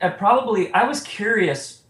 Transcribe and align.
at 0.00 0.18
probably 0.18 0.72
I 0.72 0.84
was 0.84 1.02
curious 1.02 1.82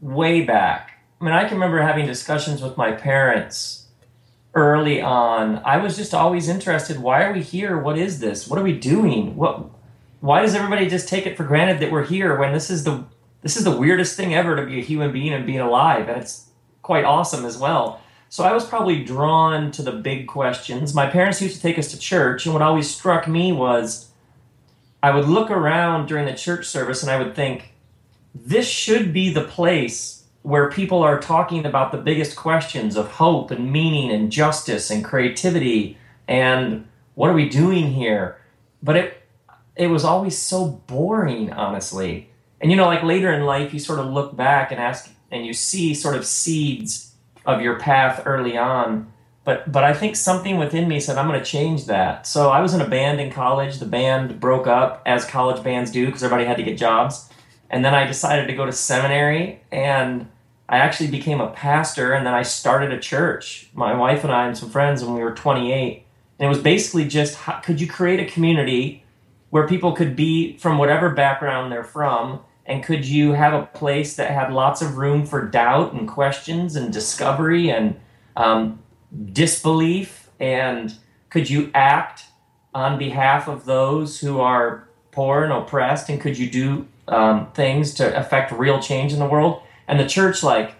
way 0.00 0.42
back. 0.42 0.92
I 1.20 1.24
mean, 1.24 1.34
I 1.34 1.44
can 1.44 1.54
remember 1.54 1.80
having 1.80 2.06
discussions 2.06 2.60
with 2.60 2.76
my 2.76 2.92
parents 2.92 3.86
early 4.54 5.00
on. 5.00 5.58
I 5.64 5.78
was 5.78 5.96
just 5.96 6.14
always 6.14 6.48
interested. 6.48 6.98
Why 6.98 7.24
are 7.24 7.32
we 7.32 7.42
here? 7.42 7.78
What 7.78 7.98
is 7.98 8.20
this? 8.20 8.46
What 8.48 8.58
are 8.58 8.64
we 8.64 8.78
doing? 8.78 9.36
What? 9.36 9.70
Why 10.20 10.42
does 10.42 10.54
everybody 10.54 10.88
just 10.88 11.08
take 11.08 11.26
it 11.26 11.36
for 11.36 11.44
granted 11.44 11.80
that 11.80 11.92
we're 11.92 12.06
here 12.06 12.38
when 12.38 12.52
this 12.52 12.70
is 12.70 12.84
the 12.84 13.04
this 13.42 13.58
is 13.58 13.64
the 13.64 13.76
weirdest 13.76 14.16
thing 14.16 14.34
ever 14.34 14.56
to 14.56 14.64
be 14.64 14.78
a 14.78 14.82
human 14.82 15.12
being 15.12 15.34
and 15.34 15.44
being 15.44 15.60
alive, 15.60 16.08
and 16.08 16.20
it's 16.20 16.48
quite 16.80 17.04
awesome 17.04 17.44
as 17.44 17.58
well. 17.58 18.00
So 18.30 18.42
I 18.42 18.52
was 18.52 18.64
probably 18.64 19.04
drawn 19.04 19.70
to 19.72 19.82
the 19.82 19.92
big 19.92 20.26
questions. 20.26 20.94
My 20.94 21.08
parents 21.08 21.42
used 21.42 21.56
to 21.56 21.62
take 21.62 21.78
us 21.78 21.88
to 21.92 21.98
church, 21.98 22.46
and 22.46 22.54
what 22.54 22.62
always 22.62 22.92
struck 22.92 23.28
me 23.28 23.52
was 23.52 24.10
I 25.04 25.14
would 25.14 25.26
look 25.26 25.50
around 25.50 26.06
during 26.06 26.24
the 26.24 26.32
church 26.32 26.64
service 26.66 27.02
and 27.02 27.12
I 27.12 27.18
would 27.18 27.34
think, 27.34 27.74
this 28.34 28.66
should 28.66 29.12
be 29.12 29.30
the 29.30 29.44
place 29.44 30.24
where 30.40 30.70
people 30.70 31.02
are 31.02 31.20
talking 31.20 31.66
about 31.66 31.92
the 31.92 31.98
biggest 31.98 32.36
questions 32.36 32.96
of 32.96 33.10
hope 33.10 33.50
and 33.50 33.70
meaning 33.70 34.10
and 34.10 34.32
justice 34.32 34.88
and 34.88 35.04
creativity 35.04 35.98
and 36.26 36.88
what 37.16 37.28
are 37.28 37.34
we 37.34 37.50
doing 37.50 37.92
here? 37.92 38.38
But 38.82 38.96
it 38.96 39.22
it 39.76 39.88
was 39.88 40.06
always 40.06 40.38
so 40.38 40.68
boring, 40.86 41.52
honestly. 41.52 42.30
And 42.62 42.70
you 42.70 42.76
know, 42.78 42.86
like 42.86 43.02
later 43.02 43.30
in 43.30 43.44
life, 43.44 43.74
you 43.74 43.80
sort 43.80 43.98
of 43.98 44.06
look 44.06 44.34
back 44.34 44.72
and 44.72 44.80
ask, 44.80 45.10
and 45.30 45.44
you 45.44 45.52
see 45.52 45.92
sort 45.92 46.16
of 46.16 46.24
seeds 46.24 47.12
of 47.44 47.60
your 47.60 47.78
path 47.78 48.22
early 48.24 48.56
on 48.56 49.12
but 49.44 49.70
but 49.70 49.84
I 49.84 49.92
think 49.92 50.16
something 50.16 50.56
within 50.56 50.88
me 50.88 51.00
said 51.00 51.18
I'm 51.18 51.28
going 51.28 51.38
to 51.38 51.44
change 51.44 51.86
that. 51.86 52.26
So 52.26 52.50
I 52.50 52.60
was 52.60 52.74
in 52.74 52.80
a 52.80 52.88
band 52.88 53.20
in 53.20 53.30
college. 53.30 53.78
The 53.78 53.86
band 53.86 54.40
broke 54.40 54.66
up 54.66 55.02
as 55.04 55.24
college 55.24 55.62
bands 55.62 55.90
do 55.90 56.06
because 56.06 56.22
everybody 56.22 56.46
had 56.46 56.56
to 56.56 56.62
get 56.62 56.78
jobs. 56.78 57.28
And 57.70 57.84
then 57.84 57.94
I 57.94 58.06
decided 58.06 58.46
to 58.46 58.54
go 58.54 58.66
to 58.66 58.72
seminary 58.72 59.60
and 59.70 60.28
I 60.68 60.78
actually 60.78 61.10
became 61.10 61.40
a 61.40 61.50
pastor 61.50 62.14
and 62.14 62.26
then 62.26 62.32
I 62.32 62.42
started 62.42 62.92
a 62.92 62.98
church. 62.98 63.68
My 63.74 63.94
wife 63.94 64.24
and 64.24 64.32
I 64.32 64.46
and 64.46 64.56
some 64.56 64.70
friends 64.70 65.04
when 65.04 65.14
we 65.14 65.22
were 65.22 65.34
28. 65.34 66.04
And 66.38 66.46
it 66.46 66.48
was 66.48 66.58
basically 66.58 67.06
just 67.06 67.34
how, 67.34 67.60
could 67.60 67.80
you 67.80 67.86
create 67.86 68.20
a 68.20 68.30
community 68.30 69.04
where 69.50 69.68
people 69.68 69.92
could 69.92 70.16
be 70.16 70.56
from 70.56 70.78
whatever 70.78 71.10
background 71.10 71.70
they're 71.70 71.84
from 71.84 72.40
and 72.66 72.82
could 72.82 73.04
you 73.04 73.32
have 73.32 73.52
a 73.52 73.66
place 73.66 74.16
that 74.16 74.30
had 74.30 74.52
lots 74.52 74.80
of 74.80 74.96
room 74.96 75.26
for 75.26 75.46
doubt 75.46 75.92
and 75.92 76.08
questions 76.08 76.76
and 76.76 76.92
discovery 76.92 77.70
and 77.70 78.00
um, 78.36 78.82
disbelief 79.32 80.30
and 80.40 80.94
could 81.30 81.50
you 81.50 81.70
act 81.74 82.24
on 82.74 82.98
behalf 82.98 83.48
of 83.48 83.64
those 83.64 84.20
who 84.20 84.40
are 84.40 84.88
poor 85.12 85.44
and 85.44 85.52
oppressed? 85.52 86.08
And 86.08 86.20
could 86.20 86.36
you 86.36 86.50
do 86.50 86.88
um, 87.08 87.50
things 87.52 87.94
to 87.94 88.18
affect 88.18 88.52
real 88.52 88.80
change 88.80 89.12
in 89.12 89.18
the 89.18 89.26
world? 89.26 89.62
And 89.86 89.98
the 89.98 90.06
church 90.06 90.42
like 90.42 90.76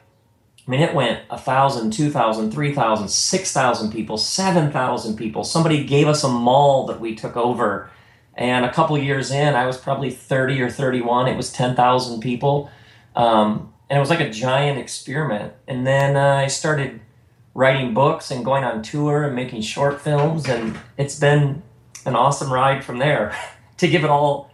i 0.67 0.71
mean 0.71 0.81
it 0.81 0.95
went 0.95 1.21
a 1.29 1.37
thousand 1.37 1.93
two 1.93 2.11
thousand 2.11 2.51
three 2.51 2.75
thousand 2.75 3.09
six 3.09 3.53
thousand 3.53 3.93
people 3.93 4.17
seven 4.17 4.73
thousand 4.73 5.17
people. 5.17 5.45
Somebody 5.45 5.85
gave 5.85 6.09
us 6.09 6.25
a 6.25 6.29
mall 6.29 6.87
that 6.87 7.01
we 7.01 7.15
took 7.15 7.37
over. 7.37 7.91
And 8.37 8.65
a 8.65 8.73
couple 8.73 8.99
years 8.99 9.31
in 9.31 9.55
i 9.55 9.67
was 9.67 9.77
probably 9.77 10.11
30 10.11 10.61
or 10.61 10.71
31 10.71 11.29
it 11.29 11.37
was 11.37 11.53
10000 11.53 12.21
people. 12.21 12.71
Um, 13.15 13.73
and 13.89 13.97
it 13.97 14.01
was 14.01 14.11
like 14.11 14.21
a 14.21 14.31
giant 14.31 14.79
experiment. 14.79 15.53
And 15.69 15.87
then 15.87 16.17
uh, 16.17 16.37
i 16.37 16.47
started 16.49 17.01
writing 17.55 17.95
books 17.95 18.31
and 18.31 18.45
going 18.45 18.65
on 18.65 18.83
tour 18.83 19.25
and 19.25 19.37
making 19.37 19.63
short 19.63 20.01
films 20.01 20.49
and 20.49 20.77
it's 20.97 21.19
been 21.19 21.63
an 22.05 22.17
awesome 22.17 22.53
ride 22.53 22.85
from 22.85 22.99
there 22.99 23.35
to 23.77 23.89
give 23.89 24.05
it 24.05 24.11
all 24.11 24.51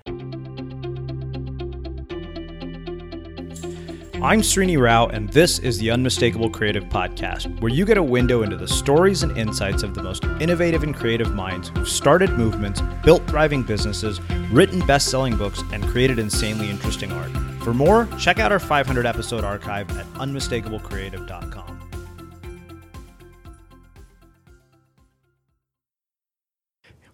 I'm 4.22 4.42
Srini 4.42 4.78
Rao, 4.78 5.06
and 5.06 5.30
this 5.30 5.58
is 5.60 5.78
the 5.78 5.90
Unmistakable 5.90 6.50
Creative 6.50 6.84
Podcast, 6.84 7.58
where 7.62 7.72
you 7.72 7.86
get 7.86 7.96
a 7.96 8.02
window 8.02 8.42
into 8.42 8.54
the 8.54 8.68
stories 8.68 9.22
and 9.22 9.34
insights 9.38 9.82
of 9.82 9.94
the 9.94 10.02
most 10.02 10.24
innovative 10.42 10.82
and 10.82 10.94
creative 10.94 11.34
minds 11.34 11.70
who've 11.70 11.88
started 11.88 12.28
movements, 12.32 12.82
built 13.02 13.26
thriving 13.26 13.62
businesses, 13.62 14.20
written 14.52 14.80
best 14.86 15.10
selling 15.10 15.38
books, 15.38 15.62
and 15.72 15.82
created 15.84 16.18
insanely 16.18 16.68
interesting 16.68 17.10
art. 17.12 17.30
For 17.62 17.72
more, 17.72 18.06
check 18.18 18.38
out 18.38 18.52
our 18.52 18.58
500 18.58 19.06
episode 19.06 19.42
archive 19.42 19.90
at 19.96 20.04
unmistakablecreative.com. 20.12 21.79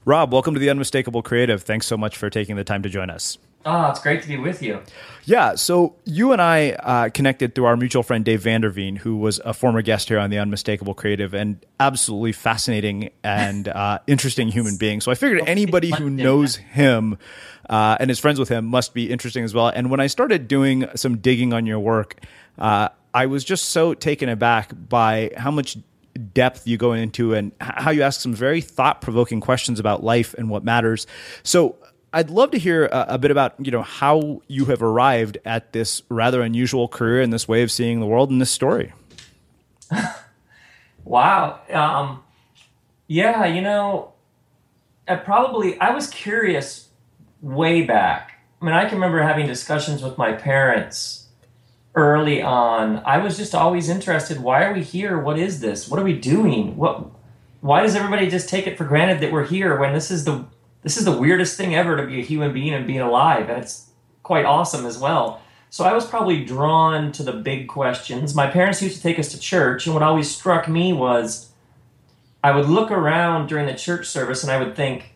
Rob, 0.07 0.33
welcome 0.33 0.55
to 0.55 0.61
the 0.61 0.71
Unmistakable 0.71 1.21
Creative. 1.21 1.61
Thanks 1.61 1.85
so 1.85 1.97
much 1.97 2.17
for 2.17 2.31
taking 2.31 2.55
the 2.55 2.63
time 2.63 2.81
to 2.85 2.89
join 2.89 3.11
us. 3.11 3.39
Oh, 3.65 3.91
it's 3.91 3.99
great 3.99 4.23
to 4.23 4.29
be 4.29 4.37
with 4.37 4.63
you. 4.63 4.81
Yeah, 5.25 5.57
so 5.57 5.97
you 6.05 6.31
and 6.31 6.41
I 6.41 6.71
uh, 6.75 7.09
connected 7.09 7.57
through 7.57 7.65
our 7.65 7.77
mutual 7.77 8.05
friend 8.05 8.25
Dave 8.25 8.45
Vanderveen, 8.45 8.99
who 8.99 9.17
was 9.17 9.41
a 9.45 9.53
former 9.53 9.83
guest 9.83 10.07
here 10.07 10.21
on 10.21 10.31
the 10.31 10.39
Unmistakable 10.39 10.95
Creative 10.95 11.35
and 11.35 11.67
absolutely 11.81 12.31
fascinating 12.31 13.11
and 13.25 13.67
uh, 13.67 13.99
interesting 14.07 14.47
human 14.47 14.77
being. 14.77 15.01
So 15.01 15.11
I 15.11 15.17
figured 15.17 15.43
anybody 15.49 15.91
who 15.91 16.09
knows 16.11 16.55
him 16.55 17.19
uh, 17.69 17.97
and 17.99 18.09
is 18.09 18.21
friends 18.21 18.39
with 18.39 18.49
him 18.49 18.65
must 18.65 18.95
be 18.95 19.11
interesting 19.11 19.43
as 19.43 19.55
well. 19.55 19.67
And 19.67 19.91
when 19.91 19.99
I 19.99 20.07
started 20.07 20.47
doing 20.47 20.87
some 20.95 21.19
digging 21.19 21.53
on 21.53 21.67
your 21.67 21.81
work, 21.81 22.21
uh, 22.61 22.91
I 23.13 23.27
was 23.27 23.43
just 23.43 23.71
so 23.71 23.93
taken 23.93 24.29
aback 24.29 24.71
by 24.89 25.33
how 25.37 25.51
much 25.51 25.77
depth 26.17 26.67
you 26.67 26.77
go 26.77 26.93
into 26.93 27.35
and 27.35 27.53
how 27.61 27.91
you 27.91 28.03
ask 28.03 28.21
some 28.21 28.35
very 28.35 28.61
thought 28.61 29.01
provoking 29.01 29.41
questions 29.41 29.81
about 29.81 30.03
life 30.03 30.35
and 30.35 30.51
what 30.51 30.65
matters. 30.65 31.07
So 31.43 31.77
I'd 32.13 32.31
love 32.31 32.51
to 32.53 32.59
hear 32.59 32.87
a, 32.87 33.07
a, 33.11 33.19
bit 33.19 33.31
about 33.31 33.55
you 33.59 33.71
know 33.71 33.83
how 33.83 34.43
you 34.49 34.67
have 34.67 34.83
arrived 34.83 35.39
at 35.45 35.73
this 35.73 36.03
rather 36.09 36.43
unusual 36.43 36.89
career 36.89 37.21
and 37.21 37.33
this 37.33 37.47
way 37.47 37.63
of 37.63 37.71
seeing 37.71 38.01
the 38.01 38.07
world 38.07 38.31
and 38.31 38.41
this 38.41 38.51
story. 38.51 38.93
wow. 41.05 41.61
Um, 41.71 42.23
yeah, 43.07 43.45
you 43.45 43.61
know, 43.61 44.13
I 45.07 45.17
probably 45.17 45.79
I 45.81 45.91
was 45.91 46.09
curious 46.09 46.89
way 47.41 47.83
back. 47.83 48.33
I 48.61 48.65
mean, 48.65 48.75
I 48.75 48.85
can 48.85 48.95
remember 48.95 49.23
having 49.23 49.47
discussions 49.47 50.03
with 50.03 50.17
my 50.17 50.33
parents 50.33 51.16
early 51.97 52.43
on, 52.43 52.99
I 53.05 53.19
was 53.19 53.37
just 53.37 53.55
always 53.55 53.89
interested. 53.89 54.41
Why 54.41 54.65
are 54.65 54.75
we 54.75 54.83
here? 54.83 55.19
What 55.19 55.39
is 55.39 55.61
this? 55.61 55.89
What 55.89 55.99
are 55.99 56.05
we 56.05 56.19
doing? 56.19 56.77
What? 56.77 57.07
Why 57.63 57.83
does 57.83 57.97
everybody 57.97 58.29
just 58.29 58.49
take 58.49 58.67
it 58.67 58.79
for 58.79 58.85
granted 58.85 59.21
that 59.21 59.33
we're 59.33 59.47
here 59.47 59.79
when 59.79 59.93
this 59.93 60.11
is 60.11 60.25
the 60.25 60.45
this 60.83 60.97
is 60.97 61.05
the 61.05 61.19
weirdest 61.19 61.57
thing 61.57 61.75
ever 61.75 61.97
to 61.97 62.07
be 62.07 62.21
a 62.21 62.25
human 62.25 62.53
being 62.53 62.73
and 62.73 62.87
being 62.87 63.01
alive, 63.01 63.49
and 63.49 63.63
it's 63.63 63.91
quite 64.23 64.45
awesome 64.45 64.87
as 64.87 64.99
well. 64.99 65.41
So 65.69 65.85
I 65.85 65.93
was 65.93 66.07
probably 66.07 66.45
drawn 66.45 67.11
to 67.13 67.25
the 67.25 67.33
big 67.33 67.67
questions. 67.67 68.37
My 68.37 68.47
parents 68.47 68.81
used 68.81 68.97
to 68.97 69.03
take 69.03 69.19
us 69.19 69.33
to 69.33 69.41
church, 69.41 69.87
and 69.87 69.95
what 69.95 70.05
always 70.05 70.33
struck 70.33 70.69
me 70.69 70.93
was 70.93 71.51
I 72.45 72.53
would 72.53 72.67
look 72.67 72.93
around 72.93 73.49
during 73.49 73.67
the 73.67 73.75
church 73.75 74.07
service 74.07 74.45
and 74.45 74.53
I 74.53 74.63
would 74.63 74.77
think, 74.77 75.15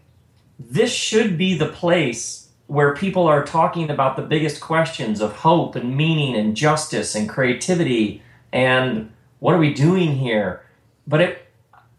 this 0.58 0.92
should 0.92 1.38
be 1.38 1.56
the 1.56 1.68
place 1.68 2.48
where 2.70 2.94
people 2.94 3.26
are 3.26 3.44
talking 3.44 3.90
about 3.90 4.14
the 4.14 4.22
biggest 4.22 4.60
questions 4.60 5.20
of 5.20 5.32
hope 5.32 5.74
and 5.74 5.96
meaning 5.96 6.36
and 6.36 6.56
justice 6.56 7.16
and 7.16 7.28
creativity 7.28 8.22
and 8.52 9.10
what 9.40 9.56
are 9.56 9.58
we 9.58 9.74
doing 9.74 10.14
here 10.14 10.64
but 11.04 11.20
it 11.20 11.46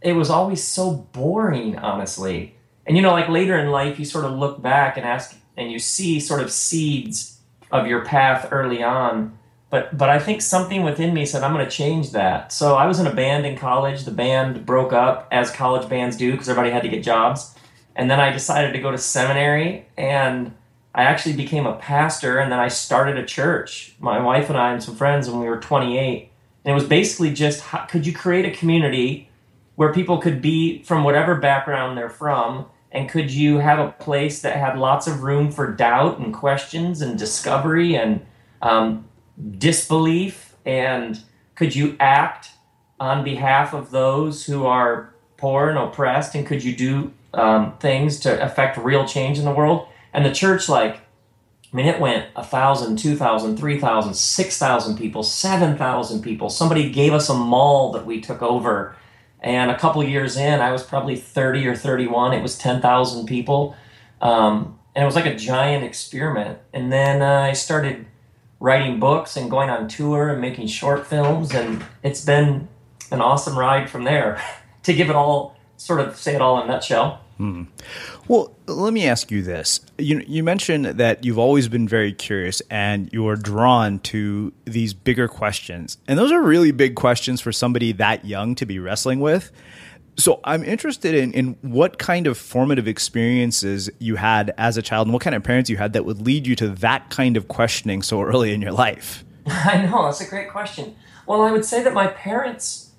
it 0.01 0.13
was 0.13 0.29
always 0.29 0.63
so 0.63 0.93
boring 1.11 1.77
honestly 1.77 2.55
and 2.87 2.95
you 2.95 3.03
know 3.03 3.11
like 3.11 3.27
later 3.27 3.59
in 3.59 3.69
life 3.69 3.99
you 3.99 4.05
sort 4.05 4.23
of 4.23 4.31
look 4.31 4.61
back 4.61 4.95
and 4.95 5.05
ask 5.05 5.35
and 5.57 5.69
you 5.69 5.77
see 5.77 6.21
sort 6.21 6.41
of 6.41 6.49
seeds 6.49 7.41
of 7.69 7.85
your 7.85 8.05
path 8.05 8.47
early 8.49 8.81
on 8.81 9.37
but 9.69 9.97
but 9.97 10.09
I 10.09 10.19
think 10.19 10.41
something 10.41 10.83
within 10.83 11.13
me 11.13 11.25
said 11.25 11.43
I'm 11.43 11.53
going 11.53 11.65
to 11.65 11.71
change 11.71 12.11
that. 12.11 12.51
So 12.51 12.75
I 12.75 12.87
was 12.87 12.99
in 12.99 13.07
a 13.07 13.13
band 13.13 13.45
in 13.45 13.57
college. 13.57 14.03
The 14.03 14.11
band 14.11 14.65
broke 14.65 14.91
up 14.91 15.29
as 15.31 15.49
college 15.49 15.87
bands 15.87 16.17
do 16.17 16.31
because 16.33 16.49
everybody 16.49 16.71
had 16.71 16.83
to 16.83 16.89
get 16.89 17.03
jobs. 17.03 17.55
And 17.95 18.11
then 18.11 18.19
I 18.19 18.31
decided 18.31 18.73
to 18.73 18.79
go 18.79 18.91
to 18.91 18.97
seminary 18.97 19.87
and 19.97 20.53
I 20.93 21.03
actually 21.03 21.35
became 21.35 21.65
a 21.65 21.75
pastor 21.75 22.39
and 22.39 22.51
then 22.51 22.59
I 22.59 22.67
started 22.67 23.17
a 23.17 23.25
church. 23.25 23.95
My 23.99 24.21
wife 24.21 24.49
and 24.49 24.57
I 24.57 24.73
and 24.73 24.83
some 24.83 24.95
friends 24.95 25.29
when 25.29 25.39
we 25.39 25.47
were 25.47 25.59
28. 25.59 26.29
And 26.63 26.71
it 26.71 26.75
was 26.75 26.83
basically 26.83 27.33
just 27.33 27.61
how, 27.61 27.85
could 27.85 28.05
you 28.05 28.13
create 28.13 28.45
a 28.45 28.51
community 28.51 29.29
where 29.75 29.93
people 29.93 30.19
could 30.19 30.41
be 30.41 30.83
from 30.83 31.03
whatever 31.03 31.35
background 31.35 31.97
they're 31.97 32.09
from 32.09 32.65
and 32.91 33.09
could 33.09 33.31
you 33.31 33.59
have 33.59 33.79
a 33.79 33.91
place 33.93 34.41
that 34.41 34.57
had 34.57 34.77
lots 34.77 35.07
of 35.07 35.23
room 35.23 35.49
for 35.49 35.71
doubt 35.71 36.19
and 36.19 36.33
questions 36.33 37.01
and 37.01 37.17
discovery 37.17 37.95
and 37.95 38.25
um, 38.61 39.05
disbelief 39.57 40.55
and 40.65 41.21
could 41.55 41.73
you 41.73 41.95
act 41.99 42.49
on 42.99 43.23
behalf 43.23 43.73
of 43.73 43.91
those 43.91 44.45
who 44.45 44.65
are 44.65 45.13
poor 45.37 45.69
and 45.69 45.77
oppressed 45.77 46.35
and 46.35 46.45
could 46.45 46.63
you 46.63 46.75
do 46.75 47.11
um, 47.33 47.75
things 47.79 48.19
to 48.19 48.43
affect 48.43 48.77
real 48.77 49.07
change 49.07 49.39
in 49.39 49.45
the 49.45 49.51
world 49.51 49.87
and 50.13 50.25
the 50.25 50.31
church, 50.31 50.67
like, 50.67 50.97
I 51.71 51.75
mean, 51.75 51.85
it 51.85 51.99
went 51.99 52.27
a 52.35 52.43
thousand, 52.43 52.97
two 52.97 53.15
thousand, 53.15 53.57
three 53.57 53.79
thousand, 53.79 54.13
six 54.15 54.57
thousand 54.57 54.97
people, 54.97 55.23
seven 55.23 55.77
thousand 55.77 56.21
people. 56.21 56.49
Somebody 56.49 56.89
gave 56.89 57.13
us 57.13 57.29
a 57.29 57.33
mall 57.33 57.91
that 57.93 58.05
we 58.05 58.19
took 58.19 58.41
over, 58.41 58.95
and 59.39 59.71
a 59.71 59.77
couple 59.77 60.03
years 60.03 60.35
in, 60.35 60.59
I 60.59 60.71
was 60.71 60.83
probably 60.83 61.15
thirty 61.15 61.65
or 61.65 61.75
thirty-one. 61.75 62.33
It 62.33 62.41
was 62.41 62.57
ten 62.57 62.81
thousand 62.81 63.25
people, 63.25 63.75
um, 64.21 64.77
and 64.95 65.03
it 65.03 65.05
was 65.05 65.15
like 65.15 65.25
a 65.25 65.35
giant 65.35 65.85
experiment. 65.85 66.59
And 66.73 66.91
then 66.91 67.21
uh, 67.21 67.41
I 67.41 67.53
started 67.53 68.05
writing 68.59 68.99
books 68.99 69.37
and 69.37 69.49
going 69.49 69.69
on 69.69 69.87
tour 69.87 70.29
and 70.29 70.41
making 70.41 70.67
short 70.67 71.07
films, 71.07 71.53
and 71.53 71.85
it's 72.03 72.25
been 72.25 72.67
an 73.11 73.21
awesome 73.21 73.57
ride 73.57 73.89
from 73.89 74.03
there. 74.03 74.41
to 74.83 74.93
give 74.93 75.09
it 75.09 75.15
all, 75.15 75.55
sort 75.77 75.99
of 75.99 76.17
say 76.17 76.35
it 76.35 76.41
all 76.41 76.61
in 76.61 76.69
a 76.69 76.71
nutshell. 76.71 77.21
Hmm. 77.37 77.63
Well, 78.31 78.55
let 78.65 78.93
me 78.93 79.09
ask 79.09 79.29
you 79.29 79.41
this. 79.41 79.81
You 79.97 80.23
you 80.25 80.41
mentioned 80.41 80.85
that 80.85 81.25
you've 81.25 81.37
always 81.37 81.67
been 81.67 81.85
very 81.85 82.13
curious 82.13 82.61
and 82.69 83.11
you're 83.11 83.35
drawn 83.35 83.99
to 83.99 84.53
these 84.63 84.93
bigger 84.93 85.27
questions. 85.27 85.97
And 86.07 86.17
those 86.17 86.31
are 86.31 86.41
really 86.41 86.71
big 86.71 86.95
questions 86.95 87.41
for 87.41 87.51
somebody 87.51 87.91
that 87.91 88.23
young 88.23 88.55
to 88.55 88.65
be 88.65 88.79
wrestling 88.79 89.19
with. 89.19 89.51
So 90.15 90.39
I'm 90.45 90.63
interested 90.63 91.13
in, 91.13 91.33
in 91.33 91.57
what 91.61 91.97
kind 91.99 92.25
of 92.25 92.37
formative 92.37 92.87
experiences 92.87 93.89
you 93.99 94.15
had 94.15 94.53
as 94.57 94.77
a 94.77 94.81
child 94.81 95.07
and 95.07 95.13
what 95.13 95.23
kind 95.23 95.35
of 95.35 95.43
parents 95.43 95.69
you 95.69 95.75
had 95.75 95.91
that 95.91 96.05
would 96.05 96.21
lead 96.21 96.47
you 96.47 96.55
to 96.55 96.69
that 96.69 97.09
kind 97.09 97.35
of 97.35 97.49
questioning 97.49 98.01
so 98.01 98.21
early 98.21 98.53
in 98.53 98.61
your 98.61 98.71
life. 98.71 99.25
I 99.45 99.85
know, 99.85 100.05
that's 100.05 100.21
a 100.21 100.25
great 100.25 100.49
question. 100.49 100.95
Well, 101.27 101.41
I 101.41 101.51
would 101.51 101.65
say 101.65 101.83
that 101.83 101.93
my 101.93 102.07
parents 102.07 102.91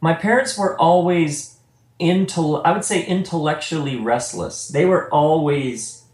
my 0.00 0.14
parents 0.14 0.56
were 0.56 0.78
always 0.80 1.55
into 1.98 2.56
I 2.56 2.72
would 2.72 2.84
say 2.84 3.04
intellectually 3.04 3.96
restless. 3.96 4.68
They 4.68 4.84
were 4.84 5.08
always 5.10 6.04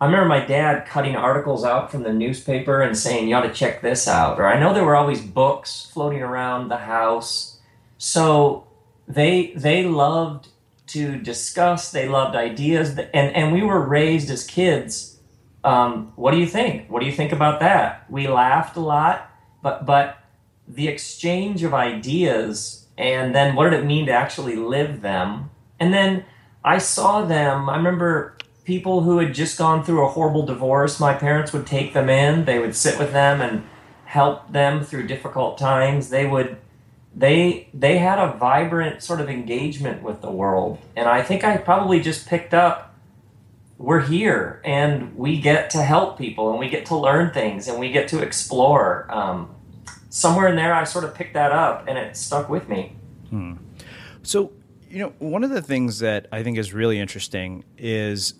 I 0.00 0.06
remember 0.06 0.26
my 0.26 0.44
dad 0.44 0.86
cutting 0.86 1.16
articles 1.16 1.64
out 1.64 1.90
from 1.90 2.02
the 2.02 2.12
newspaper 2.12 2.82
and 2.82 2.96
saying 2.96 3.28
you 3.28 3.34
ought 3.34 3.42
to 3.42 3.52
check 3.52 3.80
this 3.80 4.06
out 4.06 4.38
or 4.38 4.46
I 4.46 4.58
know 4.58 4.72
there 4.72 4.84
were 4.84 4.96
always 4.96 5.20
books 5.20 5.90
floating 5.92 6.22
around 6.22 6.68
the 6.68 6.78
house. 6.78 7.58
So 7.98 8.66
they 9.08 9.52
they 9.56 9.84
loved 9.84 10.48
to 10.88 11.16
discuss, 11.16 11.90
they 11.90 12.08
loved 12.08 12.36
ideas 12.36 12.90
and 12.90 13.34
and 13.34 13.52
we 13.52 13.62
were 13.62 13.80
raised 13.80 14.30
as 14.30 14.44
kids 14.44 15.14
um, 15.64 16.12
what 16.14 16.32
do 16.32 16.38
you 16.38 16.46
think? 16.46 16.90
What 16.90 17.00
do 17.00 17.06
you 17.06 17.12
think 17.12 17.32
about 17.32 17.60
that? 17.60 18.04
We 18.10 18.28
laughed 18.28 18.76
a 18.76 18.80
lot, 18.80 19.30
but 19.62 19.86
but 19.86 20.18
the 20.68 20.88
exchange 20.88 21.62
of 21.62 21.72
ideas 21.72 22.83
and 22.96 23.34
then 23.34 23.54
what 23.54 23.70
did 23.70 23.80
it 23.80 23.86
mean 23.86 24.06
to 24.06 24.12
actually 24.12 24.56
live 24.56 25.02
them? 25.02 25.50
And 25.80 25.92
then 25.92 26.24
i 26.64 26.78
saw 26.78 27.24
them. 27.24 27.68
I 27.68 27.76
remember 27.76 28.36
people 28.64 29.02
who 29.02 29.18
had 29.18 29.34
just 29.34 29.58
gone 29.58 29.84
through 29.84 30.04
a 30.04 30.08
horrible 30.08 30.46
divorce. 30.46 30.98
My 30.98 31.12
parents 31.12 31.52
would 31.52 31.66
take 31.66 31.92
them 31.92 32.08
in. 32.08 32.46
They 32.46 32.58
would 32.58 32.74
sit 32.74 32.98
with 32.98 33.12
them 33.12 33.40
and 33.40 33.64
help 34.06 34.52
them 34.52 34.82
through 34.82 35.06
difficult 35.06 35.58
times. 35.58 36.08
They 36.08 36.26
would 36.26 36.56
they 37.14 37.68
they 37.74 37.98
had 37.98 38.18
a 38.18 38.32
vibrant 38.32 39.02
sort 39.02 39.20
of 39.20 39.28
engagement 39.28 40.02
with 40.02 40.20
the 40.20 40.30
world. 40.30 40.78
And 40.96 41.08
i 41.08 41.22
think 41.22 41.44
i 41.44 41.56
probably 41.56 42.00
just 42.00 42.26
picked 42.26 42.54
up 42.54 42.94
we're 43.78 44.00
here 44.00 44.60
and 44.64 45.16
we 45.16 45.40
get 45.40 45.70
to 45.70 45.82
help 45.82 46.16
people 46.16 46.50
and 46.50 46.58
we 46.58 46.68
get 46.68 46.86
to 46.86 46.96
learn 46.96 47.32
things 47.32 47.68
and 47.68 47.78
we 47.78 47.90
get 47.90 48.08
to 48.08 48.22
explore. 48.22 49.06
Um, 49.10 49.54
somewhere 50.14 50.46
in 50.46 50.54
there, 50.54 50.72
I 50.72 50.84
sort 50.84 51.04
of 51.04 51.12
picked 51.12 51.34
that 51.34 51.50
up 51.50 51.88
and 51.88 51.98
it 51.98 52.16
stuck 52.16 52.48
with 52.48 52.68
me. 52.68 52.94
Hmm. 53.30 53.54
So, 54.22 54.52
you 54.88 55.00
know, 55.00 55.12
one 55.18 55.42
of 55.42 55.50
the 55.50 55.60
things 55.60 55.98
that 55.98 56.28
I 56.30 56.44
think 56.44 56.56
is 56.56 56.72
really 56.72 57.00
interesting 57.00 57.64
is 57.76 58.34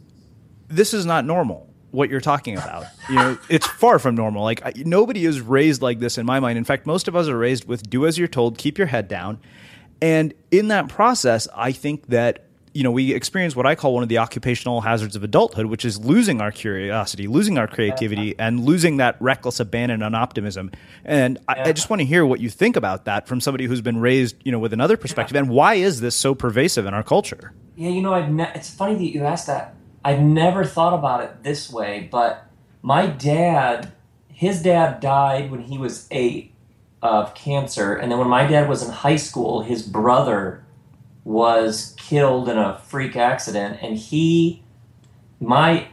this 0.68 0.94
is 0.94 1.04
not 1.04 1.24
normal 1.24 1.68
what 1.90 2.10
you're 2.10 2.20
talking 2.20 2.56
about. 2.56 2.86
You 3.10 3.16
know, 3.16 3.38
it's 3.50 3.66
far 3.66 3.98
from 3.98 4.14
normal. 4.14 4.44
Like 4.44 4.64
I, 4.64 4.72
nobody 4.76 5.26
is 5.26 5.42
raised 5.42 5.82
like 5.82 5.98
this 5.98 6.16
in 6.16 6.24
my 6.24 6.40
mind. 6.40 6.56
In 6.56 6.64
fact, 6.64 6.86
most 6.86 7.06
of 7.06 7.14
us 7.14 7.28
are 7.28 7.36
raised 7.36 7.66
with 7.66 7.90
do 7.90 8.06
as 8.06 8.16
you're 8.16 8.28
told, 8.28 8.56
keep 8.56 8.78
your 8.78 8.86
head 8.86 9.08
down. 9.08 9.40
And 10.00 10.32
in 10.50 10.68
that 10.68 10.88
process, 10.88 11.46
I 11.54 11.72
think 11.72 12.06
that 12.06 12.46
you 12.74 12.82
know, 12.82 12.90
we 12.90 13.14
experience 13.14 13.54
what 13.54 13.66
I 13.66 13.76
call 13.76 13.94
one 13.94 14.02
of 14.02 14.08
the 14.08 14.18
occupational 14.18 14.80
hazards 14.80 15.14
of 15.14 15.22
adulthood, 15.22 15.66
which 15.66 15.84
is 15.84 16.04
losing 16.04 16.40
our 16.40 16.50
curiosity, 16.50 17.28
losing 17.28 17.56
our 17.56 17.68
creativity, 17.68 18.34
uh-huh. 18.34 18.46
and 18.46 18.64
losing 18.64 18.96
that 18.96 19.16
reckless 19.20 19.60
abandon 19.60 20.02
and 20.02 20.16
optimism. 20.16 20.72
And 21.04 21.38
I, 21.46 21.68
I, 21.68 21.72
just 21.72 21.88
want 21.88 22.00
to 22.00 22.06
hear 22.06 22.26
what 22.26 22.40
you 22.40 22.50
think 22.50 22.74
about 22.74 23.04
that 23.04 23.28
from 23.28 23.40
somebody 23.40 23.66
who's 23.66 23.80
been 23.80 23.98
raised, 23.98 24.36
you 24.44 24.50
know, 24.50 24.58
with 24.58 24.72
another 24.72 24.96
perspective. 24.96 25.36
And 25.36 25.48
why 25.48 25.74
is 25.74 26.00
this 26.00 26.16
so 26.16 26.34
pervasive 26.34 26.84
in 26.84 26.94
our 26.94 27.04
culture? 27.04 27.52
Yeah, 27.76 27.90
you 27.90 28.02
know, 28.02 28.12
I've 28.12 28.30
ne- 28.30 28.50
it's 28.56 28.70
funny 28.70 28.96
that 28.96 29.14
you 29.14 29.24
asked 29.24 29.46
that. 29.46 29.76
I've 30.04 30.20
never 30.20 30.64
thought 30.64 30.94
about 30.94 31.22
it 31.22 31.44
this 31.44 31.72
way, 31.72 32.08
but 32.10 32.44
my 32.82 33.06
dad, 33.06 33.92
his 34.28 34.62
dad 34.62 34.98
died 34.98 35.52
when 35.52 35.60
he 35.60 35.78
was 35.78 36.08
eight 36.10 36.52
of 37.02 37.34
cancer, 37.36 37.94
and 37.94 38.10
then 38.10 38.18
when 38.18 38.28
my 38.28 38.46
dad 38.46 38.68
was 38.68 38.82
in 38.82 38.90
high 38.90 39.16
school, 39.16 39.62
his 39.62 39.82
brother 39.82 40.63
was 41.24 41.94
killed 41.98 42.48
in 42.48 42.58
a 42.58 42.78
freak 42.86 43.16
accident, 43.16 43.78
and 43.82 43.96
he, 43.96 44.62
my, 45.40 45.88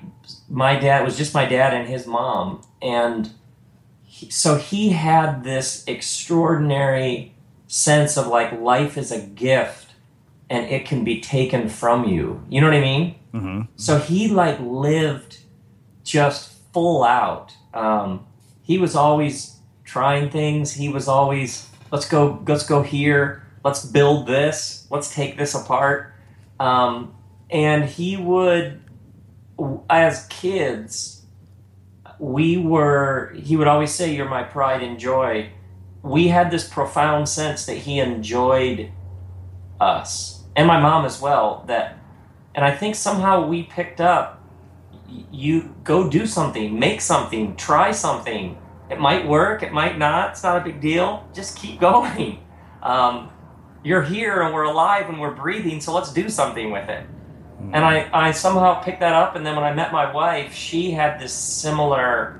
my 0.49 0.77
dad 0.77 1.05
was 1.05 1.17
just 1.17 1.33
my 1.33 1.45
dad 1.45 1.73
and 1.73 1.87
his 1.87 2.05
mom, 2.05 2.61
and 2.81 3.31
he, 4.03 4.29
so 4.29 4.57
he 4.57 4.89
had 4.89 5.43
this 5.43 5.83
extraordinary 5.87 7.33
sense 7.67 8.17
of 8.17 8.27
like 8.27 8.51
life 8.59 8.97
is 8.97 9.13
a 9.13 9.21
gift 9.21 9.91
and 10.49 10.65
it 10.65 10.85
can 10.85 11.05
be 11.05 11.21
taken 11.21 11.69
from 11.69 12.03
you. 12.03 12.43
You 12.49 12.59
know 12.59 12.67
what 12.67 12.75
I 12.75 12.81
mean? 12.81 13.15
Mm-hmm. 13.33 13.61
So 13.77 13.97
he 13.99 14.27
like 14.27 14.59
lived 14.59 15.39
just 16.03 16.51
full 16.73 17.05
out. 17.05 17.55
Um, 17.73 18.25
he 18.61 18.77
was 18.77 18.93
always 18.93 19.55
trying 19.85 20.29
things. 20.29 20.73
He 20.73 20.89
was 20.89 21.07
always 21.07 21.69
let's 21.89 22.05
go 22.05 22.43
let's 22.45 22.65
go 22.65 22.81
here 22.81 23.47
let's 23.63 23.85
build 23.85 24.27
this, 24.27 24.87
let's 24.89 25.13
take 25.13 25.37
this 25.37 25.55
apart. 25.55 26.13
Um, 26.59 27.15
and 27.49 27.85
he 27.85 28.17
would, 28.17 28.81
as 29.89 30.25
kids, 30.27 31.25
we 32.19 32.57
were, 32.57 33.33
he 33.35 33.55
would 33.57 33.67
always 33.67 33.91
say, 33.91 34.13
You're 34.13 34.29
my 34.29 34.43
pride 34.43 34.83
and 34.83 34.99
joy. 34.99 35.49
We 36.03 36.29
had 36.29 36.51
this 36.51 36.67
profound 36.67 37.29
sense 37.29 37.65
that 37.65 37.77
he 37.77 37.99
enjoyed 37.99 38.91
us 39.79 40.43
and 40.55 40.67
my 40.67 40.79
mom 40.79 41.05
as 41.05 41.19
well. 41.21 41.63
That, 41.67 41.97
and 42.55 42.65
I 42.65 42.75
think 42.75 42.95
somehow 42.95 43.47
we 43.47 43.63
picked 43.63 44.01
up 44.01 44.41
you 45.31 45.75
go 45.83 46.09
do 46.09 46.25
something, 46.25 46.77
make 46.77 47.01
something, 47.01 47.55
try 47.55 47.91
something. 47.91 48.57
It 48.89 48.99
might 48.99 49.27
work, 49.27 49.63
it 49.63 49.71
might 49.71 49.97
not. 49.97 50.31
It's 50.31 50.43
not 50.43 50.57
a 50.57 50.63
big 50.63 50.81
deal. 50.81 51.27
Just 51.33 51.57
keep 51.57 51.79
going. 51.89 52.39
Um, 52.81 53.29
you're 53.83 54.03
here 54.03 54.41
and 54.41 54.53
we're 54.53 54.63
alive 54.63 55.09
and 55.09 55.19
we're 55.19 55.33
breathing, 55.33 55.81
so 55.81 55.93
let's 55.93 56.13
do 56.13 56.29
something 56.29 56.71
with 56.71 56.89
it. 56.89 57.05
Mm. 57.61 57.71
And 57.73 57.85
I, 57.85 58.09
I 58.13 58.31
somehow 58.31 58.81
picked 58.81 58.99
that 58.99 59.13
up. 59.13 59.35
And 59.35 59.45
then 59.45 59.55
when 59.55 59.65
I 59.65 59.73
met 59.73 59.91
my 59.91 60.11
wife, 60.11 60.53
she 60.53 60.91
had 60.91 61.19
this 61.19 61.33
similar 61.33 62.39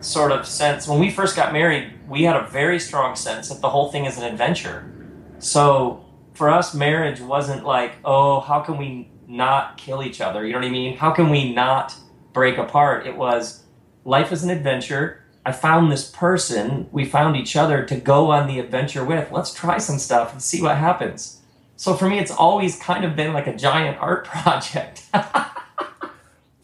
sort 0.00 0.32
of 0.32 0.46
sense. 0.46 0.86
When 0.86 0.98
we 0.98 1.10
first 1.10 1.36
got 1.36 1.52
married, 1.52 1.92
we 2.08 2.22
had 2.22 2.36
a 2.36 2.46
very 2.46 2.78
strong 2.78 3.16
sense 3.16 3.48
that 3.48 3.60
the 3.60 3.70
whole 3.70 3.90
thing 3.90 4.04
is 4.04 4.18
an 4.18 4.24
adventure. 4.24 4.90
So 5.38 6.04
for 6.34 6.50
us, 6.50 6.74
marriage 6.74 7.20
wasn't 7.20 7.64
like, 7.64 7.94
oh, 8.04 8.40
how 8.40 8.60
can 8.60 8.76
we 8.76 9.10
not 9.26 9.76
kill 9.76 10.02
each 10.02 10.20
other? 10.20 10.46
You 10.46 10.52
know 10.52 10.58
what 10.58 10.66
I 10.66 10.70
mean? 10.70 10.96
How 10.96 11.10
can 11.10 11.30
we 11.30 11.52
not 11.52 11.94
break 12.32 12.58
apart? 12.58 13.06
It 13.06 13.16
was 13.16 13.64
life 14.04 14.32
is 14.32 14.44
an 14.44 14.50
adventure 14.50 15.24
I 15.48 15.52
found 15.52 15.90
this 15.90 16.10
person, 16.10 16.88
we 16.92 17.06
found 17.06 17.34
each 17.34 17.56
other 17.56 17.82
to 17.86 17.96
go 17.96 18.30
on 18.30 18.48
the 18.48 18.58
adventure 18.58 19.02
with. 19.02 19.32
Let's 19.32 19.54
try 19.54 19.78
some 19.78 19.98
stuff 19.98 20.30
and 20.32 20.42
see 20.42 20.60
what 20.60 20.76
happens. 20.76 21.40
So 21.76 21.94
for 21.94 22.06
me, 22.06 22.18
it's 22.18 22.30
always 22.30 22.78
kind 22.78 23.02
of 23.02 23.16
been 23.16 23.32
like 23.32 23.46
a 23.46 23.56
giant 23.56 23.96
art 24.02 24.26
project. 24.26 25.04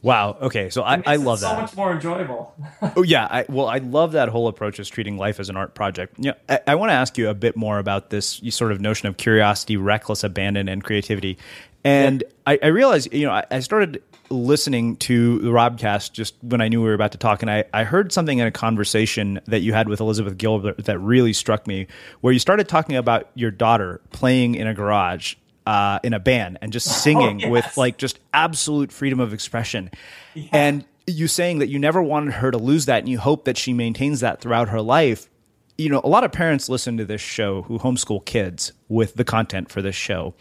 wow. 0.02 0.36
Okay. 0.38 0.68
So 0.68 0.82
I, 0.82 1.02
I 1.06 1.16
love 1.16 1.38
so 1.38 1.46
that. 1.46 1.54
So 1.54 1.60
much 1.62 1.76
more 1.76 1.92
enjoyable. 1.92 2.54
oh 2.94 3.02
yeah. 3.02 3.26
I, 3.30 3.46
well, 3.48 3.68
I 3.68 3.78
love 3.78 4.12
that 4.12 4.28
whole 4.28 4.48
approach 4.48 4.78
of 4.78 4.90
treating 4.90 5.16
life 5.16 5.40
as 5.40 5.48
an 5.48 5.56
art 5.56 5.74
project. 5.74 6.16
Yeah. 6.18 6.34
I, 6.46 6.60
I 6.66 6.74
want 6.74 6.90
to 6.90 6.94
ask 6.94 7.16
you 7.16 7.30
a 7.30 7.34
bit 7.34 7.56
more 7.56 7.78
about 7.78 8.10
this 8.10 8.42
sort 8.50 8.70
of 8.70 8.82
notion 8.82 9.08
of 9.08 9.16
curiosity, 9.16 9.78
reckless 9.78 10.24
abandon, 10.24 10.68
and 10.68 10.84
creativity. 10.84 11.38
And 11.84 12.22
yeah. 12.22 12.34
I, 12.48 12.58
I 12.64 12.66
realized, 12.66 13.14
you 13.14 13.24
know, 13.24 13.32
I, 13.32 13.44
I 13.50 13.60
started 13.60 14.02
listening 14.30 14.96
to 14.96 15.38
the 15.40 15.50
Robcast 15.50 16.12
just 16.12 16.34
when 16.42 16.60
I 16.60 16.68
knew 16.68 16.80
we 16.80 16.88
were 16.88 16.94
about 16.94 17.12
to 17.12 17.18
talk, 17.18 17.42
and 17.42 17.50
I, 17.50 17.64
I 17.72 17.84
heard 17.84 18.12
something 18.12 18.38
in 18.38 18.46
a 18.46 18.50
conversation 18.50 19.40
that 19.46 19.60
you 19.60 19.72
had 19.72 19.88
with 19.88 20.00
Elizabeth 20.00 20.36
Gilbert 20.38 20.84
that 20.84 20.98
really 20.98 21.32
struck 21.32 21.66
me, 21.66 21.86
where 22.20 22.32
you 22.32 22.38
started 22.38 22.68
talking 22.68 22.96
about 22.96 23.30
your 23.34 23.50
daughter 23.50 24.00
playing 24.10 24.54
in 24.54 24.66
a 24.66 24.74
garage 24.74 25.34
uh, 25.66 25.98
in 26.02 26.12
a 26.14 26.20
band 26.20 26.58
and 26.60 26.72
just 26.72 26.86
singing 27.02 27.36
oh, 27.44 27.46
yes. 27.46 27.50
with 27.50 27.76
like 27.76 27.98
just 27.98 28.18
absolute 28.32 28.92
freedom 28.92 29.20
of 29.20 29.32
expression. 29.32 29.90
Yeah. 30.34 30.48
And 30.52 30.84
you 31.06 31.28
saying 31.28 31.58
that 31.58 31.68
you 31.68 31.78
never 31.78 32.02
wanted 32.02 32.34
her 32.34 32.50
to 32.50 32.58
lose 32.58 32.86
that 32.86 33.00
and 33.00 33.08
you 33.08 33.18
hope 33.18 33.44
that 33.44 33.58
she 33.58 33.72
maintains 33.72 34.20
that 34.20 34.40
throughout 34.40 34.68
her 34.68 34.80
life. 34.80 35.28
You 35.76 35.90
know, 35.90 36.00
a 36.04 36.08
lot 36.08 36.24
of 36.24 36.32
parents 36.32 36.68
listen 36.68 36.96
to 36.98 37.04
this 37.04 37.20
show 37.20 37.62
who 37.62 37.78
homeschool 37.78 38.24
kids 38.24 38.72
with 38.88 39.14
the 39.14 39.24
content 39.24 39.70
for 39.70 39.82
this 39.82 39.96
show. 39.96 40.34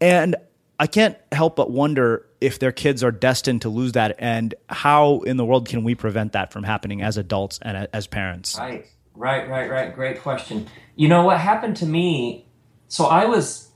And 0.00 0.36
I 0.78 0.86
can't 0.86 1.16
help 1.32 1.56
but 1.56 1.70
wonder 1.70 2.24
if 2.40 2.58
their 2.58 2.72
kids 2.72 3.02
are 3.02 3.10
destined 3.10 3.62
to 3.62 3.68
lose 3.68 3.92
that 3.92 4.14
and 4.18 4.54
how 4.68 5.20
in 5.20 5.36
the 5.36 5.44
world 5.44 5.68
can 5.68 5.82
we 5.82 5.94
prevent 5.94 6.32
that 6.32 6.52
from 6.52 6.62
happening 6.62 7.02
as 7.02 7.16
adults 7.16 7.58
and 7.62 7.88
as 7.92 8.06
parents 8.06 8.56
right 8.58 8.86
right 9.16 9.48
right 9.48 9.68
right 9.68 9.92
great 9.92 10.20
question 10.22 10.68
you 10.94 11.08
know 11.08 11.24
what 11.24 11.40
happened 11.40 11.76
to 11.76 11.84
me 11.84 12.46
so 12.86 13.06
i 13.06 13.24
was 13.24 13.68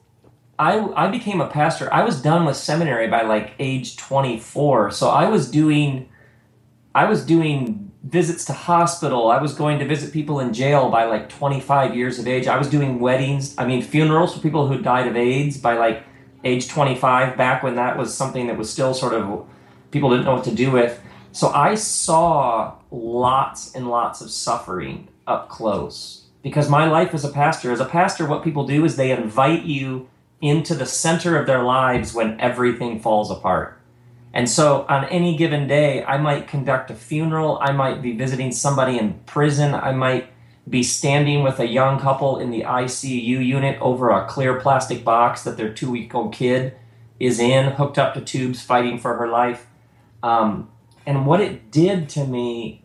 I 0.63 0.79
I 0.95 1.09
became 1.09 1.41
a 1.41 1.49
pastor. 1.49 1.93
I 1.93 2.05
was 2.05 2.23
done 2.23 2.45
with 2.45 2.57
seminary 2.57 3.09
by 3.09 3.23
like 3.23 3.53
age 3.59 3.97
24. 3.97 4.93
So 4.93 5.09
I 5.09 5.29
was 5.29 5.51
doing 5.51 6.09
I 6.95 7.07
was 7.07 7.25
doing 7.25 7.91
visits 8.05 8.45
to 8.47 8.53
hospital. 8.53 9.31
I 9.31 9.41
was 9.41 9.55
going 9.55 9.79
to 9.79 9.87
visit 9.87 10.13
people 10.13 10.39
in 10.41 10.53
jail 10.53 10.89
by 10.91 11.05
like 11.05 11.29
25 11.29 11.97
years 11.97 12.19
of 12.19 12.29
age. 12.29 12.47
I 12.47 12.59
was 12.59 12.69
doing 12.69 13.01
weddings, 13.01 13.57
I 13.59 13.67
mean 13.67 13.83
funerals 13.83 14.35
for 14.35 14.41
people 14.41 14.69
who 14.69 14.81
died 14.81 15.09
of 15.09 15.17
AIDS 15.17 15.57
by 15.57 15.75
like 15.77 16.05
age 16.45 16.69
25 16.69 17.37
back 17.37 17.63
when 17.63 17.77
that 17.77 17.97
was 17.97 18.15
something 18.15 18.47
that 18.47 18.59
was 18.59 18.71
still 18.71 18.95
sort 18.95 19.15
of 19.15 19.47
people 19.91 20.11
didn't 20.11 20.25
know 20.25 20.35
what 20.35 20.45
to 20.45 20.55
do 20.55 20.71
with. 20.71 21.01
So 21.33 21.49
I 21.49 21.75
saw 21.77 22.75
lots 22.91 23.75
and 23.75 23.89
lots 23.89 24.21
of 24.21 24.31
suffering 24.31 25.09
up 25.27 25.49
close 25.49 26.27
because 26.43 26.69
my 26.69 26.87
life 26.87 27.15
as 27.15 27.25
a 27.25 27.31
pastor, 27.31 27.73
as 27.73 27.81
a 27.81 27.85
pastor 27.85 28.27
what 28.27 28.43
people 28.43 28.67
do 28.67 28.85
is 28.85 28.97
they 28.97 29.13
invite 29.13 29.63
you 29.63 30.09
into 30.41 30.75
the 30.75 30.87
center 30.87 31.39
of 31.39 31.47
their 31.47 31.63
lives 31.63 32.13
when 32.13 32.39
everything 32.41 32.99
falls 32.99 33.31
apart. 33.31 33.79
And 34.35 34.49
so 34.49 34.85
on 34.89 35.05
any 35.07 35.37
given 35.37 35.69
day, 35.69 36.03
I 36.05 36.17
might 36.19 36.49
conduct 36.49 36.91
a 36.91 36.95
funeral, 36.95 37.59
I 37.61 37.73
might 37.73 38.03
be 38.03 38.17
visiting 38.17 38.51
somebody 38.51 38.99
in 38.99 39.21
prison, 39.27 39.75
I 39.75 39.93
might 39.93 40.32
be 40.69 40.83
standing 40.83 41.43
with 41.43 41.59
a 41.59 41.67
young 41.67 41.99
couple 41.99 42.39
in 42.39 42.51
the 42.51 42.63
ICU 42.63 43.45
unit 43.45 43.81
over 43.81 44.11
a 44.11 44.27
clear 44.27 44.61
plastic 44.61 45.05
box 45.05 45.43
that 45.43 45.57
their 45.57 45.73
two 45.73 45.91
week 45.91 46.15
old 46.15 46.33
kid 46.33 46.75
is 47.19 47.39
in, 47.39 47.73
hooked 47.73 47.99
up 47.99 48.15
to 48.15 48.21
tubes, 48.21 48.63
fighting 48.63 48.99
for 48.99 49.17
her 49.17 49.29
life. 49.29 49.67
Um, 50.23 50.71
and 51.05 51.27
what 51.27 51.41
it 51.41 51.71
did 51.71 52.09
to 52.11 52.27
me 52.27 52.85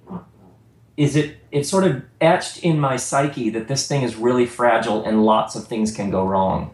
is 0.96 1.16
it 1.16 1.38
it 1.52 1.66
sort 1.66 1.84
of 1.84 2.04
etched 2.20 2.58
in 2.64 2.80
my 2.80 2.98
psyche 2.98 3.50
that 3.52 3.68
this 3.68 3.88
thing 3.88 4.02
is 4.02 4.16
really 4.16 4.46
fragile 4.46 5.04
and 5.06 5.24
lots 5.24 5.56
of 5.56 5.68
things 5.68 5.96
can 5.96 6.10
go 6.10 6.26
wrong. 6.26 6.72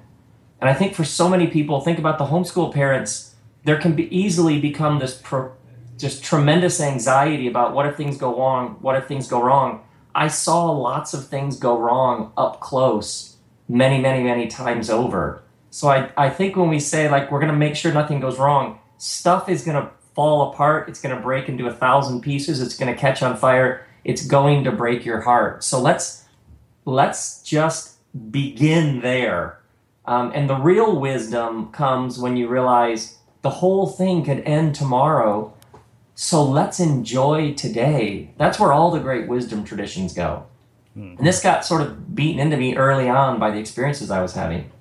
And 0.59 0.69
I 0.69 0.73
think 0.73 0.95
for 0.95 1.03
so 1.03 1.27
many 1.27 1.47
people, 1.47 1.81
think 1.81 1.99
about 1.99 2.17
the 2.17 2.27
homeschool 2.27 2.73
parents, 2.73 3.35
there 3.65 3.77
can 3.77 3.95
be 3.95 4.13
easily 4.15 4.59
become 4.59 4.99
this 4.99 5.19
pro, 5.21 5.51
just 5.97 6.23
tremendous 6.23 6.79
anxiety 6.79 7.47
about 7.47 7.73
what 7.73 7.85
if 7.85 7.97
things 7.97 8.17
go 8.17 8.37
wrong, 8.37 8.77
what 8.79 8.95
if 8.95 9.05
things 9.05 9.27
go 9.27 9.43
wrong. 9.43 9.82
I 10.15 10.27
saw 10.27 10.71
lots 10.71 11.13
of 11.13 11.27
things 11.27 11.57
go 11.57 11.77
wrong 11.77 12.31
up 12.37 12.59
close 12.59 13.37
many, 13.67 13.99
many, 13.99 14.23
many 14.23 14.47
times 14.47 14.89
over. 14.89 15.43
So 15.69 15.87
I, 15.87 16.11
I 16.17 16.29
think 16.29 16.55
when 16.55 16.69
we 16.69 16.79
say 16.79 17.09
like 17.09 17.31
we're 17.31 17.39
gonna 17.39 17.53
make 17.53 17.75
sure 17.75 17.93
nothing 17.93 18.19
goes 18.19 18.37
wrong, 18.37 18.79
stuff 18.97 19.49
is 19.49 19.63
gonna 19.63 19.91
fall 20.15 20.51
apart, 20.51 20.87
it's 20.89 21.01
gonna 21.01 21.19
break 21.19 21.49
into 21.49 21.67
a 21.67 21.73
thousand 21.73 22.21
pieces, 22.21 22.61
it's 22.61 22.77
gonna 22.77 22.95
catch 22.95 23.23
on 23.23 23.37
fire, 23.37 23.85
it's 24.03 24.25
going 24.25 24.63
to 24.65 24.71
break 24.71 25.05
your 25.05 25.21
heart. 25.21 25.63
So 25.63 25.79
let's 25.79 26.25
let's 26.85 27.41
just 27.41 27.97
begin 28.31 29.01
there 29.01 29.59
um, 30.05 30.31
and 30.35 30.49
the 30.49 30.55
real 30.55 30.99
wisdom 30.99 31.71
comes 31.71 32.19
when 32.19 32.35
you 32.35 32.47
realize 32.47 33.17
the 33.41 33.49
whole 33.49 33.87
thing 33.87 34.23
could 34.23 34.41
end 34.41 34.75
tomorrow. 34.75 35.52
So 36.15 36.43
let's 36.43 36.79
enjoy 36.79 37.53
today. 37.53 38.31
That's 38.37 38.59
where 38.59 38.71
all 38.71 38.91
the 38.91 38.99
great 38.99 39.27
wisdom 39.27 39.63
traditions 39.63 40.13
go. 40.13 40.45
Mm-hmm. 40.97 41.17
And 41.17 41.27
this 41.27 41.41
got 41.41 41.65
sort 41.65 41.81
of 41.81 42.15
beaten 42.15 42.39
into 42.39 42.57
me 42.57 42.75
early 42.75 43.09
on 43.09 43.39
by 43.39 43.51
the 43.51 43.57
experiences 43.57 44.11
I 44.11 44.21
was 44.21 44.33
having. 44.33 44.71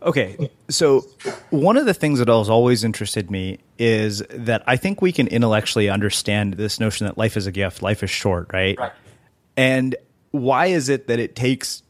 Okay, 0.00 0.50
so 0.68 1.04
one 1.50 1.76
of 1.76 1.84
the 1.84 1.94
things 1.94 2.20
that 2.20 2.28
has 2.28 2.48
always 2.48 2.84
interested 2.84 3.32
me 3.32 3.58
is 3.78 4.22
that 4.30 4.62
I 4.66 4.76
think 4.76 5.02
we 5.02 5.10
can 5.10 5.26
intellectually 5.26 5.88
understand 5.88 6.54
this 6.54 6.78
notion 6.78 7.06
that 7.06 7.18
life 7.18 7.36
is 7.36 7.46
a 7.48 7.52
gift, 7.52 7.82
life 7.82 8.04
is 8.04 8.10
short, 8.10 8.50
right? 8.52 8.78
Right. 8.78 8.92
And 9.56 9.96
why 10.30 10.66
is 10.66 10.88
it 10.88 11.08
that 11.08 11.18
it 11.18 11.34
takes, 11.34 11.82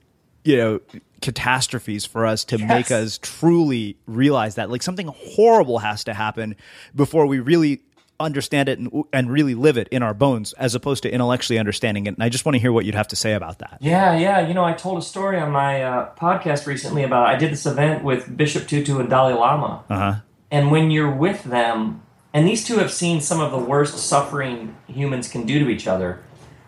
you 0.45 0.57
know, 0.57 0.81
catastrophes 1.21 2.07
for 2.07 2.25
us 2.25 2.45
to 2.45 2.59
yes. 2.59 2.69
make 2.69 2.91
us 2.91 3.19
truly 3.19 3.99
realize 4.07 4.55
that 4.55 4.71
like 4.71 4.83
something 4.83 5.09
horrible 5.09 5.79
has 5.81 6.05
to 6.05 6.15
happen 6.15 6.57
before 6.95 7.27
we 7.27 7.41
really 7.41 7.83
understand 8.21 8.69
it 8.69 8.79
and, 8.79 9.05
and 9.13 9.31
really 9.31 9.55
live 9.55 9.77
it 9.77 9.89
in 9.89 10.03
our 10.03 10.15
bones 10.15 10.53
as 10.55 10.75
opposed 10.75 11.03
to 11.05 11.11
intellectually 11.11 11.59
understanding 11.59 12.07
it. 12.07 12.15
And 12.15 12.23
i 12.23 12.29
just 12.29 12.45
want 12.45 12.55
to 12.55 12.59
hear 12.59 12.73
what 12.73 12.85
you'd 12.85 12.95
have 12.95 13.09
to 13.09 13.17
say 13.17 13.35
about 13.35 13.59
that. 13.59 13.79
Yeah 13.81 14.17
yeah. 14.17 14.47
You 14.47 14.55
know 14.55 14.65
i 14.65 14.73
told 14.73 14.99
a 14.99 15.03
story 15.03 15.39
on 15.39 15.51
my 15.51 15.83
uh, 15.83 16.15
podcast 16.17 16.67
recently 16.67 17.03
about 17.03 17.27
i 17.27 17.37
did 17.37 17.53
this 17.53 17.67
event 17.67 18.05
with 18.05 18.37
bishop 18.37 18.67
tutu 18.67 18.99
and 18.99 19.09
dalai 19.09 19.35
lama. 19.35 19.85
Uh-huh. 19.89 20.21
and 20.51 20.71
when 20.71 20.91
you're 20.91 21.15
with 21.15 21.45
them 21.45 22.03
and 22.33 22.47
these 22.47 22.65
two 22.65 22.79
have 22.79 22.93
seen 22.93 23.21
some 23.21 23.41
of 23.41 23.51
the 23.51 23.59
worst 23.59 23.97
suffering 23.99 24.77
humans 24.87 25.29
can 25.29 25.47
do 25.47 25.59
to 25.59 25.69
each 25.69 25.87
other 25.87 26.21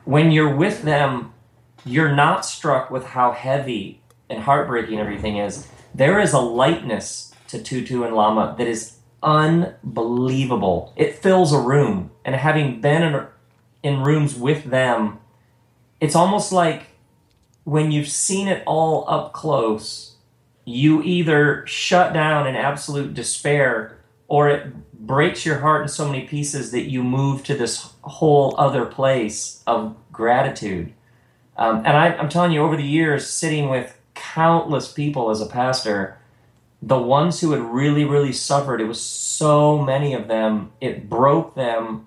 when 0.04 0.30
you're 0.30 0.54
with 0.54 0.83
them 0.83 1.33
you're 1.85 2.14
not 2.14 2.45
struck 2.45 2.90
with 2.90 3.04
how 3.04 3.33
heavy 3.33 4.00
and 4.28 4.42
heartbreaking 4.42 4.99
everything 4.99 5.37
is, 5.38 5.66
there 5.95 6.21
is 6.21 6.33
a 6.33 6.38
lightness 6.38 7.35
to 7.49 7.61
Tutu 7.62 8.04
and 8.04 8.14
Lama 8.14 8.54
that 8.59 8.66
is 8.66 8.97
unbelievable. 9.23 10.93
It 10.97 11.17
fills 11.17 11.53
a 11.53 11.61
room, 11.61 12.11
and 12.25 12.35
having 12.35 12.81
been 12.81 13.03
in, 13.03 13.27
in 13.83 14.03
rooms 14.03 14.35
with 14.35 14.65
them, 14.65 15.19
it's 16.00 16.15
almost 16.15 16.53
like 16.53 16.87
when 17.65 17.93
you've 17.93 18.09
seen 18.09 18.49
it 18.49 18.62
all 18.67 19.05
up 19.09 19.33
close, 19.33 20.17
you 20.65 21.03
either 21.03 21.65
shut 21.67 22.12
down 22.12 22.47
in 22.47 22.57
absolute 22.57 23.15
despair 23.15 23.99
or 24.29 24.49
it 24.49 24.73
breaks 24.95 25.45
your 25.45 25.59
heart 25.59 25.83
in 25.83 25.89
so 25.89 26.07
many 26.07 26.27
pieces 26.27 26.71
that 26.71 26.91
you 26.91 27.03
move 27.03 27.43
to 27.45 27.55
this 27.55 27.93
whole 28.03 28.55
other 28.59 28.87
place 28.87 29.62
of 29.67 29.97
gratitude. 30.12 30.93
Um, 31.57 31.79
and 31.79 31.97
I, 31.97 32.15
I'm 32.15 32.29
telling 32.29 32.53
you, 32.53 32.61
over 32.62 32.77
the 32.77 32.83
years, 32.83 33.29
sitting 33.29 33.69
with 33.69 33.99
countless 34.15 34.93
people 34.93 35.31
as 35.31 35.41
a 35.41 35.47
pastor, 35.47 36.17
the 36.83 36.99
ones 36.99 37.41
who 37.41 37.53
had 37.53 37.61
really, 37.61 38.05
really 38.05 38.33
suffered, 38.33 38.81
it 38.81 38.87
was 38.87 39.01
so 39.01 39.79
many 39.79 40.15
of 40.15 40.29
them, 40.29 40.73
it 40.81 41.09
broke 41.09 41.55
them 41.55 42.07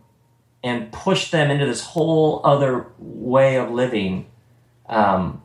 and 0.63 0.91
pushed 0.91 1.31
them 1.31 1.51
into 1.51 1.65
this 1.65 1.83
whole 1.87 2.41
other 2.43 2.87
way 2.97 3.57
of 3.57 3.69
living 3.69 4.25
um, 4.87 5.41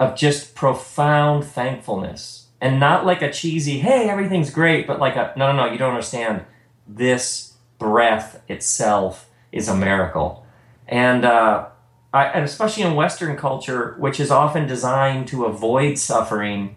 of 0.00 0.16
just 0.16 0.54
profound 0.54 1.44
thankfulness. 1.44 2.46
And 2.60 2.80
not 2.80 3.04
like 3.04 3.20
a 3.20 3.30
cheesy, 3.30 3.78
hey, 3.80 4.08
everything's 4.08 4.50
great, 4.50 4.86
but 4.86 4.98
like 4.98 5.14
a, 5.14 5.32
no, 5.36 5.52
no, 5.52 5.66
no, 5.66 5.72
you 5.72 5.78
don't 5.78 5.90
understand. 5.90 6.44
This 6.88 7.54
breath 7.78 8.42
itself 8.48 9.28
is 9.52 9.68
a 9.68 9.76
miracle. 9.76 10.46
And, 10.88 11.24
uh, 11.24 11.66
I, 12.14 12.24
and 12.26 12.44
especially 12.44 12.84
in 12.84 12.94
Western 12.94 13.36
culture, 13.36 13.94
which 13.98 14.18
is 14.18 14.30
often 14.30 14.66
designed 14.66 15.28
to 15.28 15.44
avoid 15.44 15.98
suffering, 15.98 16.76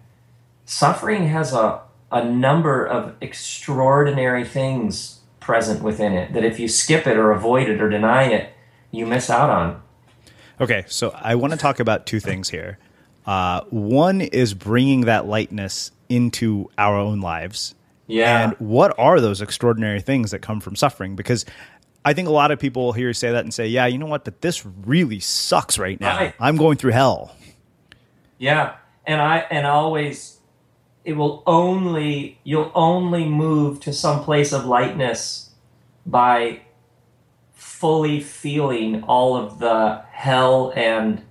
suffering 0.70 1.28
has 1.30 1.52
a, 1.52 1.82
a 2.12 2.24
number 2.24 2.86
of 2.86 3.16
extraordinary 3.22 4.46
things 4.46 5.20
present 5.40 5.82
within 5.82 6.14
it 6.14 6.32
that 6.34 6.46
if 6.46 6.60
you 6.60 6.68
skip 6.68 7.08
it 7.08 7.18
or 7.18 7.32
avoid 7.32 7.68
it 7.68 7.82
or 7.82 7.90
deny 7.90 8.26
it, 8.26 8.54
you 8.92 9.08
miss 9.08 9.32
out 9.32 9.50
on. 9.50 9.82
Okay, 10.62 10.86
so 10.88 11.12
I 11.16 11.34
want 11.36 11.54
to 11.54 11.58
talk 11.58 11.80
about 11.80 12.06
two 12.06 12.20
things 12.20 12.50
here. 12.50 12.78
Uh, 13.26 13.62
one 13.70 14.22
is 14.22 14.54
bringing 14.54 15.02
that 15.02 15.26
lightness 15.26 15.92
into 16.08 16.70
our 16.78 16.96
own 16.96 17.20
lives. 17.20 17.74
Yeah. 18.06 18.44
And 18.44 18.54
what 18.60 18.98
are 19.00 19.20
those 19.20 19.42
extraordinary 19.42 20.02
things 20.02 20.32
that 20.32 20.40
come 20.40 20.60
from 20.60 20.76
suffering? 20.76 21.16
Because 21.16 21.46
I 22.06 22.14
think 22.14 22.28
a 22.28 22.32
lot 22.32 22.52
of 22.52 22.60
people 22.60 22.94
hear 22.94 23.08
you 23.08 23.14
say 23.14 23.32
that 23.32 23.44
and 23.44 23.54
say, 23.54 23.68
"Yeah, 23.68 23.88
you 23.88 23.98
know 23.98 24.06
what? 24.06 24.24
But 24.24 24.42
this 24.42 24.66
really 24.66 25.20
sucks 25.20 25.78
right 25.80 26.00
now. 26.00 26.18
Right. 26.18 26.34
I'm 26.40 26.58
going 26.58 26.78
through 26.78 26.92
hell." 26.92 27.36
Yeah, 28.38 28.76
and 29.06 29.22
I 29.22 29.40
and 29.52 29.68
always, 29.68 30.39
it 31.10 31.18
will 31.18 31.42
only 31.48 32.38
you'll 32.44 32.72
only 32.76 33.26
move 33.26 33.80
to 33.80 33.92
some 33.92 34.24
place 34.24 34.54
of 34.54 34.66
lightness 34.66 35.50
by 36.06 36.62
fully 37.52 38.20
feeling 38.20 39.04
all 39.06 39.36
of 39.36 39.58
the 39.58 40.04
hell 40.12 40.72
and 40.76 41.24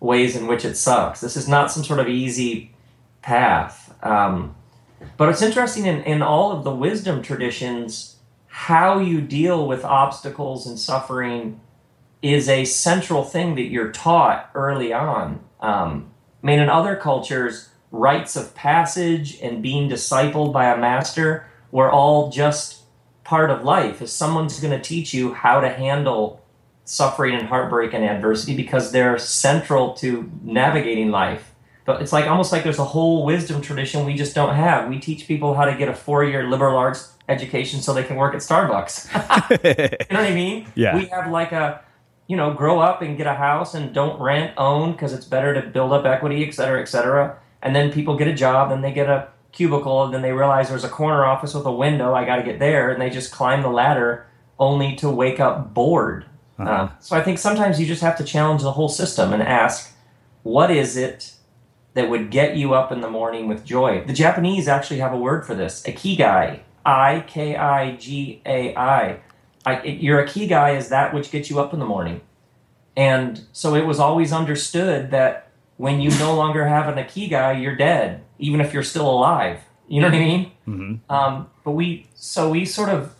ways 0.00 0.36
in 0.36 0.46
which 0.46 0.64
it 0.64 0.74
sucks. 0.74 1.20
This 1.20 1.36
is 1.36 1.46
not 1.46 1.70
some 1.70 1.84
sort 1.84 2.00
of 2.00 2.08
easy 2.08 2.74
path. 3.20 3.94
Um, 4.02 4.56
but 5.18 5.28
it's 5.28 5.42
interesting 5.42 5.84
in, 5.84 6.02
in 6.04 6.22
all 6.22 6.50
of 6.50 6.64
the 6.64 6.74
wisdom 6.74 7.20
traditions 7.20 8.16
how 8.46 9.00
you 9.00 9.20
deal 9.20 9.68
with 9.68 9.84
obstacles 9.84 10.66
and 10.66 10.78
suffering 10.78 11.60
is 12.22 12.48
a 12.48 12.64
central 12.64 13.22
thing 13.22 13.54
that 13.56 13.64
you're 13.64 13.92
taught 13.92 14.50
early 14.54 14.94
on. 14.94 15.44
Um, 15.60 16.10
I 16.42 16.46
mean, 16.46 16.58
in 16.58 16.70
other 16.70 16.96
cultures, 16.96 17.68
rites 17.90 18.36
of 18.36 18.54
passage 18.54 19.40
and 19.40 19.62
being 19.62 19.88
discipled 19.88 20.52
by 20.52 20.66
a 20.66 20.76
master 20.76 21.46
were 21.70 21.90
all 21.90 22.30
just 22.30 22.82
part 23.24 23.50
of 23.50 23.64
life. 23.64 24.00
If 24.00 24.08
someone's 24.08 24.60
going 24.60 24.76
to 24.76 24.80
teach 24.80 25.12
you 25.12 25.34
how 25.34 25.60
to 25.60 25.68
handle 25.68 26.42
suffering 26.84 27.34
and 27.34 27.48
heartbreak 27.48 27.92
and 27.92 28.04
adversity 28.04 28.56
because 28.56 28.92
they're 28.92 29.18
central 29.18 29.94
to 29.94 30.30
navigating 30.42 31.10
life. 31.10 31.52
But 31.84 32.02
it's 32.02 32.12
like 32.12 32.26
almost 32.26 32.52
like 32.52 32.64
there's 32.64 32.78
a 32.78 32.84
whole 32.84 33.24
wisdom 33.24 33.60
tradition 33.60 34.04
we 34.04 34.14
just 34.14 34.34
don't 34.34 34.54
have. 34.54 34.88
We 34.88 34.98
teach 34.98 35.26
people 35.26 35.54
how 35.54 35.64
to 35.64 35.76
get 35.76 35.88
a 35.88 35.94
four 35.94 36.24
year 36.24 36.48
liberal 36.48 36.76
arts 36.76 37.12
education 37.28 37.80
so 37.80 37.92
they 37.92 38.04
can 38.04 38.16
work 38.16 38.34
at 38.34 38.40
Starbucks. 38.40 39.06
you 40.10 40.14
know 40.14 40.20
what 40.22 40.30
I 40.30 40.34
mean? 40.34 40.66
Yeah. 40.74 40.96
We 40.96 41.06
have 41.06 41.30
like 41.30 41.52
a, 41.52 41.82
you 42.26 42.36
know, 42.36 42.52
grow 42.52 42.80
up 42.80 43.02
and 43.02 43.16
get 43.16 43.26
a 43.26 43.34
house 43.34 43.74
and 43.74 43.94
don't 43.94 44.20
rent, 44.20 44.52
own 44.56 44.92
because 44.92 45.12
it's 45.12 45.24
better 45.24 45.54
to 45.54 45.62
build 45.62 45.92
up 45.92 46.04
equity, 46.04 46.46
et 46.46 46.52
cetera, 46.52 46.80
et 46.80 46.86
cetera. 46.86 47.38
And 47.62 47.74
then 47.74 47.92
people 47.92 48.16
get 48.16 48.28
a 48.28 48.34
job 48.34 48.70
and 48.70 48.84
they 48.84 48.92
get 48.92 49.08
a 49.08 49.28
cubicle 49.52 50.04
and 50.04 50.14
then 50.14 50.22
they 50.22 50.32
realize 50.32 50.68
there's 50.68 50.84
a 50.84 50.88
corner 50.88 51.24
office 51.24 51.54
with 51.54 51.66
a 51.66 51.72
window. 51.72 52.14
I 52.14 52.24
got 52.24 52.36
to 52.36 52.42
get 52.42 52.58
there. 52.58 52.90
And 52.90 53.00
they 53.00 53.10
just 53.10 53.32
climb 53.32 53.62
the 53.62 53.70
ladder 53.70 54.26
only 54.58 54.94
to 54.96 55.10
wake 55.10 55.40
up 55.40 55.74
bored. 55.74 56.26
Uh-huh. 56.58 56.70
Um, 56.70 56.92
so 57.00 57.16
I 57.16 57.22
think 57.22 57.38
sometimes 57.38 57.80
you 57.80 57.86
just 57.86 58.02
have 58.02 58.16
to 58.18 58.24
challenge 58.24 58.62
the 58.62 58.72
whole 58.72 58.88
system 58.88 59.32
and 59.32 59.42
ask, 59.42 59.94
what 60.42 60.70
is 60.70 60.96
it 60.96 61.34
that 61.94 62.08
would 62.08 62.30
get 62.30 62.56
you 62.56 62.74
up 62.74 62.92
in 62.92 63.00
the 63.00 63.10
morning 63.10 63.48
with 63.48 63.64
joy? 63.64 64.04
The 64.06 64.12
Japanese 64.12 64.68
actually 64.68 65.00
have 65.00 65.12
a 65.12 65.18
word 65.18 65.46
for 65.46 65.54
this 65.54 65.84
a 65.86 65.92
ikigai. 65.92 66.60
I 66.84 67.24
K 67.26 67.56
I 67.56 67.96
G 67.96 68.40
A 68.46 68.76
I. 68.76 69.20
Your 69.84 70.24
ikigai 70.24 70.76
is 70.76 70.88
that 70.90 71.12
which 71.12 71.30
gets 71.30 71.50
you 71.50 71.58
up 71.58 71.72
in 71.72 71.80
the 71.80 71.86
morning. 71.86 72.20
And 72.96 73.44
so 73.52 73.74
it 73.74 73.84
was 73.84 73.98
always 73.98 74.32
understood 74.32 75.10
that 75.10 75.45
when 75.76 76.00
you 76.00 76.10
no 76.18 76.34
longer 76.34 76.66
have 76.66 76.88
an 76.88 77.02
ikigai, 77.02 77.60
you're 77.62 77.76
dead, 77.76 78.22
even 78.38 78.60
if 78.60 78.72
you're 78.72 78.82
still 78.82 79.08
alive. 79.10 79.60
You 79.88 80.00
know 80.00 80.08
what 80.08 80.14
I 80.14 80.18
mean? 80.18 80.50
Mhm. 80.66 80.98
Um, 81.08 81.46
but 81.64 81.72
we, 81.72 82.06
so 82.14 82.50
we 82.50 82.64
sort 82.64 82.88
of, 82.88 83.14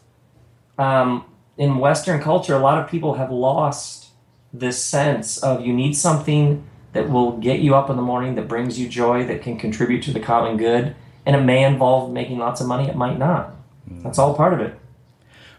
um, 0.79 1.25
in 1.57 1.79
Western 1.79 2.21
culture, 2.21 2.55
a 2.55 2.59
lot 2.59 2.79
of 2.83 2.91
people 2.91 3.15
have 3.15 3.31
lost 3.31 4.09
this 4.53 4.83
sense 4.83 5.39
of 5.39 5.65
you 5.65 5.73
need 5.73 5.95
something 5.95 6.65
that 6.93 7.11
will 7.11 7.33
get 7.33 7.61
you 7.61 7.75
up 7.75 7.91
in 7.91 7.97
the 7.97 8.03
morning, 8.03 8.35
that 8.37 8.49
brings 8.49 8.79
you 8.81 8.89
joy, 8.89 9.25
that 9.27 9.43
can 9.43 9.59
contribute 9.59 10.03
to 10.03 10.13
the 10.13 10.21
common 10.21 10.57
good. 10.57 10.95
And 11.27 11.37
it 11.37 11.43
may 11.43 11.65
involve 11.65 12.13
making 12.13 12.39
lots 12.39 12.61
of 12.61 12.67
money, 12.67 12.89
it 12.89 12.97
might 12.97 13.19
not. 13.19 13.55
That's 14.03 14.19
all 14.19 14.35
part 14.35 14.53
of 14.55 14.61
it. 14.61 14.79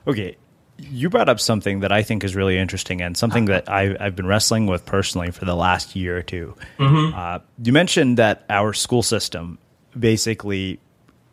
Okay. 0.08 0.38
You 0.80 1.10
brought 1.10 1.30
up 1.30 1.40
something 1.40 1.80
that 1.80 1.92
I 1.92 2.04
think 2.04 2.24
is 2.24 2.36
really 2.36 2.58
interesting 2.58 3.02
and 3.02 3.18
something 3.18 3.46
that 3.46 3.70
I, 3.70 3.96
I've 4.00 4.16
been 4.16 4.28
wrestling 4.28 4.68
with 4.68 4.86
personally 4.86 5.32
for 5.32 5.46
the 5.46 5.56
last 5.56 5.96
year 5.96 6.18
or 6.18 6.22
2 6.22 6.56
Uh, 7.14 7.40
you 7.64 7.74
mentioned 7.74 8.18
that 8.18 8.46
our 8.50 8.74
school 8.74 9.02
system 9.04 9.58
basically 9.98 10.80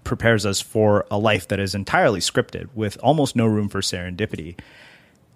prepares 0.02 0.46
us 0.46 0.60
for 0.60 1.06
a 1.10 1.18
life 1.18 1.48
that 1.48 1.60
is 1.60 1.74
entirely 1.74 2.20
scripted 2.20 2.68
with 2.74 2.96
almost 3.02 3.36
no 3.36 3.46
room 3.46 3.68
for 3.68 3.80
serendipity. 3.80 4.58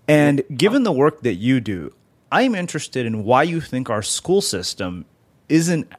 And 0.07 0.43
given 0.55 0.85
the 0.85 0.93
work 0.93 1.23
that 1.23 1.35
you 1.35 1.61
do, 1.61 1.95
I'm 2.31 2.55
interested 2.55 3.07
in 3.07 3.25
why 3.25 3.43
you 3.43 3.61
think 3.61 3.91
our 3.91 4.03
school 4.03 4.41
system 4.41 5.05
isn't 5.49 5.91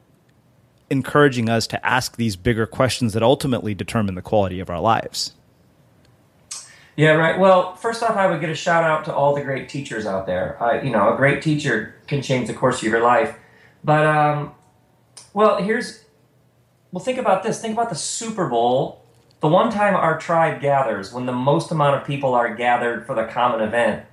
encouraging 0.90 1.48
us 1.48 1.66
to 1.68 1.86
ask 1.86 2.16
these 2.16 2.36
bigger 2.36 2.66
questions 2.66 3.12
that 3.12 3.22
ultimately 3.22 3.74
determine 3.74 4.16
the 4.16 4.22
quality 4.22 4.60
of 4.60 4.70
our 4.70 4.80
lives. 4.80 5.34
Yeah, 7.00 7.12
right. 7.12 7.38
Well, 7.38 7.76
first 7.76 8.02
off, 8.02 8.14
I 8.14 8.26
would 8.26 8.42
get 8.42 8.50
a 8.50 8.54
shout 8.54 8.84
out 8.84 9.06
to 9.06 9.14
all 9.14 9.34
the 9.34 9.40
great 9.40 9.70
teachers 9.70 10.04
out 10.04 10.26
there. 10.26 10.62
I, 10.62 10.82
you 10.82 10.90
know, 10.90 11.14
a 11.14 11.16
great 11.16 11.40
teacher 11.40 11.94
can 12.06 12.20
change 12.20 12.46
the 12.46 12.52
course 12.52 12.82
of 12.82 12.88
your 12.88 13.00
life. 13.00 13.38
But, 13.82 14.04
um, 14.04 14.52
well, 15.32 15.62
here's, 15.62 16.04
well, 16.92 17.02
think 17.02 17.16
about 17.16 17.42
this. 17.42 17.58
Think 17.58 17.72
about 17.72 17.88
the 17.88 17.94
Super 17.94 18.50
Bowl. 18.50 19.02
The 19.40 19.48
one 19.48 19.70
time 19.70 19.96
our 19.96 20.18
tribe 20.18 20.60
gathers, 20.60 21.10
when 21.10 21.24
the 21.24 21.32
most 21.32 21.70
amount 21.70 21.98
of 21.98 22.06
people 22.06 22.34
are 22.34 22.54
gathered 22.54 23.06
for 23.06 23.14
the 23.14 23.24
common 23.24 23.66
event, 23.66 24.04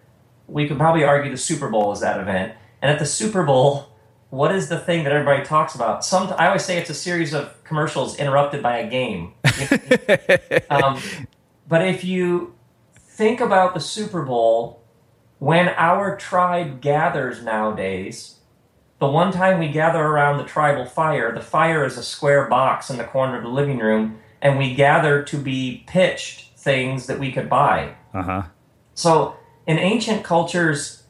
we 0.48 0.66
could 0.66 0.78
probably 0.78 1.04
argue 1.04 1.30
the 1.30 1.36
Super 1.36 1.70
Bowl 1.70 1.92
is 1.92 2.00
that 2.00 2.22
event. 2.22 2.54
And 2.82 2.90
at 2.90 3.00
the 3.00 3.06
Super 3.06 3.44
Bowl, 3.44 3.90
what 4.30 4.56
is 4.56 4.70
the 4.70 4.80
thing 4.80 5.04
that 5.04 5.12
everybody 5.12 5.44
talks 5.44 5.76
about? 5.76 6.06
Some, 6.06 6.34
I 6.38 6.48
always 6.48 6.64
say 6.64 6.78
it's 6.78 6.90
a 6.90 6.94
series 6.94 7.34
of 7.34 7.62
commercials 7.66 8.16
interrupted 8.16 8.64
by 8.64 8.78
a 8.78 8.90
game. 8.90 9.34
um, 10.70 11.02
but 11.68 11.86
if 11.86 12.06
you 12.06 12.54
think 13.18 13.42
about 13.42 13.74
the 13.74 13.80
Super 13.80 14.22
Bowl, 14.22 14.84
when 15.40 15.70
our 15.70 16.16
tribe 16.16 16.82
gathers 16.82 17.44
nowadays, 17.44 18.36
the 19.00 19.08
one 19.08 19.32
time 19.32 19.60
we 19.60 19.70
gather 19.70 20.04
around 20.04 20.38
the 20.38 20.44
tribal 20.44 20.86
fire, 20.86 21.34
the 21.34 21.42
fire 21.42 21.84
is 21.84 21.98
a 21.98 22.04
square 22.04 22.48
box 22.48 22.92
in 22.92 22.98
the 22.98 23.04
corner 23.04 23.38
of 23.38 23.44
the 23.44 23.50
living 23.50 23.80
room, 23.80 24.20
and 24.40 24.58
we 24.58 24.76
gather 24.76 25.24
to 25.24 25.38
be 25.38 25.84
pitched 25.88 26.56
things 26.58 27.08
that 27.08 27.20
we 27.20 27.32
could 27.32 27.50
buy. 27.50 27.96
Uh 28.14 28.22
huh. 28.22 28.44
So 28.94 29.36
in 29.66 29.80
ancient 29.80 30.24
cultures, 30.24 31.04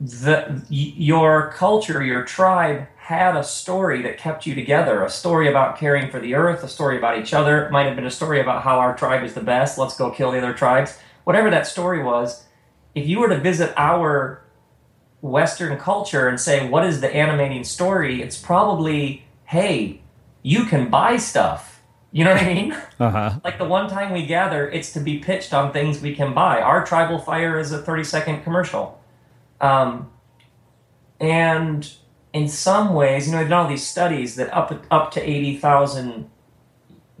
the 0.00 0.64
your 0.70 1.52
culture, 1.52 2.02
your 2.02 2.24
tribe 2.24 2.88
had 3.02 3.36
a 3.36 3.42
story 3.42 4.00
that 4.02 4.16
kept 4.16 4.46
you 4.46 4.54
together. 4.54 5.04
A 5.04 5.10
story 5.10 5.48
about 5.48 5.76
caring 5.76 6.08
for 6.08 6.20
the 6.20 6.36
earth, 6.36 6.62
a 6.62 6.68
story 6.68 6.96
about 6.96 7.18
each 7.18 7.34
other. 7.34 7.66
It 7.66 7.72
might 7.72 7.86
have 7.86 7.96
been 7.96 8.06
a 8.06 8.10
story 8.12 8.40
about 8.40 8.62
how 8.62 8.78
our 8.78 8.96
tribe 8.96 9.24
is 9.24 9.34
the 9.34 9.40
best. 9.40 9.76
Let's 9.76 9.96
go 9.96 10.12
kill 10.12 10.30
the 10.30 10.38
other 10.38 10.54
tribes. 10.54 11.00
Whatever 11.24 11.50
that 11.50 11.66
story 11.66 12.00
was, 12.00 12.44
if 12.94 13.08
you 13.08 13.18
were 13.18 13.28
to 13.28 13.40
visit 13.40 13.74
our 13.76 14.44
Western 15.20 15.76
culture 15.78 16.28
and 16.28 16.40
say, 16.40 16.68
what 16.68 16.86
is 16.86 17.00
the 17.00 17.12
animating 17.12 17.64
story? 17.64 18.22
It's 18.22 18.38
probably, 18.40 19.24
hey, 19.46 20.00
you 20.42 20.64
can 20.66 20.88
buy 20.88 21.16
stuff. 21.16 21.82
You 22.12 22.22
know 22.22 22.34
what 22.34 22.42
I 22.42 22.54
mean? 22.54 22.76
Uh 23.00 23.10
huh. 23.10 23.40
like 23.42 23.58
the 23.58 23.64
one 23.64 23.90
time 23.90 24.12
we 24.12 24.26
gather, 24.26 24.70
it's 24.70 24.92
to 24.92 25.00
be 25.00 25.18
pitched 25.18 25.52
on 25.52 25.72
things 25.72 26.00
we 26.00 26.14
can 26.14 26.32
buy. 26.34 26.60
Our 26.60 26.86
tribal 26.86 27.18
fire 27.18 27.58
is 27.58 27.72
a 27.72 27.78
30 27.82 28.04
second 28.04 28.42
commercial. 28.44 29.02
Um, 29.60 30.08
and 31.18 31.92
in 32.32 32.48
some 32.48 32.94
ways, 32.94 33.26
you 33.26 33.32
know, 33.32 33.38
they've 33.38 33.48
done 33.48 33.64
all 33.64 33.68
these 33.68 33.86
studies 33.86 34.36
that 34.36 34.52
up 34.56 34.84
up 34.90 35.10
to 35.12 35.20
eighty 35.20 35.56
thousand 35.56 36.30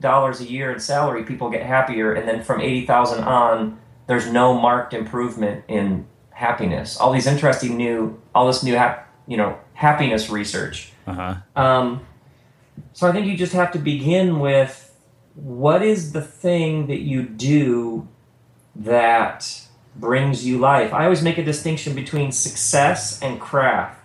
dollars 0.00 0.40
a 0.40 0.44
year 0.44 0.72
in 0.72 0.80
salary, 0.80 1.22
people 1.24 1.50
get 1.50 1.64
happier, 1.64 2.12
and 2.12 2.28
then 2.28 2.42
from 2.42 2.60
eighty 2.60 2.86
thousand 2.86 3.24
on, 3.24 3.78
there's 4.06 4.30
no 4.30 4.58
marked 4.58 4.94
improvement 4.94 5.64
in 5.68 6.06
happiness. 6.30 6.96
All 6.96 7.12
these 7.12 7.26
interesting 7.26 7.76
new, 7.76 8.20
all 8.34 8.46
this 8.46 8.62
new, 8.62 8.74
hap, 8.74 9.08
you 9.26 9.36
know, 9.36 9.58
happiness 9.74 10.30
research. 10.30 10.92
Uh 11.06 11.12
huh. 11.12 11.34
Um, 11.56 12.06
so 12.92 13.08
I 13.08 13.12
think 13.12 13.26
you 13.26 13.36
just 13.36 13.52
have 13.52 13.72
to 13.72 13.78
begin 13.78 14.40
with 14.40 14.94
what 15.34 15.82
is 15.82 16.12
the 16.12 16.22
thing 16.22 16.86
that 16.88 17.00
you 17.00 17.22
do 17.22 18.08
that 18.76 19.62
brings 19.96 20.46
you 20.46 20.58
life. 20.58 20.92
I 20.92 21.04
always 21.04 21.22
make 21.22 21.38
a 21.38 21.44
distinction 21.44 21.94
between 21.94 22.32
success 22.32 23.20
and 23.22 23.40
craft. 23.40 24.01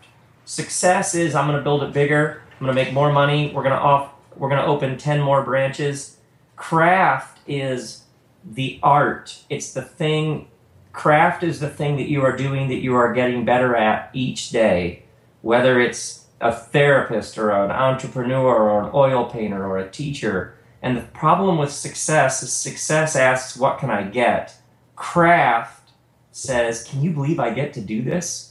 Success 0.48 1.14
is 1.14 1.36
I'm 1.36 1.46
going 1.46 1.58
to 1.58 1.64
build 1.64 1.84
it 1.84 1.92
bigger. 1.92 2.42
I'm 2.54 2.66
going 2.66 2.74
to 2.74 2.82
make 2.82 2.94
more 2.94 3.12
money. 3.12 3.52
We're 3.54 3.64
going 3.64 3.76
to 3.76 3.82
off. 3.82 4.14
We're 4.38 4.48
going 4.48 4.62
to 4.62 4.68
open 4.68 4.98
ten 4.98 5.20
more 5.20 5.44
branches. 5.44 6.20
Craft 6.56 7.40
is 7.46 8.06
the 8.46 8.80
art. 8.82 9.40
It's 9.50 9.74
the 9.74 9.82
thing. 9.82 10.48
Craft 10.94 11.44
is 11.44 11.60
the 11.60 11.70
thing 11.70 11.98
that 11.98 12.08
you 12.08 12.22
are 12.22 12.34
doing 12.34 12.70
that 12.70 12.78
you 12.78 12.96
are 12.96 13.14
getting 13.14 13.44
better 13.44 13.76
at 13.76 14.10
each 14.14 14.50
day. 14.50 15.04
Whether 15.42 15.82
it's 15.82 16.28
a 16.40 16.54
therapist 16.54 17.38
or 17.38 17.52
an 17.52 17.70
entrepreneur 17.70 18.56
or 18.56 18.84
an 18.86 18.92
oil 18.94 19.26
painter 19.26 19.66
or 19.66 19.78
a 19.78 19.90
teacher. 19.90 20.56
And 20.82 20.96
the 20.96 21.02
problem 21.02 21.58
with 21.58 21.74
success 21.74 22.42
is 22.42 22.54
success 22.54 23.18
asks, 23.18 23.58
What 23.58 23.80
can 23.80 23.90
I 23.90 24.04
get? 24.04 24.56
Craft 24.96 25.92
says, 26.32 26.86
Can 26.86 27.04
you 27.04 27.12
believe 27.12 27.38
I 27.38 27.50
get 27.50 27.74
to 27.74 27.82
do 27.82 28.02
this? 28.02 28.47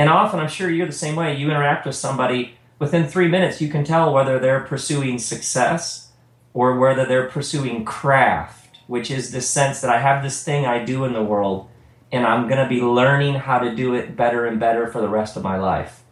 And 0.00 0.08
often, 0.08 0.40
I'm 0.40 0.48
sure 0.48 0.70
you're 0.70 0.86
the 0.86 0.92
same 0.92 1.14
way. 1.14 1.36
You 1.36 1.50
interact 1.50 1.84
with 1.84 1.94
somebody, 1.94 2.54
within 2.78 3.06
three 3.06 3.28
minutes, 3.28 3.60
you 3.60 3.68
can 3.68 3.84
tell 3.84 4.14
whether 4.14 4.38
they're 4.38 4.60
pursuing 4.60 5.18
success 5.18 6.12
or 6.54 6.78
whether 6.78 7.04
they're 7.04 7.28
pursuing 7.28 7.84
craft, 7.84 8.78
which 8.86 9.10
is 9.10 9.30
the 9.30 9.42
sense 9.42 9.82
that 9.82 9.90
I 9.90 10.00
have 10.00 10.22
this 10.22 10.42
thing 10.42 10.64
I 10.64 10.82
do 10.82 11.04
in 11.04 11.12
the 11.12 11.22
world 11.22 11.68
and 12.10 12.26
I'm 12.26 12.48
going 12.48 12.62
to 12.62 12.66
be 12.66 12.80
learning 12.80 13.34
how 13.34 13.58
to 13.58 13.74
do 13.74 13.92
it 13.92 14.16
better 14.16 14.46
and 14.46 14.58
better 14.58 14.86
for 14.86 15.02
the 15.02 15.08
rest 15.10 15.36
of 15.36 15.42
my 15.42 15.58
life. 15.58 16.02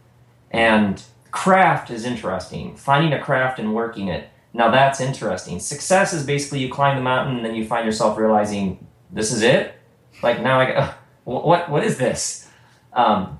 And 0.51 1.01
craft 1.31 1.89
is 1.89 2.05
interesting. 2.05 2.75
Finding 2.75 3.11
a 3.13 3.19
craft 3.19 3.57
and 3.57 3.73
working 3.73 4.07
it. 4.07 4.29
Now 4.53 4.69
that's 4.69 5.01
interesting. 5.01 5.59
Success 5.59 6.13
is 6.13 6.23
basically 6.27 6.59
you 6.59 6.69
climb 6.69 6.95
the 6.95 7.01
mountain 7.01 7.37
and 7.37 7.43
then 7.43 7.55
you 7.55 7.65
find 7.65 7.87
yourself 7.87 8.19
realizing 8.19 8.85
this 9.09 9.31
is 9.31 9.41
it. 9.41 9.73
Like 10.21 10.43
now 10.43 10.59
I 10.59 10.65
go, 10.71 10.93
what 11.23 11.71
what 11.71 11.83
is 11.83 11.97
this? 11.97 12.47
Um, 12.93 13.38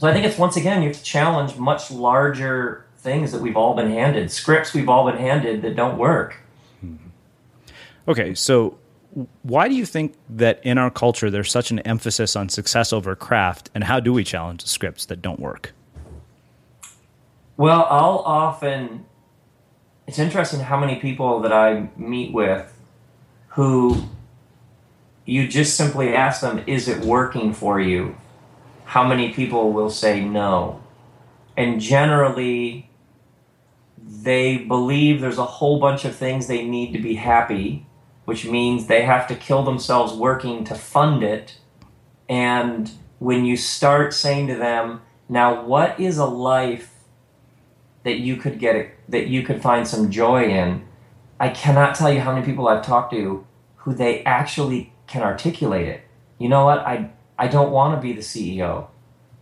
so 0.00 0.08
I 0.08 0.14
think 0.14 0.24
it's 0.24 0.38
once 0.38 0.56
again 0.56 0.80
you 0.80 0.88
have 0.88 0.96
to 0.96 1.02
challenge 1.02 1.58
much 1.58 1.90
larger 1.90 2.86
things 2.96 3.32
that 3.32 3.42
we've 3.42 3.56
all 3.56 3.74
been 3.74 3.90
handed, 3.90 4.30
scripts 4.30 4.72
we've 4.72 4.88
all 4.88 5.04
been 5.04 5.20
handed 5.20 5.60
that 5.60 5.76
don't 5.76 5.98
work. 5.98 6.36
Hmm. 6.80 6.96
Okay, 8.08 8.34
so 8.34 8.78
why 9.42 9.68
do 9.68 9.74
you 9.74 9.84
think 9.84 10.14
that 10.30 10.58
in 10.62 10.78
our 10.78 10.90
culture 10.90 11.30
there's 11.30 11.50
such 11.50 11.70
an 11.70 11.80
emphasis 11.80 12.34
on 12.34 12.48
success 12.48 12.94
over 12.94 13.14
craft, 13.14 13.68
and 13.74 13.84
how 13.84 14.00
do 14.00 14.14
we 14.14 14.24
challenge 14.24 14.62
the 14.62 14.70
scripts 14.70 15.04
that 15.04 15.20
don't 15.20 15.38
work? 15.38 15.74
Well, 17.58 17.86
I'll 17.90 18.22
often. 18.24 19.04
It's 20.06 20.18
interesting 20.18 20.60
how 20.60 20.80
many 20.80 20.96
people 20.96 21.40
that 21.40 21.52
I 21.52 21.90
meet 21.98 22.32
with 22.32 22.74
who 23.48 24.08
you 25.26 25.46
just 25.46 25.76
simply 25.76 26.14
ask 26.14 26.40
them, 26.40 26.64
is 26.66 26.88
it 26.88 27.04
working 27.04 27.52
for 27.52 27.78
you? 27.78 28.16
How 28.90 29.06
many 29.06 29.32
people 29.32 29.72
will 29.72 29.88
say 29.88 30.20
no? 30.20 30.82
And 31.56 31.80
generally, 31.80 32.90
they 33.96 34.56
believe 34.56 35.20
there's 35.20 35.38
a 35.38 35.44
whole 35.44 35.78
bunch 35.78 36.04
of 36.04 36.16
things 36.16 36.48
they 36.48 36.64
need 36.64 36.92
to 36.94 36.98
be 36.98 37.14
happy, 37.14 37.86
which 38.24 38.44
means 38.44 38.88
they 38.88 39.02
have 39.02 39.28
to 39.28 39.36
kill 39.36 39.62
themselves 39.62 40.12
working 40.12 40.64
to 40.64 40.74
fund 40.74 41.22
it. 41.22 41.58
And 42.28 42.90
when 43.20 43.44
you 43.44 43.56
start 43.56 44.12
saying 44.12 44.48
to 44.48 44.56
them, 44.56 45.02
now 45.28 45.64
what 45.64 46.00
is 46.00 46.18
a 46.18 46.26
life 46.26 46.92
that 48.02 48.18
you 48.18 48.38
could 48.38 48.58
get 48.58 48.90
that 49.08 49.28
you 49.28 49.44
could 49.44 49.62
find 49.62 49.86
some 49.86 50.10
joy 50.10 50.48
in. 50.48 50.84
I 51.38 51.50
cannot 51.50 51.94
tell 51.94 52.12
you 52.12 52.18
how 52.18 52.32
many 52.32 52.44
people 52.44 52.66
I've 52.66 52.84
talked 52.84 53.12
to 53.12 53.46
who 53.76 53.94
they 53.94 54.24
actually 54.24 54.92
can 55.06 55.22
articulate 55.22 55.86
it. 55.86 56.02
You 56.38 56.48
know 56.48 56.64
what? 56.64 56.80
I 56.80 57.10
I 57.40 57.48
don't 57.48 57.72
want 57.72 57.96
to 57.96 58.02
be 58.02 58.12
the 58.12 58.20
CEO. 58.20 58.88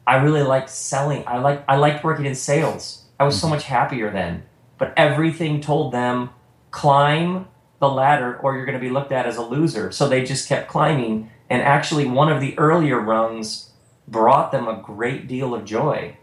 I 0.06 0.16
really 0.18 0.44
like 0.44 0.68
selling. 0.68 1.24
I 1.26 1.38
like 1.38 1.64
I 1.68 1.76
liked 1.76 2.04
working 2.04 2.26
in 2.26 2.36
sales. 2.36 3.06
I 3.18 3.24
was 3.24 3.38
so 3.38 3.46
mm-hmm. 3.46 3.56
much 3.56 3.64
happier 3.64 4.12
then. 4.12 4.44
But 4.78 4.94
everything 4.96 5.60
told 5.60 5.92
them 5.92 6.30
climb 6.70 7.48
the 7.80 7.88
ladder 7.88 8.38
or 8.38 8.54
you're 8.54 8.66
going 8.66 8.78
to 8.78 8.80
be 8.80 8.88
looked 8.88 9.10
at 9.10 9.26
as 9.26 9.36
a 9.36 9.42
loser. 9.42 9.90
So 9.90 10.08
they 10.08 10.22
just 10.24 10.48
kept 10.48 10.68
climbing 10.68 11.30
and 11.50 11.60
actually 11.60 12.06
one 12.06 12.30
of 12.30 12.40
the 12.40 12.56
earlier 12.56 13.00
rungs 13.00 13.72
brought 14.06 14.52
them 14.52 14.68
a 14.68 14.80
great 14.80 15.26
deal 15.26 15.52
of 15.52 15.64
joy. 15.64 16.16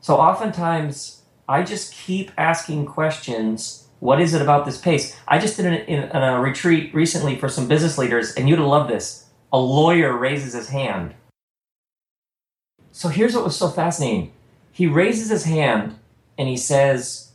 So 0.00 0.16
oftentimes 0.16 1.22
I 1.46 1.64
just 1.64 1.92
keep 1.92 2.30
asking 2.38 2.86
questions. 2.86 3.88
What 3.98 4.22
is 4.22 4.32
it 4.32 4.40
about 4.40 4.64
this 4.64 4.78
pace? 4.78 5.14
I 5.28 5.38
just 5.38 5.58
did 5.58 5.66
an, 5.66 5.74
in, 5.74 6.04
in 6.04 6.22
a 6.22 6.40
retreat 6.40 6.94
recently 6.94 7.36
for 7.36 7.50
some 7.50 7.68
business 7.68 7.98
leaders, 7.98 8.32
and 8.32 8.48
you'd 8.48 8.58
love 8.58 8.88
this. 8.88 9.26
A 9.52 9.58
lawyer 9.58 10.16
raises 10.16 10.52
his 10.52 10.68
hand. 10.68 11.14
So 12.92 13.08
here's 13.08 13.34
what 13.34 13.44
was 13.44 13.56
so 13.56 13.68
fascinating. 13.68 14.32
He 14.72 14.86
raises 14.86 15.28
his 15.28 15.44
hand 15.44 15.98
and 16.38 16.48
he 16.48 16.56
says, 16.56 17.32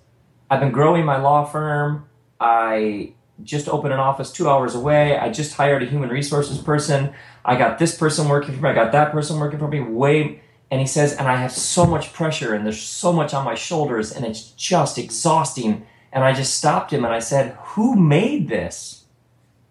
I've 0.49 0.59
been 0.59 0.71
growing 0.71 1.05
my 1.05 1.17
law 1.17 1.45
firm. 1.45 2.05
I 2.39 3.13
just 3.43 3.67
opened 3.67 3.93
an 3.93 3.99
office 3.99 4.31
two 4.31 4.49
hours 4.49 4.75
away. 4.75 5.17
I 5.17 5.29
just 5.29 5.55
hired 5.55 5.83
a 5.83 5.87
human 5.87 6.09
resources 6.09 6.57
person. 6.57 7.13
I 7.43 7.57
got 7.57 7.79
this 7.79 7.97
person 7.97 8.29
working 8.29 8.55
for 8.55 8.61
me. 8.61 8.69
I 8.69 8.73
got 8.73 8.91
that 8.93 9.11
person 9.11 9.39
working 9.39 9.59
for 9.59 9.67
me. 9.67 9.81
Way 9.81 10.41
and 10.71 10.81
he 10.81 10.87
says, 10.87 11.13
and 11.13 11.27
I 11.27 11.35
have 11.37 11.51
so 11.51 11.85
much 11.85 12.13
pressure 12.13 12.53
and 12.53 12.65
there's 12.65 12.81
so 12.81 13.13
much 13.13 13.33
on 13.33 13.45
my 13.45 13.55
shoulders 13.55 14.11
and 14.11 14.25
it's 14.25 14.51
just 14.51 14.97
exhausting. 14.97 15.85
And 16.11 16.23
I 16.23 16.33
just 16.33 16.55
stopped 16.55 16.91
him 16.91 17.05
and 17.05 17.13
I 17.13 17.19
said, 17.19 17.57
Who 17.59 17.95
made 17.95 18.47
this? 18.47 19.04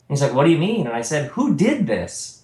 He's 0.08 0.22
like, 0.22 0.34
What 0.34 0.44
do 0.44 0.50
you 0.50 0.58
mean? 0.58 0.86
And 0.86 0.96
I 0.96 1.02
said, 1.02 1.30
Who 1.30 1.54
did 1.54 1.86
this? 1.86 2.42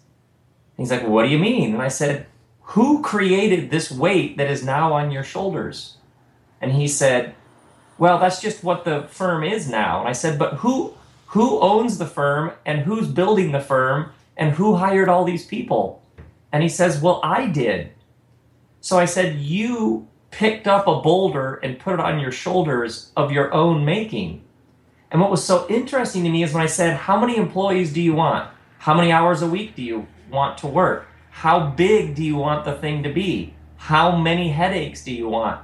He's 0.76 0.90
like, 0.90 1.06
What 1.06 1.24
do 1.24 1.28
you 1.28 1.38
mean? 1.38 1.74
And 1.74 1.82
I 1.82 1.88
said, 1.88 2.26
Who 2.62 3.02
created 3.02 3.70
this 3.70 3.90
weight 3.90 4.36
that 4.36 4.50
is 4.50 4.64
now 4.64 4.92
on 4.92 5.10
your 5.10 5.24
shoulders? 5.24 5.96
And 6.60 6.72
he 6.72 6.88
said, 6.88 7.34
Well, 7.98 8.18
that's 8.18 8.40
just 8.40 8.64
what 8.64 8.84
the 8.84 9.02
firm 9.04 9.44
is 9.44 9.68
now. 9.68 10.00
And 10.00 10.08
I 10.08 10.12
said, 10.12 10.38
But 10.38 10.54
who 10.54 10.94
who 11.26 11.60
owns 11.60 11.98
the 11.98 12.06
firm 12.06 12.52
and 12.66 12.80
who's 12.80 13.06
building 13.06 13.52
the 13.52 13.60
firm 13.60 14.12
and 14.36 14.52
who 14.52 14.74
hired 14.74 15.08
all 15.08 15.24
these 15.24 15.46
people? 15.46 16.02
And 16.52 16.62
he 16.62 16.68
says, 16.68 17.00
Well, 17.00 17.20
I 17.22 17.46
did. 17.46 17.92
So 18.80 18.98
I 18.98 19.04
said, 19.04 19.36
You 19.36 20.08
picked 20.30 20.66
up 20.66 20.86
a 20.86 21.00
boulder 21.00 21.56
and 21.56 21.78
put 21.78 21.94
it 21.94 22.00
on 22.00 22.20
your 22.20 22.32
shoulders 22.32 23.12
of 23.16 23.32
your 23.32 23.52
own 23.52 23.84
making. 23.84 24.42
And 25.10 25.20
what 25.20 25.30
was 25.30 25.44
so 25.44 25.66
interesting 25.68 26.22
to 26.24 26.30
me 26.30 26.42
is 26.42 26.52
when 26.52 26.62
I 26.62 26.66
said, 26.66 26.96
How 26.96 27.18
many 27.18 27.36
employees 27.36 27.92
do 27.92 28.00
you 28.00 28.14
want? 28.14 28.50
How 28.78 28.94
many 28.94 29.12
hours 29.12 29.42
a 29.42 29.46
week 29.46 29.74
do 29.74 29.82
you 29.82 30.06
want 30.30 30.58
to 30.58 30.66
work? 30.66 31.08
How 31.30 31.70
big 31.70 32.14
do 32.14 32.24
you 32.24 32.36
want 32.36 32.64
the 32.64 32.74
thing 32.74 33.02
to 33.02 33.12
be? 33.12 33.54
How 33.76 34.16
many 34.16 34.50
headaches 34.50 35.04
do 35.04 35.12
you 35.12 35.28
want? 35.28 35.60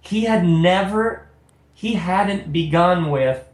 He 0.00 0.24
had 0.24 0.44
never, 0.44 1.28
he 1.72 1.94
hadn't 1.94 2.52
begun 2.52 3.10
with, 3.10 3.48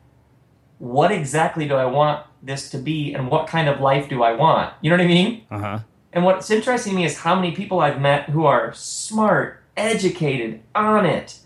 What 0.78 1.12
exactly 1.12 1.68
do 1.68 1.74
I 1.74 1.86
want 1.86 2.26
this 2.42 2.70
to 2.70 2.78
be 2.78 3.12
and 3.14 3.28
what 3.30 3.46
kind 3.46 3.68
of 3.68 3.80
life 3.80 4.08
do 4.08 4.22
I 4.22 4.32
want? 4.32 4.72
You 4.80 4.90
know 4.90 4.96
what 4.96 5.04
I 5.04 5.08
mean? 5.08 5.46
Uh 5.50 5.58
huh. 5.58 5.78
And 6.12 6.24
what's 6.24 6.50
interesting 6.50 6.92
to 6.92 6.96
me 6.96 7.04
is 7.04 7.18
how 7.18 7.34
many 7.34 7.52
people 7.52 7.80
I've 7.80 8.00
met 8.00 8.30
who 8.30 8.46
are 8.46 8.72
smart, 8.72 9.62
educated, 9.76 10.62
on 10.74 11.04
it, 11.04 11.40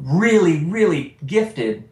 really, 0.00 0.64
really 0.64 1.18
gifted, 1.26 1.88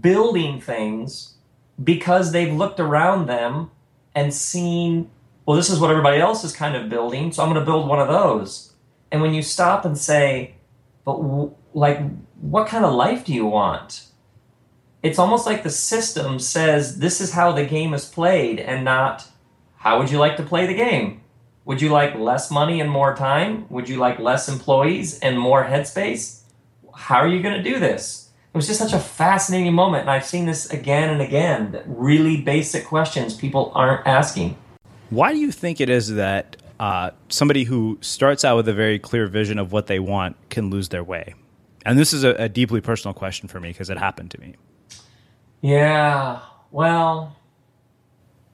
building 0.00 0.60
things 0.60 1.34
because 1.82 2.32
they've 2.32 2.52
looked 2.52 2.80
around 2.80 3.26
them 3.26 3.70
and 4.14 4.32
seen, 4.32 5.10
well, 5.44 5.56
this 5.56 5.70
is 5.70 5.80
what 5.80 5.90
everybody 5.90 6.20
else 6.20 6.44
is 6.44 6.54
kind 6.54 6.76
of 6.76 6.88
building, 6.88 7.32
so 7.32 7.42
I'm 7.42 7.50
going 7.50 7.60
to 7.60 7.64
build 7.64 7.88
one 7.88 8.00
of 8.00 8.08
those. 8.08 8.72
And 9.10 9.20
when 9.20 9.34
you 9.34 9.42
stop 9.42 9.84
and 9.84 9.98
say, 9.98 10.54
but 11.04 11.16
w- 11.16 11.54
like, 11.72 12.00
what 12.40 12.68
kind 12.68 12.84
of 12.84 12.94
life 12.94 13.24
do 13.24 13.34
you 13.34 13.46
want? 13.46 14.06
It's 15.02 15.18
almost 15.18 15.46
like 15.46 15.62
the 15.62 15.70
system 15.70 16.38
says 16.38 16.98
this 16.98 17.20
is 17.20 17.32
how 17.32 17.52
the 17.52 17.66
game 17.66 17.92
is 17.92 18.06
played 18.06 18.58
and 18.58 18.84
not 18.84 19.28
how 19.76 19.98
would 19.98 20.10
you 20.10 20.18
like 20.18 20.38
to 20.38 20.42
play 20.42 20.66
the 20.66 20.74
game? 20.74 21.20
Would 21.66 21.82
you 21.82 21.90
like 21.90 22.14
less 22.14 22.50
money 22.50 22.80
and 22.80 22.90
more 22.90 23.14
time? 23.14 23.66
Would 23.68 23.86
you 23.86 23.98
like 23.98 24.18
less 24.18 24.48
employees 24.48 25.18
and 25.18 25.38
more 25.38 25.64
headspace? 25.64 26.40
How 26.94 27.16
are 27.16 27.28
you 27.28 27.42
going 27.42 27.62
to 27.62 27.70
do 27.70 27.78
this? 27.78 28.23
It 28.54 28.56
was 28.56 28.68
just 28.68 28.78
such 28.78 28.92
a 28.92 29.00
fascinating 29.00 29.74
moment, 29.74 30.02
and 30.02 30.10
I've 30.10 30.24
seen 30.24 30.46
this 30.46 30.70
again 30.70 31.10
and 31.10 31.20
again. 31.20 31.82
Really 31.86 32.40
basic 32.40 32.86
questions 32.86 33.34
people 33.34 33.72
aren't 33.74 34.06
asking. 34.06 34.56
Why 35.10 35.32
do 35.32 35.38
you 35.38 35.50
think 35.50 35.80
it 35.80 35.90
is 35.90 36.14
that 36.14 36.56
uh, 36.78 37.10
somebody 37.28 37.64
who 37.64 37.98
starts 38.00 38.44
out 38.44 38.56
with 38.56 38.68
a 38.68 38.72
very 38.72 38.98
clear 38.98 39.26
vision 39.26 39.58
of 39.58 39.72
what 39.72 39.88
they 39.88 39.98
want 39.98 40.36
can 40.50 40.70
lose 40.70 40.88
their 40.90 41.04
way? 41.04 41.34
And 41.84 41.98
this 41.98 42.12
is 42.12 42.24
a, 42.24 42.30
a 42.34 42.48
deeply 42.48 42.80
personal 42.80 43.12
question 43.12 43.48
for 43.48 43.60
me 43.60 43.70
because 43.70 43.90
it 43.90 43.98
happened 43.98 44.30
to 44.30 44.40
me. 44.40 44.54
Yeah, 45.60 46.40
well, 46.70 47.36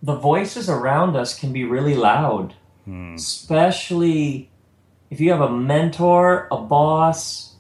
the 0.02 0.16
voices 0.16 0.68
around 0.70 1.14
us 1.14 1.38
can 1.38 1.52
be 1.52 1.64
really 1.64 1.94
loud 1.94 2.54
especially 3.14 4.50
if 5.10 5.20
you 5.20 5.30
have 5.30 5.40
a 5.40 5.50
mentor, 5.50 6.48
a 6.50 6.56
boss, 6.56 7.54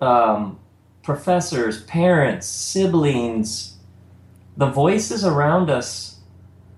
um, 0.00 0.58
professors, 1.04 1.82
parents, 1.84 2.46
siblings. 2.46 3.76
The 4.56 4.66
voices 4.66 5.24
around 5.24 5.70
us 5.70 6.20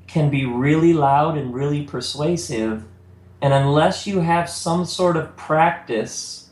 can 0.09 0.29
be 0.29 0.45
really 0.45 0.93
loud 0.93 1.39
and 1.39 1.55
really 1.55 1.85
persuasive. 1.85 2.85
And 3.41 3.55
unless 3.55 4.07
you 4.07 4.21
have 4.21 4.51
some 4.51 4.85
sort 4.85 5.17
of 5.17 5.37
practice 5.37 6.51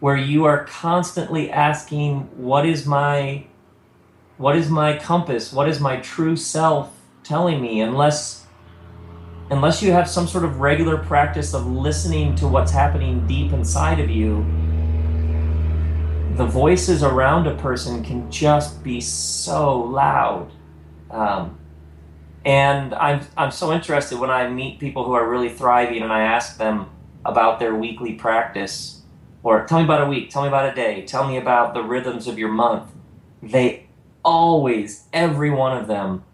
where 0.00 0.16
you 0.16 0.44
are 0.44 0.64
constantly 0.64 1.50
asking, 1.50 2.28
what 2.36 2.66
is 2.66 2.84
my 2.86 3.46
what 4.38 4.56
is 4.56 4.70
my 4.70 4.96
compass? 4.96 5.52
What 5.52 5.68
is 5.68 5.80
my 5.80 5.98
true 5.98 6.34
self 6.34 6.90
telling 7.22 7.60
me? 7.60 7.82
Unless 7.82 8.46
unless 9.50 9.82
you 9.82 9.92
have 9.92 10.08
some 10.08 10.26
sort 10.26 10.44
of 10.44 10.60
regular 10.60 10.96
practice 10.96 11.54
of 11.54 11.66
listening 11.66 12.34
to 12.36 12.48
what's 12.48 12.72
happening 12.72 13.26
deep 13.26 13.52
inside 13.52 14.00
of 14.00 14.08
you, 14.08 14.46
the 16.36 16.46
voices 16.46 17.02
around 17.02 17.46
a 17.46 17.54
person 17.54 18.02
can 18.02 18.30
just 18.30 18.82
be 18.82 19.00
so 19.00 19.78
loud. 19.78 20.50
Um, 21.10 21.58
and 22.44 22.94
I'm, 22.94 23.20
I'm 23.36 23.50
so 23.50 23.72
interested 23.72 24.18
when 24.18 24.30
I 24.30 24.48
meet 24.48 24.78
people 24.78 25.04
who 25.04 25.12
are 25.12 25.28
really 25.28 25.50
thriving 25.50 26.02
and 26.02 26.12
I 26.12 26.22
ask 26.22 26.56
them 26.56 26.88
about 27.24 27.58
their 27.58 27.74
weekly 27.74 28.14
practice 28.14 29.02
or 29.42 29.66
tell 29.66 29.78
me 29.78 29.84
about 29.84 30.02
a 30.02 30.06
week, 30.06 30.30
tell 30.30 30.42
me 30.42 30.48
about 30.48 30.70
a 30.70 30.74
day, 30.74 31.04
tell 31.04 31.26
me 31.26 31.36
about 31.36 31.74
the 31.74 31.82
rhythms 31.82 32.26
of 32.26 32.38
your 32.38 32.50
month. 32.50 32.90
They 33.42 33.88
always, 34.24 35.06
every 35.12 35.50
one 35.50 35.76
of 35.76 35.86
them, 35.86 36.24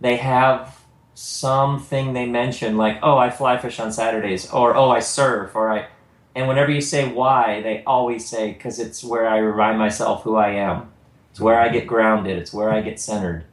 they 0.00 0.16
have 0.16 0.76
something 1.14 2.12
they 2.12 2.26
mention 2.26 2.76
like 2.76 2.98
oh 3.02 3.16
i 3.16 3.30
fly 3.30 3.56
fish 3.56 3.80
on 3.80 3.90
saturdays 3.90 4.50
or 4.50 4.76
oh 4.76 4.90
i 4.90 5.00
surf 5.00 5.56
or 5.56 5.70
i 5.72 5.88
and 6.36 6.46
whenever 6.46 6.70
you 6.70 6.82
say 6.82 7.08
why 7.08 7.62
they 7.62 7.82
always 7.84 8.28
say 8.28 8.52
because 8.52 8.78
it's 8.78 9.02
where 9.02 9.26
i 9.26 9.38
remind 9.38 9.78
myself 9.78 10.22
who 10.22 10.36
i 10.36 10.50
am. 10.50 10.92
It's 11.30 11.40
where 11.40 11.58
i 11.58 11.68
get 11.68 11.86
grounded. 11.86 12.38
It's 12.38 12.52
where 12.52 12.70
i 12.70 12.80
get 12.80 13.00
centered 13.00 13.44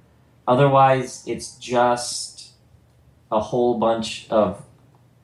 otherwise 0.47 1.23
it's 1.25 1.55
just 1.55 2.51
a 3.31 3.39
whole 3.39 3.79
bunch 3.79 4.27
of 4.29 4.61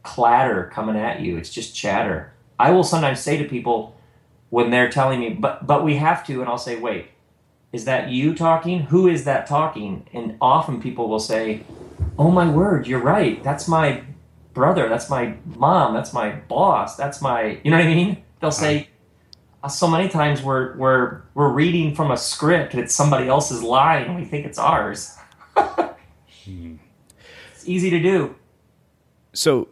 clatter 0.01 0.71
coming 0.73 0.95
at 0.95 1.19
you. 1.19 1.37
It's 1.37 1.53
just 1.53 1.75
chatter. 1.75 2.31
I 2.57 2.71
will 2.71 2.85
sometimes 2.85 3.19
say 3.19 3.37
to 3.37 3.43
people 3.43 3.95
when 4.49 4.71
they're 4.71 4.89
telling 4.89 5.19
me 5.19 5.29
but 5.29 5.67
but 5.67 5.83
we 5.83 5.97
have 5.97 6.25
to 6.25 6.39
and 6.41 6.49
i'll 6.49 6.57
say 6.57 6.79
wait 6.79 7.09
is 7.71 7.85
that 7.85 8.09
you 8.09 8.33
talking? 8.33 8.79
Who 8.83 9.07
is 9.07 9.25
that 9.25 9.45
talking 9.45 10.07
and 10.11 10.37
often 10.41 10.81
people 10.81 11.07
will 11.07 11.19
say 11.19 11.63
oh 12.17 12.31
my 12.31 12.49
word, 12.49 12.87
you're 12.87 12.99
right. 12.99 13.43
That's 13.43 13.67
my 13.67 14.03
brother. 14.59 14.89
That's 14.89 15.09
my 15.09 15.35
mom. 15.55 15.93
That's 15.93 16.11
my 16.11 16.31
boss. 16.31 16.97
That's 16.97 17.21
my, 17.21 17.59
you 17.63 17.71
know 17.71 17.77
what 17.77 17.85
I 17.85 17.95
mean? 17.95 18.21
They'll 18.41 18.51
say, 18.51 18.89
uh, 19.63 19.69
so 19.69 19.87
many 19.87 20.09
times 20.09 20.43
we're, 20.43 20.75
we're, 20.75 21.21
we're 21.33 21.47
reading 21.47 21.95
from 21.95 22.11
a 22.11 22.17
script 22.17 22.75
it's 22.75 22.93
somebody 22.93 23.29
else's 23.29 23.63
line 23.63 24.03
and 24.03 24.15
we 24.17 24.25
think 24.25 24.45
it's 24.45 24.59
ours. 24.59 25.15
hmm. 25.55 26.75
It's 27.53 27.65
easy 27.65 27.89
to 27.89 27.99
do. 27.99 28.35
So, 29.31 29.69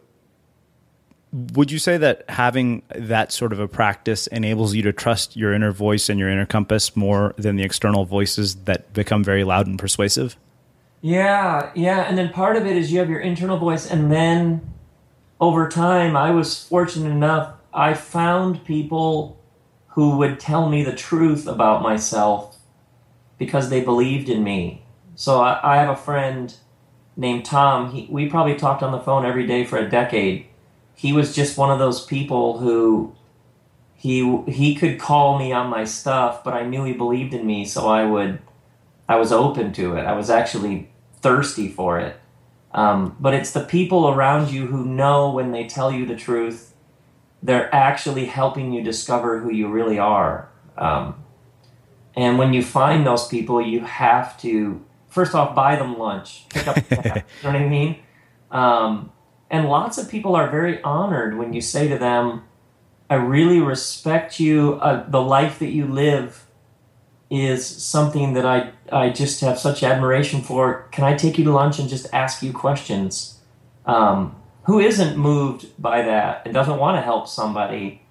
would 1.52 1.70
you 1.70 1.78
say 1.78 1.98
that 1.98 2.24
having 2.30 2.82
that 2.94 3.30
sort 3.30 3.52
of 3.52 3.60
a 3.60 3.68
practice 3.68 4.26
enables 4.28 4.74
you 4.74 4.80
to 4.84 4.94
trust 4.94 5.36
your 5.36 5.52
inner 5.52 5.72
voice 5.72 6.08
and 6.08 6.18
your 6.18 6.30
inner 6.30 6.46
compass 6.46 6.96
more 6.96 7.34
than 7.36 7.56
the 7.56 7.62
external 7.62 8.06
voices 8.06 8.54
that 8.64 8.94
become 8.94 9.22
very 9.22 9.44
loud 9.44 9.66
and 9.66 9.78
persuasive? 9.78 10.38
Yeah, 11.00 11.70
yeah. 11.74 12.00
And 12.00 12.16
then 12.18 12.30
part 12.30 12.56
of 12.56 12.66
it 12.66 12.76
is 12.76 12.90
you 12.90 12.98
have 12.98 13.10
your 13.10 13.20
internal 13.20 13.58
voice. 13.58 13.90
And 13.90 14.10
then 14.10 14.62
over 15.40 15.68
time, 15.68 16.16
I 16.16 16.30
was 16.30 16.64
fortunate 16.64 17.10
enough, 17.10 17.54
I 17.72 17.94
found 17.94 18.64
people 18.64 19.38
who 19.88 20.16
would 20.18 20.40
tell 20.40 20.68
me 20.68 20.82
the 20.82 20.94
truth 20.94 21.46
about 21.46 21.82
myself 21.82 22.56
because 23.38 23.70
they 23.70 23.80
believed 23.80 24.28
in 24.28 24.42
me. 24.42 24.84
So 25.14 25.40
I, 25.40 25.60
I 25.62 25.76
have 25.76 25.90
a 25.90 25.96
friend 25.96 26.54
named 27.16 27.44
Tom. 27.44 27.92
He, 27.92 28.06
we 28.10 28.28
probably 28.28 28.54
talked 28.54 28.82
on 28.82 28.92
the 28.92 29.00
phone 29.00 29.24
every 29.24 29.46
day 29.46 29.64
for 29.64 29.78
a 29.78 29.88
decade. 29.88 30.46
He 30.94 31.12
was 31.12 31.34
just 31.34 31.58
one 31.58 31.70
of 31.70 31.78
those 31.78 32.04
people 32.04 32.58
who 32.58 33.14
he 33.94 34.42
he 34.46 34.76
could 34.76 34.98
call 34.98 35.38
me 35.38 35.52
on 35.52 35.68
my 35.68 35.84
stuff, 35.84 36.44
but 36.44 36.54
I 36.54 36.64
knew 36.64 36.84
he 36.84 36.92
believed 36.92 37.34
in 37.34 37.44
me, 37.46 37.64
so 37.64 37.88
I 37.88 38.04
would 38.04 38.40
I 39.08 39.16
was 39.16 39.32
open 39.32 39.72
to 39.74 39.96
it. 39.96 40.02
I 40.02 40.12
was 40.12 40.30
actually 40.30 40.90
thirsty 41.20 41.68
for 41.68 41.98
it. 41.98 42.16
Um, 42.72 43.16
but 43.18 43.34
it's 43.34 43.52
the 43.52 43.64
people 43.64 44.08
around 44.08 44.50
you 44.50 44.66
who 44.66 44.84
know 44.84 45.30
when 45.30 45.52
they 45.52 45.66
tell 45.66 45.90
you 45.90 46.04
the 46.06 46.16
truth, 46.16 46.74
they're 47.42 47.74
actually 47.74 48.26
helping 48.26 48.72
you 48.72 48.82
discover 48.82 49.40
who 49.40 49.50
you 49.50 49.68
really 49.68 49.98
are. 49.98 50.50
Um, 50.76 51.24
and 52.14 52.38
when 52.38 52.52
you 52.52 52.62
find 52.62 53.06
those 53.06 53.28
people, 53.28 53.60
you 53.60 53.80
have 53.80 54.38
to 54.40 54.84
first 55.08 55.34
off 55.34 55.54
buy 55.54 55.76
them 55.76 55.98
lunch, 55.98 56.48
pick 56.48 56.66
up, 56.66 56.76
you 56.90 56.96
know 56.96 57.22
what 57.42 57.56
I 57.56 57.66
mean? 57.68 57.96
Um, 58.50 59.12
and 59.50 59.68
lots 59.68 59.98
of 59.98 60.10
people 60.10 60.34
are 60.36 60.50
very 60.50 60.82
honored 60.82 61.38
when 61.38 61.52
you 61.52 61.60
say 61.60 61.88
to 61.88 61.96
them, 61.96 62.44
I 63.08 63.14
really 63.14 63.60
respect 63.60 64.38
you. 64.38 64.74
Uh, 64.74 65.08
the 65.08 65.22
life 65.22 65.58
that 65.60 65.70
you 65.70 65.86
live 65.86 66.46
is 67.30 67.66
something 67.66 68.32
that 68.32 68.46
I, 68.46 68.72
I 68.90 69.10
just 69.10 69.40
have 69.42 69.58
such 69.58 69.82
admiration 69.82 70.40
for. 70.40 70.88
Can 70.92 71.04
I 71.04 71.14
take 71.14 71.38
you 71.38 71.44
to 71.44 71.52
lunch 71.52 71.78
and 71.78 71.88
just 71.88 72.12
ask 72.12 72.42
you 72.42 72.52
questions? 72.52 73.40
Um, 73.84 74.34
who 74.64 74.80
isn't 74.80 75.16
moved 75.16 75.66
by 75.78 76.02
that 76.02 76.42
and 76.44 76.54
doesn't 76.54 76.78
want 76.78 76.96
to 76.96 77.02
help 77.02 77.28
somebody? 77.28 78.02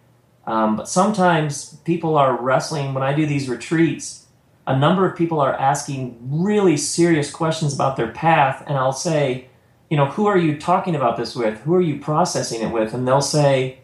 Um, 0.46 0.78
but 0.78 0.88
sometimes 0.88 1.76
people 1.84 2.18
are 2.18 2.42
wrestling. 2.42 2.94
When 2.94 3.04
I 3.04 3.14
do 3.14 3.26
these 3.26 3.50
retreats, 3.50 4.28
a 4.66 4.78
number 4.78 5.06
of 5.06 5.18
people 5.18 5.40
are 5.40 5.54
asking 5.54 6.18
really 6.22 6.78
serious 6.78 7.32
questions 7.32 7.74
about 7.74 7.96
their 7.96 8.12
path, 8.12 8.64
and 8.68 8.78
I'll 8.78 8.92
say, 8.94 9.50
you 9.90 9.98
know, 9.98 10.06
who 10.08 10.26
are 10.26 10.38
you 10.38 10.58
talking 10.60 10.96
about 10.96 11.18
this 11.18 11.36
with? 11.36 11.60
Who 11.62 11.74
are 11.74 11.82
you 11.82 12.00
processing 12.00 12.62
it 12.62 12.74
with? 12.74 12.94
And 12.94 13.08
they'll 13.08 13.22
say, 13.22 13.80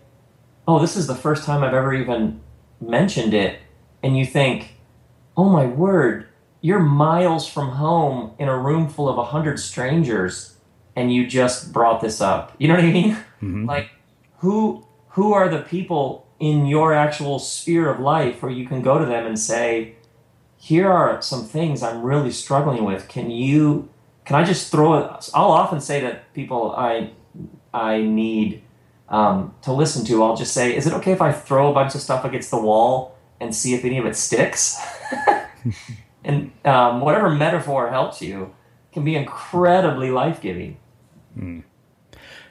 oh, 0.68 0.80
this 0.80 0.98
is 0.98 1.08
the 1.08 1.16
first 1.16 1.46
time 1.46 1.64
I've 1.64 1.74
ever 1.74 1.94
even 1.94 2.42
mentioned 2.82 3.34
it. 3.34 3.60
And 4.02 4.18
you 4.18 4.26
think, 4.26 4.76
oh 5.36 5.50
my 5.50 5.66
word, 5.66 6.28
you're 6.62 6.80
miles 6.80 7.48
from 7.48 7.72
home 7.72 8.34
in 8.40 8.48
a 8.48 8.58
room 8.58 8.88
full 8.88 9.10
of 9.10 9.18
a 9.18 9.26
hundred 9.26 9.60
strangers 9.60 10.58
and 10.96 11.14
you 11.14 11.26
just 11.28 11.74
brought 11.74 12.02
this 12.02 12.22
up. 12.22 12.54
You 12.58 12.68
know 12.68 12.76
what 12.76 12.84
I 12.84 12.92
mean? 12.92 13.12
Mm-hmm. 13.42 13.66
Like 13.66 13.92
who 14.38 14.86
who 15.10 15.34
are 15.34 15.50
the 15.50 15.62
people 15.62 16.28
in 16.40 16.66
your 16.66 16.94
actual 16.94 17.40
sphere 17.40 17.90
of 17.90 18.00
life 18.00 18.42
where 18.42 18.52
you 18.52 18.68
can 18.68 18.82
go 18.82 18.98
to 18.98 19.06
them 19.06 19.26
and 19.26 19.40
say, 19.40 19.96
here 20.58 20.92
are 20.92 21.22
some 21.22 21.46
things 21.46 21.84
I'm 21.84 22.02
really 22.02 22.32
struggling 22.32 22.84
with. 22.84 23.08
Can 23.08 23.30
you 23.30 23.90
can 24.26 24.36
I 24.36 24.44
just 24.44 24.72
throw 24.72 24.94
it? 24.96 25.30
I'll 25.34 25.52
often 25.52 25.82
say 25.82 26.00
to 26.02 26.20
people 26.34 26.74
I 26.76 27.12
I 27.74 28.02
need 28.02 28.62
um, 29.10 29.54
to 29.64 29.74
listen 29.74 30.06
to, 30.06 30.24
I'll 30.24 30.36
just 30.36 30.54
say, 30.54 30.76
is 30.76 30.88
it 30.88 30.94
okay 30.94 31.12
if 31.12 31.22
I 31.22 31.32
throw 31.32 31.70
a 31.70 31.74
bunch 31.74 31.96
of 31.96 32.02
stuff 32.02 32.24
against 32.24 32.52
the 32.52 32.60
wall 32.60 33.18
and 33.40 33.54
see 33.54 33.74
if 33.74 33.84
any 33.84 33.98
of 33.98 34.06
it 34.06 34.16
sticks? 34.16 34.78
and 36.24 36.52
um, 36.66 37.02
whatever 37.02 37.30
metaphor 37.30 37.90
helps 37.90 38.22
you 38.22 38.54
can 38.92 39.04
be 39.04 39.16
incredibly 39.16 40.12
life 40.12 40.42
giving. 40.42 40.78
Mm 41.38 41.64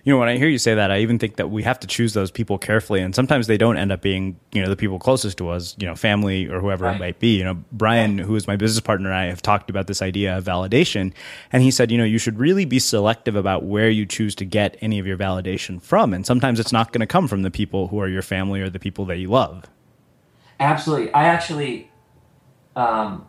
you 0.05 0.12
know, 0.12 0.18
when 0.18 0.29
I 0.29 0.37
hear 0.37 0.48
you 0.48 0.59
say 0.59 0.75
that, 0.75 0.90
I 0.90 0.98
even 0.98 1.20
think 1.20 1.37
that 1.37 1.51
we 1.51 1.62
have 1.62 1.79
to 1.81 1.87
choose 1.87 2.12
those 2.12 2.33
people 2.33 2.59
carefully, 2.59 3.01
and 3.01 3.14
sometimes 3.14 3.46
they 3.46 3.57
don't 3.57 3.77
end 3.77 3.92
up 3.92 4.03
being, 4.03 4.38
you 4.51 4.61
know, 4.61 4.68
the 4.68 4.75
people 4.75 4.98
closest 4.98 5.38
to 5.38 5.48
us, 5.48 5.77
you 5.79 5.87
know, 5.87 5.94
family 5.94 6.48
or 6.48 6.61
whoever 6.61 6.87
right. 6.87 6.96
it 6.96 6.98
might 6.98 7.20
be. 7.20 7.38
You 7.38 7.44
know, 7.44 7.64
Brian, 7.70 8.18
who 8.18 8.35
is 8.35 8.48
my 8.48 8.57
business 8.57 8.81
partner, 8.81 9.11
and 9.11 9.16
I 9.16 9.27
have 9.27 9.42
talked 9.42 9.70
about 9.70 9.87
this 9.87 10.03
idea 10.03 10.37
of 10.37 10.44
validation, 10.44 11.12
and 11.53 11.62
he 11.62 11.70
said, 11.70 11.92
you 11.92 11.98
know, 11.98 12.05
you 12.05 12.18
should 12.18 12.40
really 12.40 12.64
be 12.64 12.81
selective 12.81 13.37
about 13.37 13.62
where 13.62 13.88
you 13.88 14.05
choose 14.05 14.35
to 14.37 14.44
get 14.44 14.77
any 14.81 14.98
of 14.98 15.07
your 15.07 15.16
validation 15.16 15.81
from, 15.81 16.12
and 16.12 16.27
sometimes 16.27 16.59
it's 16.59 16.72
not 16.72 16.92
going 16.92 17.01
to 17.01 17.07
come 17.07 17.29
from 17.29 17.42
the 17.42 17.51
people 17.51 17.87
who 17.88 18.01
are 18.01 18.09
your 18.09 18.22
family 18.22 18.61
or 18.61 18.68
the 18.68 18.81
people 18.81 19.05
that 19.05 19.18
you 19.18 19.29
love. 19.31 19.66
Absolutely, 20.59 21.12
I 21.12 21.25
actually, 21.25 21.91
um, 22.77 23.29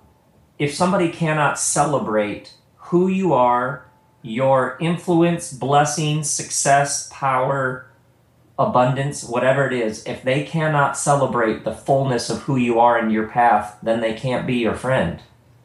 if 0.59 0.73
somebody 0.73 1.09
cannot 1.09 1.59
celebrate 1.59 2.53
who 2.75 3.07
you 3.07 3.33
are 3.33 3.85
your 4.23 4.77
influence, 4.79 5.51
blessing, 5.53 6.23
success, 6.23 7.09
power, 7.11 7.85
abundance, 8.57 9.23
whatever 9.23 9.67
it 9.67 9.73
is, 9.73 10.03
if 10.05 10.23
they 10.23 10.43
cannot 10.43 10.97
celebrate 10.97 11.63
the 11.63 11.73
fullness 11.73 12.29
of 12.29 12.43
who 12.43 12.55
you 12.55 12.79
are 12.79 12.97
in 12.97 13.11
your 13.11 13.27
path, 13.27 13.77
then 13.83 13.99
they 13.99 14.13
can't 14.13 14.47
be 14.47 14.55
your 14.55 14.75
friend. 14.75 15.19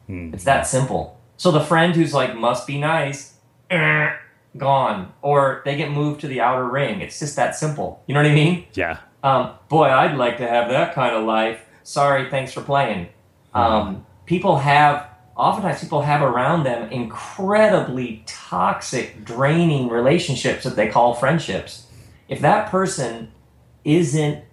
Mm-hmm. 0.09 0.35
It's 0.35 0.45
that 0.45 0.67
simple. 0.67 1.19
So 1.37 1.53
the 1.53 1.61
friend 1.61 1.95
who's 1.95 2.12
like, 2.12 2.37
must 2.37 2.67
be 2.67 2.79
nice, 2.79 3.35
eh, 3.71 4.11
gone. 4.57 5.12
Or 5.23 5.62
they 5.64 5.77
get 5.77 5.93
moved 5.93 6.21
to 6.23 6.29
the 6.29 6.41
outer 6.41 6.69
ring. 6.69 7.01
It's 7.01 7.21
just 7.21 7.37
that 7.37 7.55
simple. 7.55 8.03
You 8.09 8.14
know 8.14 8.23
what 8.23 8.31
I 8.31 8.35
mean? 8.35 8.67
Yeah. 8.75 8.99
Um, 9.23 9.53
boy, 9.69 9.85
I'd 9.85 10.17
like 10.17 10.38
to 10.38 10.49
have 10.49 10.69
that 10.71 10.95
kind 10.95 11.14
of 11.14 11.25
life. 11.25 11.64
Sorry, 11.85 12.29
thanks 12.29 12.53
for 12.53 12.61
playing. 12.62 13.09
Um, 13.54 14.06
people 14.26 14.58
have 14.58 15.08
oftentimes 15.38 15.80
people 15.80 16.02
have 16.02 16.20
around 16.20 16.64
them 16.64 16.90
incredibly 16.90 18.22
toxic, 18.26 19.24
draining 19.24 19.88
relationships 19.88 20.64
that 20.64 20.76
they 20.76 20.88
call 20.88 21.14
friendships. 21.14 21.87
If 22.28 22.40
that 22.40 22.70
person 22.70 23.30
isn't 23.84 24.44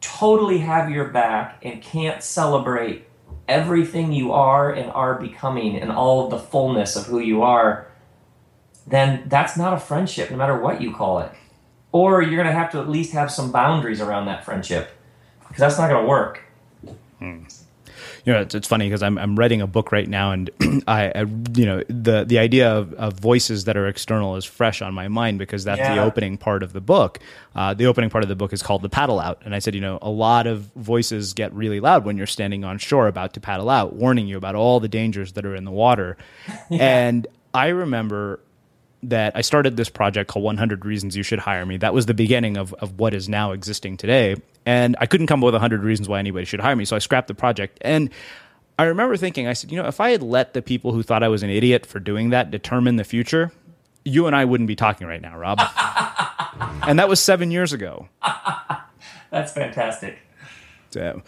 totally 0.00 0.58
have 0.58 0.90
your 0.90 1.08
back 1.08 1.58
and 1.62 1.82
can't 1.82 2.22
celebrate 2.22 3.06
everything 3.48 4.12
you 4.12 4.32
are 4.32 4.70
and 4.70 4.90
are 4.92 5.14
becoming 5.14 5.76
and 5.76 5.90
all 5.90 6.24
of 6.24 6.30
the 6.30 6.38
fullness 6.38 6.94
of 6.94 7.06
who 7.06 7.18
you 7.18 7.42
are, 7.42 7.90
then 8.86 9.24
that's 9.26 9.56
not 9.56 9.72
a 9.72 9.80
friendship, 9.80 10.30
no 10.30 10.36
matter 10.36 10.58
what 10.58 10.80
you 10.80 10.94
call 10.94 11.18
it. 11.20 11.32
Or 11.90 12.22
you're 12.22 12.36
going 12.36 12.46
to 12.46 12.52
have 12.52 12.70
to 12.72 12.80
at 12.80 12.88
least 12.88 13.12
have 13.12 13.30
some 13.30 13.50
boundaries 13.50 14.00
around 14.00 14.26
that 14.26 14.44
friendship 14.44 14.90
because 15.40 15.60
that's 15.60 15.78
not 15.78 15.88
going 15.88 16.02
to 16.02 16.08
work. 16.08 16.42
Hmm 17.18 17.44
you 18.28 18.34
know, 18.34 18.42
it's, 18.42 18.54
it's 18.54 18.68
funny 18.68 18.84
because 18.84 19.02
I'm, 19.02 19.16
I'm 19.16 19.38
writing 19.38 19.62
a 19.62 19.66
book 19.66 19.90
right 19.90 20.06
now, 20.06 20.32
and 20.32 20.50
I, 20.86 21.10
I, 21.14 21.20
you 21.54 21.64
know, 21.64 21.82
the 21.88 22.24
the 22.24 22.38
idea 22.38 22.70
of, 22.70 22.92
of, 22.92 23.14
voices 23.14 23.64
that 23.64 23.74
are 23.74 23.88
external 23.88 24.36
is 24.36 24.44
fresh 24.44 24.82
on 24.82 24.92
my 24.92 25.08
mind 25.08 25.38
because 25.38 25.64
that's 25.64 25.78
yeah. 25.78 25.94
the 25.94 26.02
opening 26.02 26.36
part 26.36 26.62
of 26.62 26.74
the 26.74 26.80
book. 26.82 27.20
Uh, 27.54 27.72
the 27.72 27.86
opening 27.86 28.10
part 28.10 28.22
of 28.22 28.28
the 28.28 28.36
book 28.36 28.52
is 28.52 28.62
called 28.62 28.82
the 28.82 28.90
paddle 28.90 29.18
out, 29.18 29.40
and 29.46 29.54
I 29.54 29.60
said, 29.60 29.74
you 29.74 29.80
know, 29.80 29.98
a 30.02 30.10
lot 30.10 30.46
of 30.46 30.64
voices 30.76 31.32
get 31.32 31.54
really 31.54 31.80
loud 31.80 32.04
when 32.04 32.18
you're 32.18 32.26
standing 32.26 32.64
on 32.64 32.76
shore 32.76 33.08
about 33.08 33.32
to 33.32 33.40
paddle 33.40 33.70
out, 33.70 33.94
warning 33.94 34.28
you 34.28 34.36
about 34.36 34.54
all 34.54 34.78
the 34.78 34.88
dangers 34.88 35.32
that 35.32 35.46
are 35.46 35.54
in 35.54 35.64
the 35.64 35.70
water. 35.70 36.18
yeah. 36.68 37.06
And 37.06 37.26
I 37.54 37.68
remember 37.68 38.40
that 39.02 39.36
I 39.36 39.42
started 39.42 39.76
this 39.76 39.88
project 39.88 40.30
called 40.30 40.44
100 40.44 40.84
Reasons 40.84 41.16
You 41.16 41.22
Should 41.22 41.38
Hire 41.38 41.64
Me. 41.64 41.76
That 41.76 41.94
was 41.94 42.06
the 42.06 42.14
beginning 42.14 42.56
of, 42.56 42.74
of 42.74 42.98
what 42.98 43.14
is 43.14 43.28
now 43.28 43.52
existing 43.52 43.96
today. 43.96 44.36
And 44.66 44.96
I 45.00 45.06
couldn't 45.06 45.28
come 45.28 45.42
up 45.42 45.46
with 45.46 45.54
100 45.54 45.82
reasons 45.82 46.08
why 46.08 46.18
anybody 46.18 46.44
should 46.44 46.60
hire 46.60 46.74
me. 46.74 46.84
So 46.84 46.96
I 46.96 46.98
scrapped 46.98 47.28
the 47.28 47.34
project. 47.34 47.78
And 47.80 48.10
I 48.78 48.84
remember 48.84 49.16
thinking, 49.16 49.46
I 49.46 49.52
said, 49.52 49.70
you 49.70 49.80
know, 49.80 49.88
if 49.88 50.00
I 50.00 50.10
had 50.10 50.22
let 50.22 50.52
the 50.52 50.62
people 50.62 50.92
who 50.92 51.02
thought 51.02 51.22
I 51.22 51.28
was 51.28 51.42
an 51.42 51.50
idiot 51.50 51.86
for 51.86 52.00
doing 52.00 52.30
that 52.30 52.50
determine 52.50 52.96
the 52.96 53.04
future, 53.04 53.52
you 54.04 54.26
and 54.26 54.34
I 54.34 54.44
wouldn't 54.44 54.68
be 54.68 54.76
talking 54.76 55.06
right 55.06 55.22
now, 55.22 55.38
Rob. 55.38 55.60
and 56.86 56.98
that 56.98 57.08
was 57.08 57.20
seven 57.20 57.50
years 57.50 57.72
ago. 57.72 58.08
That's 59.30 59.52
fantastic. 59.52 60.18
So, 60.90 61.22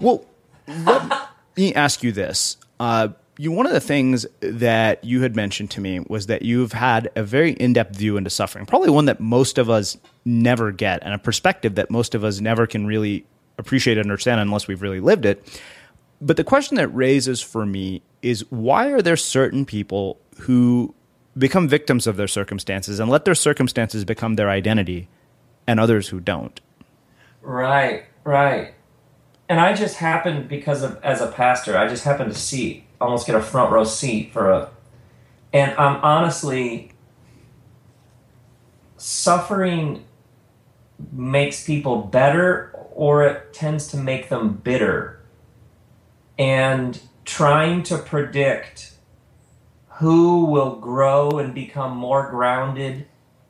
well, 0.00 0.24
let 0.66 1.28
me 1.56 1.74
ask 1.74 2.02
you 2.02 2.12
this. 2.12 2.56
Uh, 2.78 3.08
you 3.38 3.52
one 3.52 3.66
of 3.66 3.72
the 3.72 3.80
things 3.80 4.26
that 4.40 5.02
you 5.04 5.22
had 5.22 5.36
mentioned 5.36 5.70
to 5.70 5.80
me 5.80 6.00
was 6.00 6.26
that 6.26 6.42
you've 6.42 6.72
had 6.72 7.10
a 7.14 7.22
very 7.22 7.52
in-depth 7.52 7.96
view 7.96 8.16
into 8.16 8.28
suffering 8.28 8.66
probably 8.66 8.90
one 8.90 9.06
that 9.06 9.20
most 9.20 9.58
of 9.58 9.70
us 9.70 9.96
never 10.24 10.72
get 10.72 11.02
and 11.02 11.14
a 11.14 11.18
perspective 11.18 11.76
that 11.76 11.90
most 11.90 12.14
of 12.14 12.24
us 12.24 12.40
never 12.40 12.66
can 12.66 12.86
really 12.86 13.24
appreciate 13.58 13.96
and 13.96 14.06
understand 14.06 14.40
unless 14.40 14.68
we've 14.68 14.82
really 14.82 15.00
lived 15.00 15.24
it. 15.24 15.62
But 16.20 16.36
the 16.36 16.44
question 16.44 16.76
that 16.76 16.88
raises 16.88 17.40
for 17.40 17.64
me 17.64 18.02
is 18.22 18.44
why 18.50 18.90
are 18.90 19.02
there 19.02 19.16
certain 19.16 19.64
people 19.64 20.18
who 20.40 20.94
become 21.36 21.68
victims 21.68 22.06
of 22.06 22.16
their 22.16 22.26
circumstances 22.26 22.98
and 22.98 23.10
let 23.10 23.24
their 23.24 23.34
circumstances 23.34 24.04
become 24.04 24.34
their 24.34 24.50
identity 24.50 25.08
and 25.66 25.78
others 25.78 26.08
who 26.08 26.20
don't? 26.20 26.60
Right 27.42 28.04
right. 28.24 28.74
And 29.48 29.60
i 29.60 29.72
just 29.72 29.96
happened 29.96 30.48
because 30.48 30.82
of 30.82 31.02
as 31.02 31.20
a 31.20 31.28
pastor 31.28 31.78
i 31.78 31.88
just 31.88 32.04
happened 32.04 32.32
to 32.32 32.38
see 32.38 32.84
almost 33.00 33.26
get 33.26 33.36
a 33.36 33.42
front 33.42 33.72
row 33.72 33.84
seat 33.84 34.32
for 34.32 34.50
a 34.50 34.70
and 35.52 35.72
I'm 35.78 35.96
honestly 36.02 36.92
suffering 38.96 40.04
makes 41.12 41.64
people 41.64 42.02
better 42.02 42.72
or 42.98 43.24
it 43.24 43.52
tends 43.54 43.86
to 43.88 43.96
make 43.96 44.28
them 44.28 44.54
bitter. 44.54 45.20
And 46.38 47.00
trying 47.24 47.82
to 47.84 47.98
predict 47.98 48.92
who 49.98 50.44
will 50.46 50.76
grow 50.76 51.30
and 51.38 51.54
become 51.54 51.96
more 51.96 52.30
grounded 52.30 53.06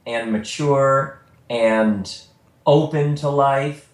and 0.06 0.32
mature 0.32 1.22
and 1.50 2.20
open 2.66 3.14
to 3.16 3.28
life 3.28 3.87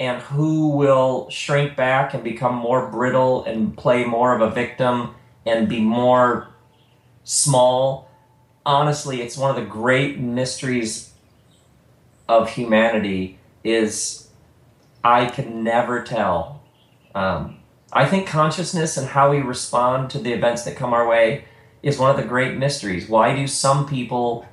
and 0.00 0.22
who 0.22 0.68
will 0.68 1.28
shrink 1.28 1.76
back 1.76 2.14
and 2.14 2.24
become 2.24 2.54
more 2.54 2.88
brittle 2.88 3.44
and 3.44 3.76
play 3.76 4.02
more 4.02 4.34
of 4.34 4.40
a 4.40 4.50
victim 4.50 5.14
and 5.44 5.68
be 5.68 5.80
more 5.80 6.48
small. 7.22 8.10
Honestly, 8.64 9.20
it's 9.20 9.36
one 9.36 9.50
of 9.50 9.56
the 9.56 9.70
great 9.70 10.18
mysteries 10.18 11.12
of 12.26 12.48
humanity 12.48 13.38
is 13.62 14.28
I 15.04 15.26
can 15.26 15.62
never 15.62 16.02
tell. 16.02 16.62
Um, 17.14 17.58
I 17.92 18.06
think 18.06 18.26
consciousness 18.26 18.96
and 18.96 19.08
how 19.08 19.30
we 19.30 19.40
respond 19.40 20.10
to 20.10 20.18
the 20.18 20.32
events 20.32 20.64
that 20.64 20.76
come 20.76 20.94
our 20.94 21.06
way 21.06 21.44
is 21.82 21.98
one 21.98 22.10
of 22.10 22.16
the 22.16 22.22
great 22.22 22.56
mysteries. 22.56 23.06
Why 23.06 23.36
do 23.36 23.46
some 23.46 23.86
people 23.86 24.46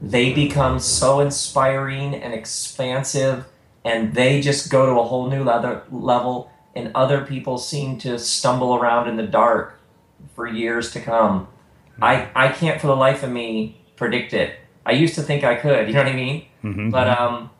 they 0.00 0.32
become 0.32 0.78
so 0.78 1.20
inspiring 1.20 2.14
and 2.14 2.32
expansive 2.32 3.46
and 3.84 4.14
they 4.14 4.40
just 4.40 4.70
go 4.70 4.86
to 4.86 5.00
a 5.00 5.04
whole 5.04 5.28
new 5.30 5.44
level 5.44 6.50
and 6.74 6.90
other 6.94 7.24
people 7.24 7.58
seem 7.58 7.98
to 7.98 8.18
stumble 8.18 8.74
around 8.76 9.08
in 9.08 9.16
the 9.16 9.26
dark 9.26 9.78
for 10.34 10.46
years 10.46 10.92
to 10.92 11.00
come. 11.00 11.48
I, 12.00 12.28
I 12.34 12.48
can't 12.48 12.80
for 12.80 12.86
the 12.86 12.96
life 12.96 13.22
of 13.22 13.30
me 13.30 13.80
predict 13.96 14.32
it. 14.32 14.56
I 14.86 14.92
used 14.92 15.14
to 15.16 15.22
think 15.22 15.44
I 15.44 15.56
could, 15.56 15.88
you 15.88 15.94
know 15.94 16.04
what 16.04 16.12
I 16.12 16.16
mean? 16.16 16.46
Mm-hmm. 16.62 16.90
But 16.90 17.08
um, 17.08 17.50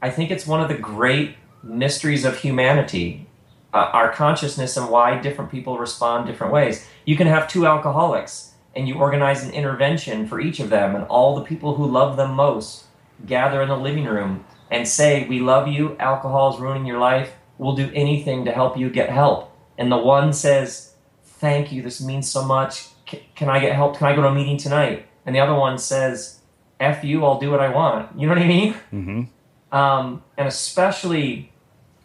I 0.00 0.10
think 0.10 0.30
it's 0.30 0.46
one 0.46 0.60
of 0.60 0.68
the 0.68 0.76
great 0.76 1.36
mysteries 1.62 2.24
of 2.24 2.38
humanity, 2.38 3.28
uh, 3.74 3.90
our 3.92 4.10
consciousness 4.10 4.76
and 4.76 4.88
why 4.88 5.18
different 5.18 5.50
people 5.50 5.78
respond 5.78 6.26
different 6.26 6.52
ways. 6.52 6.86
You 7.04 7.16
can 7.16 7.26
have 7.26 7.48
two 7.48 7.66
alcoholics 7.66 8.52
and 8.74 8.88
you 8.88 8.94
organize 8.94 9.44
an 9.44 9.52
intervention 9.52 10.26
for 10.26 10.40
each 10.40 10.58
of 10.58 10.70
them, 10.70 10.94
and 10.94 11.04
all 11.04 11.34
the 11.34 11.44
people 11.44 11.74
who 11.74 11.86
love 11.86 12.16
them 12.16 12.32
most 12.34 12.84
gather 13.26 13.60
in 13.60 13.68
the 13.68 13.76
living 13.76 14.06
room 14.06 14.44
and 14.72 14.88
say, 14.88 15.28
We 15.28 15.38
love 15.38 15.68
you, 15.68 15.96
alcohol 15.98 16.54
is 16.54 16.60
ruining 16.60 16.86
your 16.86 16.98
life, 16.98 17.34
we'll 17.58 17.76
do 17.76 17.90
anything 17.94 18.44
to 18.46 18.52
help 18.52 18.76
you 18.76 18.90
get 18.90 19.10
help. 19.10 19.56
And 19.78 19.92
the 19.92 19.98
one 19.98 20.32
says, 20.32 20.94
Thank 21.22 21.70
you, 21.70 21.82
this 21.82 22.00
means 22.00 22.28
so 22.28 22.44
much. 22.44 22.88
Can 23.06 23.48
I 23.48 23.60
get 23.60 23.74
help? 23.74 23.98
Can 23.98 24.06
I 24.06 24.16
go 24.16 24.22
to 24.22 24.28
a 24.28 24.34
meeting 24.34 24.56
tonight? 24.56 25.06
And 25.26 25.36
the 25.36 25.40
other 25.40 25.54
one 25.54 25.78
says, 25.78 26.40
F 26.80 27.04
you, 27.04 27.24
I'll 27.24 27.38
do 27.38 27.50
what 27.50 27.60
I 27.60 27.68
want. 27.68 28.18
You 28.18 28.26
know 28.26 28.34
what 28.34 28.42
I 28.42 28.48
mean? 28.48 28.74
Mm-hmm. 28.92 29.76
Um, 29.76 30.22
and 30.36 30.48
especially 30.48 31.52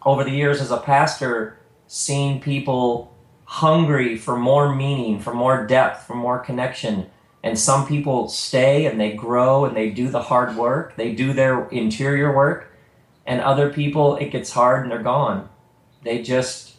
over 0.06 0.23
the 0.23 0.32
years 0.32 0.62
as 0.62 0.71
a 0.71 0.77
pastor, 0.77 1.58
seeing 1.88 2.41
people 2.41 3.15
hungry 3.45 4.17
for 4.17 4.38
more 4.38 4.75
meaning, 4.75 5.19
for 5.19 5.34
more 5.34 5.65
depth, 5.65 6.06
for 6.06 6.15
more 6.15 6.39
connection. 6.39 7.10
And 7.43 7.58
some 7.58 7.88
people 7.88 8.28
stay 8.30 8.86
and 8.86 9.00
they 9.00 9.13
grow 9.13 9.65
and 9.65 9.76
they 9.76 9.89
do 9.89 10.10
the 10.10 10.23
hard 10.23 10.56
work, 10.56 10.95
they 10.95 11.13
do 11.13 11.34
their 11.34 11.67
interior 11.69 12.36
work. 12.36 12.73
And 13.26 13.41
other 13.41 13.71
people, 13.71 14.15
it 14.15 14.32
gets 14.32 14.52
hard 14.52 14.84
and 14.84 14.91
they're 14.91 15.04
gone. 15.04 15.50
They 16.04 16.21
just, 16.21 16.76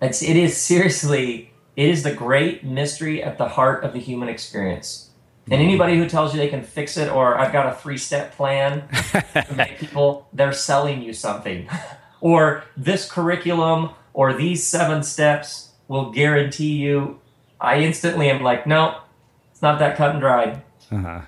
it's, 0.00 0.22
it 0.22 0.36
is 0.36 0.56
seriously, 0.56 1.52
it 1.76 1.88
is 1.88 2.04
the 2.04 2.12
great 2.12 2.64
mystery 2.64 3.22
at 3.22 3.38
the 3.38 3.48
heart 3.48 3.84
of 3.84 3.92
the 3.92 3.98
human 3.98 4.28
experience. 4.28 5.10
And 5.46 5.54
mm-hmm. 5.54 5.62
anybody 5.62 5.96
who 5.98 6.08
tells 6.08 6.32
you 6.32 6.38
they 6.38 6.48
can 6.48 6.62
fix 6.62 6.96
it 6.96 7.10
or 7.10 7.36
I've 7.36 7.52
got 7.52 7.66
a 7.66 7.74
three 7.74 7.98
step 7.98 8.36
plan 8.36 8.88
to 9.32 9.46
make 9.56 9.78
people, 9.78 10.28
they're 10.32 10.52
selling 10.52 11.02
you 11.02 11.12
something. 11.12 11.68
or 12.20 12.64
this 12.76 13.10
curriculum 13.10 13.90
or 14.14 14.32
these 14.32 14.64
seven 14.64 15.02
steps 15.02 15.72
will 15.88 16.10
guarantee 16.10 16.74
you. 16.74 17.20
I 17.60 17.78
instantly 17.78 18.30
am 18.30 18.42
like, 18.42 18.66
no, 18.66 18.98
it's 19.62 19.68
not 19.68 19.78
that 19.78 19.96
cut 19.96 20.10
and 20.10 20.20
dried. 20.20 20.60
Uh-huh. 20.90 21.20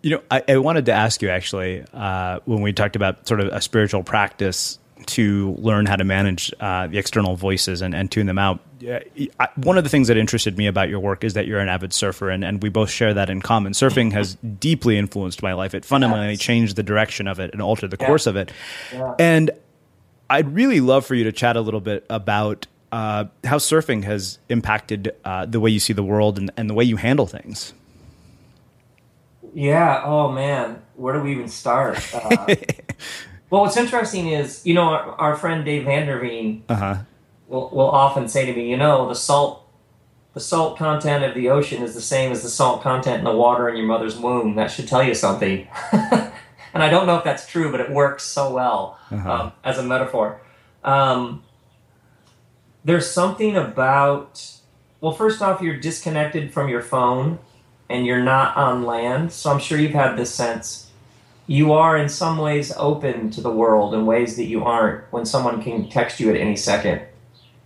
You 0.00 0.10
know, 0.12 0.22
I, 0.30 0.42
I, 0.48 0.56
wanted 0.56 0.86
to 0.86 0.92
ask 0.92 1.20
you 1.20 1.28
actually 1.28 1.84
uh, 1.92 2.40
when 2.46 2.62
we 2.62 2.72
talked 2.72 2.96
about 2.96 3.28
sort 3.28 3.40
of 3.40 3.48
a 3.48 3.60
spiritual 3.60 4.02
practice 4.02 4.78
to 5.08 5.52
learn 5.58 5.84
how 5.84 5.96
to 5.96 6.04
manage 6.04 6.54
uh, 6.60 6.86
the 6.86 6.96
external 6.96 7.36
voices 7.36 7.82
and, 7.82 7.94
and 7.94 8.10
tune 8.10 8.24
them 8.24 8.38
out. 8.38 8.60
I, 8.82 9.48
one 9.56 9.76
of 9.76 9.84
the 9.84 9.90
things 9.90 10.08
that 10.08 10.16
interested 10.16 10.56
me 10.56 10.66
about 10.66 10.88
your 10.88 11.00
work 11.00 11.22
is 11.22 11.34
that 11.34 11.46
you're 11.46 11.60
an 11.60 11.68
avid 11.68 11.92
surfer, 11.92 12.30
and, 12.30 12.42
and 12.42 12.62
we 12.62 12.70
both 12.70 12.88
share 12.88 13.12
that 13.12 13.28
in 13.28 13.42
common. 13.42 13.74
Surfing 13.74 14.12
has 14.12 14.36
deeply 14.36 14.96
influenced 14.96 15.42
my 15.42 15.52
life. 15.52 15.74
It 15.74 15.84
fundamentally 15.84 16.30
yes. 16.30 16.40
changed 16.40 16.76
the 16.76 16.82
direction 16.82 17.28
of 17.28 17.40
it 17.40 17.52
and 17.52 17.60
altered 17.60 17.90
the 17.90 17.98
yeah. 18.00 18.06
course 18.06 18.26
of 18.26 18.36
it. 18.36 18.52
Yeah. 18.90 19.14
And 19.18 19.50
I'd 20.30 20.54
really 20.54 20.80
love 20.80 21.04
for 21.04 21.14
you 21.14 21.24
to 21.24 21.32
chat 21.32 21.56
a 21.56 21.60
little 21.60 21.82
bit 21.82 22.06
about 22.08 22.66
uh, 22.94 23.24
how 23.42 23.56
surfing 23.56 24.04
has 24.04 24.38
impacted 24.48 25.12
uh, 25.24 25.44
the 25.46 25.58
way 25.58 25.68
you 25.68 25.80
see 25.80 25.92
the 25.92 26.04
world 26.04 26.38
and, 26.38 26.52
and 26.56 26.70
the 26.70 26.74
way 26.74 26.84
you 26.84 26.94
handle 26.94 27.26
things. 27.26 27.74
Yeah. 29.52 30.00
Oh 30.04 30.30
man, 30.30 30.80
where 30.94 31.12
do 31.12 31.20
we 31.20 31.32
even 31.32 31.48
start? 31.48 31.98
Uh, 32.14 32.46
well, 33.50 33.62
what's 33.62 33.76
interesting 33.76 34.28
is 34.28 34.64
you 34.64 34.74
know 34.74 34.84
our, 34.84 35.10
our 35.18 35.36
friend 35.36 35.64
Dave 35.64 35.84
Vanderveen 35.88 36.62
uh-huh. 36.68 36.98
will 37.48 37.68
will 37.70 37.90
often 37.90 38.28
say 38.28 38.46
to 38.46 38.54
me, 38.54 38.70
you 38.70 38.76
know, 38.76 39.08
the 39.08 39.16
salt 39.16 39.68
the 40.34 40.40
salt 40.40 40.78
content 40.78 41.24
of 41.24 41.34
the 41.34 41.48
ocean 41.48 41.82
is 41.82 41.96
the 41.96 42.00
same 42.00 42.30
as 42.30 42.44
the 42.44 42.48
salt 42.48 42.80
content 42.80 43.18
in 43.18 43.24
the 43.24 43.36
water 43.36 43.68
in 43.68 43.76
your 43.76 43.86
mother's 43.86 44.16
womb. 44.16 44.54
That 44.54 44.70
should 44.70 44.86
tell 44.86 45.02
you 45.02 45.14
something. 45.14 45.66
and 45.92 46.32
I 46.74 46.88
don't 46.88 47.08
know 47.08 47.18
if 47.18 47.24
that's 47.24 47.44
true, 47.48 47.72
but 47.72 47.80
it 47.80 47.90
works 47.90 48.22
so 48.22 48.54
well 48.54 49.00
uh-huh. 49.10 49.32
um, 49.32 49.52
as 49.64 49.78
a 49.78 49.82
metaphor. 49.82 50.40
Um, 50.84 51.42
there's 52.84 53.10
something 53.10 53.56
about 53.56 54.60
well 55.00 55.12
first 55.12 55.42
off 55.42 55.60
you're 55.60 55.76
disconnected 55.76 56.52
from 56.52 56.68
your 56.68 56.82
phone 56.82 57.38
and 57.88 58.06
you're 58.06 58.22
not 58.22 58.56
on 58.56 58.84
land. 58.84 59.32
So 59.32 59.50
i'm 59.50 59.60
sure 59.60 59.78
you've 59.78 59.92
had 59.92 60.16
this 60.16 60.34
sense. 60.34 60.90
You 61.46 61.72
are 61.72 61.96
in 61.96 62.08
some 62.08 62.38
ways 62.38 62.72
open 62.76 63.30
to 63.32 63.40
the 63.40 63.50
world 63.50 63.92
in 63.94 64.06
ways 64.06 64.36
that 64.36 64.44
you 64.44 64.64
aren't 64.64 65.04
when 65.12 65.26
someone 65.26 65.62
can 65.62 65.90
text 65.90 66.20
you 66.20 66.30
at 66.30 66.36
any 66.36 66.56
second. 66.56 67.02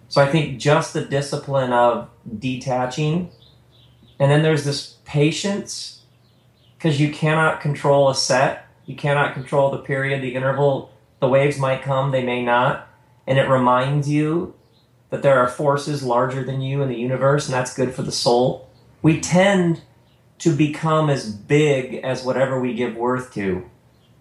So 0.09 0.22
i 0.22 0.26
think 0.26 0.59
just 0.59 0.92
the 0.92 1.04
discipline 1.04 1.72
of 1.72 2.09
detaching 2.38 3.31
and 4.18 4.31
then 4.31 4.42
there's 4.42 4.64
this 4.64 4.96
patience 5.04 6.02
because 6.76 7.00
you 7.00 7.11
cannot 7.12 7.61
control 7.61 8.09
a 8.09 8.14
set. 8.14 8.66
You 8.87 8.96
cannot 8.96 9.35
control 9.35 9.70
the 9.70 9.78
period 9.78 10.22
the 10.22 10.35
interval. 10.35 10.90
The 11.20 11.28
waves 11.28 11.59
might 11.59 11.83
come 11.83 12.11
they 12.11 12.24
may 12.24 12.42
not. 12.42 12.88
And 13.26 13.38
it 13.38 13.48
reminds 13.48 14.09
you 14.09 14.54
that 15.11 15.23
there 15.23 15.38
are 15.38 15.49
forces 15.49 16.03
larger 16.03 16.44
than 16.44 16.61
you 16.61 16.83
in 16.83 16.88
the 16.88 16.97
universe, 16.97 17.47
and 17.47 17.55
that's 17.55 17.75
good 17.75 17.94
for 17.94 18.03
the 18.03 18.12
soul. 18.12 18.68
We 19.03 19.21
tend 19.21 19.83
to 20.38 20.55
become 20.55 21.11
as 21.11 21.31
big 21.33 21.97
as 22.05 22.25
whatever 22.25 22.61
we 22.61 22.75
give 22.75 22.97
worth 22.97 23.33
to. 23.35 23.68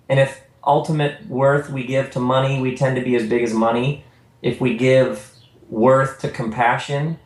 And 0.10 0.20
if 0.20 0.42
ultimate 0.66 1.28
worth 1.28 1.70
we 1.70 1.86
give 1.86 2.12
to 2.12 2.20
money, 2.20 2.62
we 2.62 2.76
tend 2.76 2.96
to 2.96 3.02
be 3.02 3.16
as 3.16 3.28
big 3.28 3.44
as 3.44 3.54
money. 3.54 4.06
If 4.42 4.62
we 4.62 4.78
give 4.78 5.34
worth 5.70 6.20
to 6.20 6.30
compassion, 6.30 7.20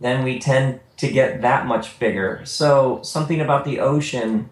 then 0.00 0.24
we 0.24 0.38
tend 0.38 0.80
to 0.96 1.10
get 1.10 1.42
that 1.42 1.66
much 1.66 1.98
bigger. 1.98 2.42
So, 2.44 3.00
something 3.02 3.40
about 3.40 3.64
the 3.64 3.80
ocean, 3.80 4.50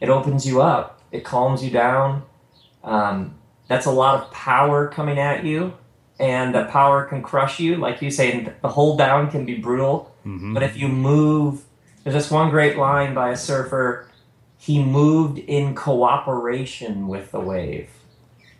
it 0.00 0.08
opens 0.08 0.46
you 0.46 0.60
up, 0.60 1.00
it 1.10 1.24
calms 1.24 1.64
you 1.64 1.70
down. 1.70 2.24
Um, 2.84 3.36
that's 3.68 3.86
a 3.86 3.90
lot 3.90 4.22
of 4.22 4.30
power 4.30 4.88
coming 4.88 5.18
at 5.18 5.44
you 5.44 5.74
and 6.18 6.54
the 6.54 6.64
power 6.64 7.04
can 7.04 7.22
crush 7.22 7.60
you. 7.60 7.76
Like 7.76 8.02
you 8.02 8.10
say, 8.10 8.52
the 8.60 8.68
hold 8.68 8.98
down 8.98 9.30
can 9.30 9.44
be 9.44 9.54
brutal. 9.54 10.14
Mm-hmm. 10.26 10.54
But 10.54 10.62
if 10.62 10.76
you 10.76 10.88
move, 10.88 11.64
there's 12.02 12.14
this 12.14 12.30
one 12.30 12.50
great 12.50 12.76
line 12.76 13.14
by 13.14 13.30
a 13.30 13.36
surfer. 13.36 14.08
He 14.58 14.82
moved 14.82 15.38
in 15.38 15.74
cooperation 15.74 17.06
with 17.06 17.30
the 17.30 17.40
wave. 17.40 17.90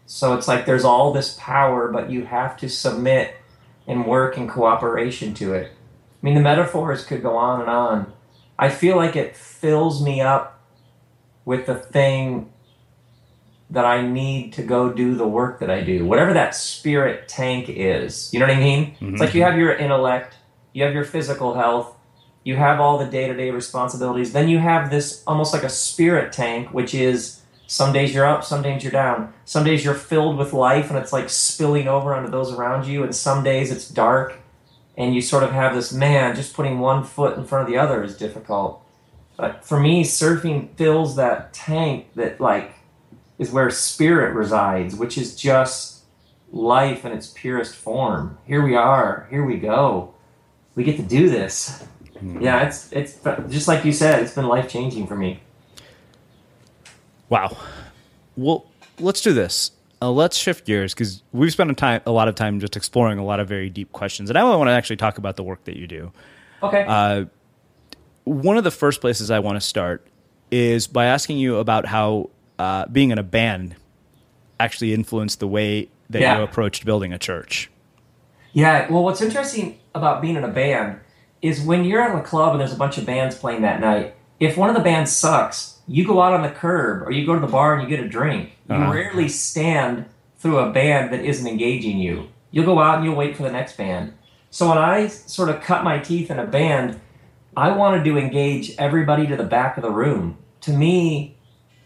So 0.07 0.35
it's 0.35 0.49
like 0.49 0.65
there's 0.65 0.85
all 0.85 1.13
this 1.13 1.37
power, 1.39 1.89
but 1.89 2.11
you 2.11 2.25
have 2.25 2.57
to 2.59 2.69
submit 2.69 3.35
and 3.87 4.07
work 4.07 4.39
in 4.39 4.49
cooperation 4.49 5.35
to 5.35 5.55
it. 5.55 5.73
I 5.73 6.27
mean, 6.27 6.35
the 6.35 6.41
metaphors 6.41 7.05
could 7.05 7.23
go 7.23 7.37
on 7.37 7.61
and 7.61 7.71
on. 7.71 8.13
I 8.59 8.71
feel 8.71 8.97
like 8.97 9.17
it 9.17 9.37
fills 9.37 10.03
me 10.03 10.21
up 10.21 10.61
with 11.45 11.67
the 11.67 11.75
thing 11.75 12.51
that 13.71 13.85
I 13.85 14.07
need 14.07 14.55
to 14.55 14.63
go 14.63 14.91
do 14.91 15.15
the 15.15 15.27
work 15.27 15.61
that 15.61 15.71
I 15.71 15.83
do, 15.83 16.07
whatever 16.07 16.33
that 16.33 16.55
spirit 16.55 17.29
tank 17.29 17.69
is. 17.69 18.33
You 18.33 18.41
know 18.41 18.47
what 18.47 18.57
I 18.57 18.61
mean? 18.61 18.93
Mm-hmm. 18.93 19.13
It's 19.13 19.21
like 19.21 19.35
you 19.35 19.43
have 19.43 19.59
your 19.59 19.75
intellect, 19.75 20.37
you 20.73 20.85
have 20.85 20.95
your 20.95 21.05
physical 21.05 21.55
health, 21.55 21.95
you 22.45 22.57
have 22.57 22.81
all 22.81 22.99
the 22.99 23.07
day 23.07 23.29
to 23.29 23.35
day 23.35 23.51
responsibilities. 23.51 24.33
Then 24.33 24.49
you 24.49 24.59
have 24.59 24.91
this 24.91 25.23
almost 25.27 25.53
like 25.53 25.65
a 25.65 25.69
spirit 25.69 26.33
tank, 26.33 26.73
which 26.73 26.95
is 26.95 27.43
some 27.67 27.93
days 27.93 28.15
you're 28.15 28.25
up, 28.25 28.43
some 28.43 28.63
days 28.63 28.83
you're 28.83 28.93
down. 28.93 29.35
Some 29.45 29.65
days 29.65 29.85
you're 29.85 29.95
filled 29.95 30.39
with 30.39 30.55
life 30.55 30.89
and 30.89 30.99
it's 30.99 31.13
like 31.13 31.29
spilling 31.29 31.89
over 31.89 32.15
onto 32.15 32.31
those 32.31 32.53
around 32.53 32.87
you, 32.87 33.03
and 33.03 33.15
some 33.15 33.45
days 33.45 33.71
it's 33.71 33.89
dark 33.89 34.41
and 34.99 35.15
you 35.15 35.23
sort 35.23 35.45
of 35.45 35.53
have 35.53 35.75
this 35.75 35.93
man, 35.93 36.35
just 36.35 36.55
putting 36.55 36.81
one 36.81 37.05
foot 37.05 37.39
in 37.39 37.45
front 37.45 37.63
of 37.63 37.73
the 37.73 37.79
other 37.79 38.03
is 38.03 38.17
difficult. 38.17 38.85
But 39.37 39.65
for 39.65 39.79
me, 39.79 40.03
surfing 40.03 40.75
fills 40.75 41.15
that 41.15 41.53
tank 41.53 42.09
that 42.17 42.41
like 42.41 42.75
is 43.39 43.51
where 43.53 43.71
spirit 43.71 44.35
resides, 44.35 44.95
which 44.95 45.17
is 45.17 45.37
just 45.37 46.03
life 46.53 47.05
in 47.05 47.13
its 47.13 47.29
purest 47.29 47.75
form. 47.77 48.39
Here 48.47 48.63
we 48.63 48.75
are. 48.75 49.27
Here 49.31 49.45
we 49.45 49.59
go. 49.59 50.15
We 50.75 50.85
get 50.85 50.97
to 50.97 51.03
do 51.03 51.29
this. 51.29 51.85
Mm. 52.23 52.43
Yeah, 52.43 52.67
it's 52.67 52.93
it's 52.93 53.19
just 53.49 53.69
like 53.69 53.85
you 53.85 53.93
said. 53.93 54.21
It's 54.23 54.35
been 54.35 54.49
life 54.49 54.69
changing 54.69 55.07
for 55.07 55.17
me. 55.17 55.41
Wow. 57.29 57.57
Well, 58.37 58.67
let's 58.99 59.21
do 59.21 59.33
this. 59.33 59.73
uh, 60.01 60.11
let's 60.11 60.37
shift 60.37 60.65
gears 60.67 60.95
because 60.95 61.23
we've 61.33 61.53
spent 61.53 61.71
a 61.71 61.75
time 61.75 62.01
a 62.07 62.13
lot 62.13 62.29
of 62.29 62.35
time 62.35 62.61
just 62.61 62.77
exploring 62.77 63.19
a 63.19 63.25
lot 63.25 63.41
of 63.41 63.49
very 63.49 63.69
deep 63.69 63.93
questions, 63.93 64.31
and 64.31 64.39
I 64.39 64.45
want 64.45 64.69
to 64.69 64.73
actually 64.73 64.97
talk 64.97 65.19
about 65.19 65.37
the 65.37 65.43
work 65.43 65.65
that 65.65 65.77
you 65.77 65.87
do. 65.87 66.13
Okay. 66.63 66.85
Uh, 66.87 67.25
one 68.25 68.57
of 68.57 68.65
the 68.65 68.71
first 68.71 69.01
places 69.01 69.31
I 69.31 69.39
want 69.39 69.57
to 69.57 69.61
start 69.61 70.07
is 70.51 70.87
by 70.87 71.07
asking 71.07 71.39
you 71.39 71.57
about 71.57 71.87
how 71.87 72.31
uh, 72.59 72.87
being 72.87 73.11
in 73.11 73.19
a 73.19 73.23
band 73.23 73.77
actually 74.61 74.93
influenced 74.93 75.41
the 75.41 75.49
way 75.49 75.89
that 76.11 76.21
Yeah. 76.21 76.39
you 76.39 76.43
approached 76.45 76.85
building 76.85 77.13
a 77.13 77.19
church. 77.19 77.71
Yeah, 78.53 78.91
well, 78.91 79.05
what's 79.05 79.21
interesting 79.21 79.79
about 79.95 80.21
being 80.23 80.37
in 80.37 80.45
a 80.45 80.49
band 80.49 80.97
is 81.43 81.61
when 81.61 81.85
you're 81.85 82.01
at 82.01 82.17
a 82.17 82.23
club 82.23 82.53
and 82.53 82.61
there's 82.61 82.73
a 82.73 82.77
bunch 82.77 82.99
of 82.99 83.07
bands 83.07 83.37
playing 83.37 83.63
that 83.63 83.81
night, 83.81 84.15
if 84.41 84.57
one 84.57 84.69
of 84.69 84.75
the 84.75 84.83
bands 84.83 85.13
sucks, 85.13 85.79
you 85.87 86.05
go 86.07 86.21
out 86.21 86.33
on 86.33 86.43
the 86.43 86.51
curb 86.51 87.03
or 87.07 87.13
you 87.13 87.25
go 87.27 87.35
to 87.35 87.41
the 87.41 87.47
bar 87.47 87.75
and 87.75 87.83
you 87.83 87.89
get 87.97 88.05
a 88.05 88.09
drink. 88.09 88.53
You 88.69 88.75
Uh-huh. 88.77 88.93
rarely 88.93 89.29
stand 89.29 90.07
through 90.39 90.59
a 90.59 90.71
band 90.71 91.13
that 91.13 91.21
isn't 91.25 91.47
engaging 91.47 91.99
you. 91.99 92.29
You'll 92.51 92.65
go 92.67 92.79
out 92.81 92.97
and 92.97 93.05
you'll 93.05 93.15
wait 93.17 93.37
for 93.37 93.43
the 93.43 93.51
next 93.53 93.77
band. 93.77 94.13
So 94.51 94.69
when 94.69 94.79
I 94.79 95.07
sort 95.09 95.49
of 95.51 95.61
cut 95.61 95.85
my 95.85 95.99
teeth 95.99 96.31
in 96.31 96.39
a 96.39 96.47
band, 96.47 96.99
I 97.57 97.71
wanted 97.71 98.05
to 98.05 98.17
engage 98.19 98.75
everybody 98.79 99.27
to 99.27 99.37
the 99.37 99.45
back 99.45 99.77
of 99.77 99.83
the 99.83 99.91
room. 99.91 100.39
To 100.63 100.73
me, 100.73 101.37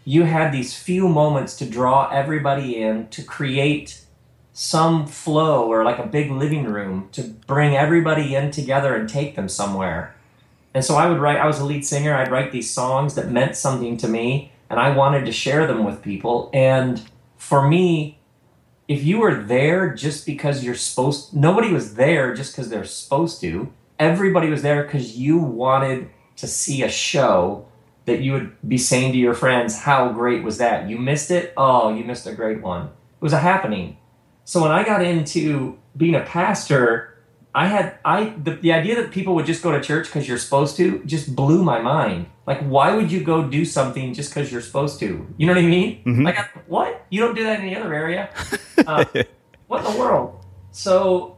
you 0.05 0.23
had 0.23 0.51
these 0.51 0.77
few 0.77 1.07
moments 1.07 1.55
to 1.57 1.65
draw 1.65 2.09
everybody 2.09 2.81
in 2.81 3.07
to 3.09 3.23
create 3.23 4.03
some 4.51 5.07
flow 5.07 5.67
or 5.67 5.83
like 5.83 5.97
a 5.97 6.05
big 6.05 6.29
living 6.29 6.65
room 6.65 7.09
to 7.11 7.23
bring 7.23 7.75
everybody 7.75 8.35
in 8.35 8.51
together 8.51 8.95
and 8.95 9.09
take 9.09 9.35
them 9.35 9.49
somewhere. 9.49 10.15
And 10.73 10.83
so 10.83 10.95
I 10.95 11.09
would 11.09 11.19
write, 11.19 11.37
I 11.37 11.47
was 11.47 11.59
a 11.59 11.65
lead 11.65 11.85
singer, 11.85 12.13
I'd 12.13 12.31
write 12.31 12.51
these 12.51 12.69
songs 12.69 13.15
that 13.15 13.31
meant 13.31 13.55
something 13.55 13.97
to 13.97 14.07
me 14.07 14.51
and 14.69 14.79
I 14.79 14.95
wanted 14.95 15.25
to 15.25 15.31
share 15.31 15.67
them 15.67 15.83
with 15.83 16.01
people. 16.01 16.49
And 16.53 17.01
for 17.37 17.67
me, 17.67 18.19
if 18.87 19.03
you 19.03 19.19
were 19.19 19.35
there 19.35 19.93
just 19.93 20.25
because 20.25 20.63
you're 20.63 20.75
supposed 20.75 21.33
nobody 21.33 21.71
was 21.71 21.95
there 21.95 22.33
just 22.33 22.53
because 22.53 22.69
they're 22.69 22.85
supposed 22.85 23.39
to. 23.41 23.71
Everybody 23.97 24.49
was 24.49 24.61
there 24.61 24.83
because 24.83 25.17
you 25.17 25.37
wanted 25.37 26.09
to 26.35 26.47
see 26.47 26.83
a 26.83 26.89
show 26.89 27.67
that 28.05 28.21
you 28.21 28.33
would 28.33 28.55
be 28.67 28.77
saying 28.77 29.13
to 29.13 29.17
your 29.17 29.33
friends, 29.33 29.79
How 29.79 30.09
great 30.11 30.43
was 30.43 30.57
that? 30.57 30.89
You 30.89 30.97
missed 30.97 31.31
it? 31.31 31.53
Oh, 31.57 31.93
you 31.93 32.03
missed 32.03 32.27
a 32.27 32.33
great 32.33 32.61
one. 32.61 32.85
It 32.87 33.21
was 33.21 33.33
a 33.33 33.39
happening. 33.39 33.97
So 34.45 34.61
when 34.61 34.71
I 34.71 34.83
got 34.83 35.01
into 35.03 35.77
being 35.95 36.15
a 36.15 36.21
pastor, 36.21 37.17
I 37.55 37.67
had 37.67 37.97
I 38.03 38.33
the, 38.43 38.55
the 38.55 38.73
idea 38.73 38.95
that 38.95 39.11
people 39.11 39.35
would 39.35 39.45
just 39.45 39.61
go 39.63 39.71
to 39.71 39.79
church 39.79 40.07
because 40.07 40.27
you're 40.27 40.37
supposed 40.39 40.75
to 40.77 41.03
just 41.05 41.35
blew 41.35 41.63
my 41.63 41.79
mind. 41.81 42.25
Like, 42.45 42.61
why 42.61 42.93
would 42.95 43.11
you 43.11 43.23
go 43.23 43.47
do 43.47 43.63
something 43.63 44.13
just 44.13 44.33
because 44.33 44.51
you're 44.51 44.61
supposed 44.61 44.99
to? 44.99 45.25
You 45.37 45.47
know 45.47 45.53
what 45.53 45.63
I 45.63 45.67
mean? 45.67 46.03
Mhm. 46.03 46.25
Like, 46.25 46.37
what? 46.67 47.05
You 47.09 47.21
don't 47.21 47.35
do 47.35 47.43
that 47.45 47.59
in 47.59 47.67
any 47.67 47.75
other 47.75 47.93
area? 47.93 48.29
Uh, 48.85 49.05
what 49.67 49.85
in 49.85 49.93
the 49.93 49.97
world? 49.97 50.43
So, 50.71 51.37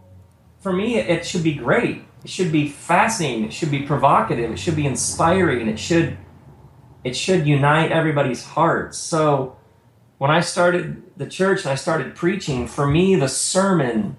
for 0.61 0.73
me, 0.73 0.95
it, 0.95 1.07
it 1.09 1.25
should 1.27 1.43
be 1.43 1.53
great. 1.53 2.05
It 2.23 2.29
should 2.31 2.51
be 2.51 2.69
fascinating. 2.69 3.43
It 3.45 3.53
should 3.53 3.69
be 3.69 3.83
provocative. 3.83 4.49
It 4.51 4.57
should 4.57 4.75
be 4.75 4.87
inspiring. 4.87 5.67
It 5.67 5.77
should 5.77 6.17
it 7.05 7.15
should 7.15 7.47
unite 7.47 7.91
everybody's 7.91 8.43
hearts. 8.43 8.97
So, 8.97 9.55
when 10.17 10.31
I 10.31 10.39
started 10.39 11.03
the 11.15 11.27
church 11.27 11.61
and 11.61 11.71
I 11.71 11.75
started 11.75 12.15
preaching, 12.15 12.67
for 12.67 12.87
me, 12.87 13.15
the 13.15 13.27
sermon 13.29 14.17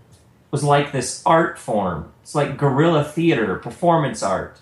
was 0.52 0.62
like 0.62 0.92
this 0.92 1.20
art 1.26 1.58
form. 1.58 2.12
It's 2.22 2.34
like 2.34 2.56
guerrilla 2.56 3.02
theater, 3.02 3.56
performance 3.56 4.22
art. 4.22 4.60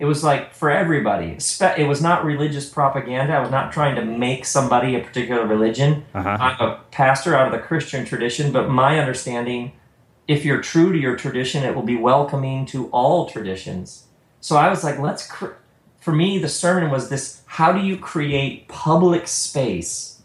It 0.00 0.06
was 0.06 0.24
like 0.24 0.52
for 0.52 0.70
everybody. 0.70 1.36
It 1.60 1.86
was 1.86 2.02
not 2.02 2.24
religious 2.24 2.68
propaganda. 2.68 3.34
I 3.34 3.40
was 3.40 3.50
not 3.50 3.72
trying 3.72 3.94
to 3.96 4.04
make 4.04 4.46
somebody 4.46 4.96
a 4.96 5.00
particular 5.00 5.46
religion. 5.46 6.04
Uh-huh. 6.14 6.28
I'm 6.40 6.60
a 6.60 6.80
pastor 6.90 7.36
out 7.36 7.46
of 7.46 7.52
the 7.52 7.58
Christian 7.58 8.04
tradition, 8.04 8.50
but 8.50 8.68
my 8.68 8.98
understanding, 8.98 9.72
if 10.26 10.44
you're 10.44 10.62
true 10.62 10.92
to 10.92 10.98
your 10.98 11.16
tradition, 11.16 11.62
it 11.62 11.76
will 11.76 11.82
be 11.82 11.96
welcoming 11.96 12.66
to 12.66 12.88
all 12.88 13.28
traditions. 13.28 14.06
So 14.40 14.56
I 14.56 14.70
was 14.70 14.82
like, 14.82 14.98
let's. 14.98 15.26
Cr- 15.26 15.59
for 16.00 16.12
me, 16.12 16.38
the 16.38 16.48
sermon 16.48 16.90
was 16.90 17.08
this: 17.08 17.42
How 17.46 17.72
do 17.72 17.80
you 17.80 17.96
create 17.96 18.68
public 18.68 19.28
space 19.28 20.22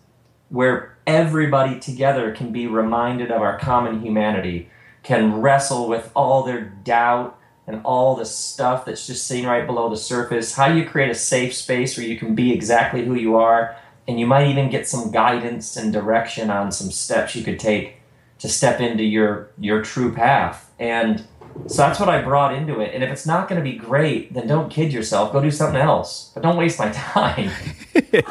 where 0.49 0.97
everybody 1.05 1.79
together 1.79 2.33
can 2.33 2.51
be 2.51 2.65
reminded 2.65 3.31
of 3.31 3.41
our 3.41 3.59
common 3.59 4.01
humanity, 4.01 4.69
can 5.03 5.41
wrestle 5.41 5.87
with 5.87 6.11
all 6.15 6.43
their 6.43 6.61
doubt 6.61 7.37
and 7.67 7.81
all 7.83 8.15
the 8.15 8.25
stuff 8.25 8.85
that's 8.85 9.05
just 9.05 9.27
sitting 9.27 9.45
right 9.45 9.65
below 9.65 9.89
the 9.89 9.97
surface? 9.97 10.55
How 10.55 10.69
do 10.69 10.77
you 10.77 10.85
create 10.85 11.11
a 11.11 11.15
safe 11.15 11.53
space 11.53 11.97
where 11.97 12.07
you 12.07 12.17
can 12.17 12.35
be 12.35 12.51
exactly 12.51 13.05
who 13.05 13.15
you 13.15 13.35
are? 13.35 13.75
and 14.07 14.19
you 14.19 14.25
might 14.25 14.47
even 14.47 14.69
get 14.69 14.87
some 14.87 15.11
guidance 15.11 15.75
and 15.77 15.91
direction 15.91 16.49
on 16.49 16.71
some 16.71 16.91
steps 16.91 17.35
you 17.35 17.43
could 17.43 17.59
take 17.59 18.01
to 18.39 18.49
step 18.49 18.79
into 18.79 19.03
your 19.03 19.49
your 19.57 19.81
true 19.81 20.13
path 20.13 20.71
and 20.79 21.25
so 21.67 21.77
that's 21.77 21.99
what 21.99 22.09
i 22.09 22.21
brought 22.21 22.53
into 22.53 22.79
it. 22.81 22.93
And 22.93 23.03
if 23.03 23.09
it's 23.09 23.25
not 23.25 23.47
going 23.47 23.63
to 23.63 23.63
be 23.63 23.77
great 23.77 24.33
then 24.33 24.47
don't 24.47 24.69
kid 24.69 24.91
yourself. 24.93 25.31
Go 25.33 25.41
do 25.41 25.49
something 25.51 25.79
else. 25.81 26.31
But 26.33 26.43
don't 26.43 26.57
waste 26.57 26.79
my 26.79 26.91
time. 26.93 27.49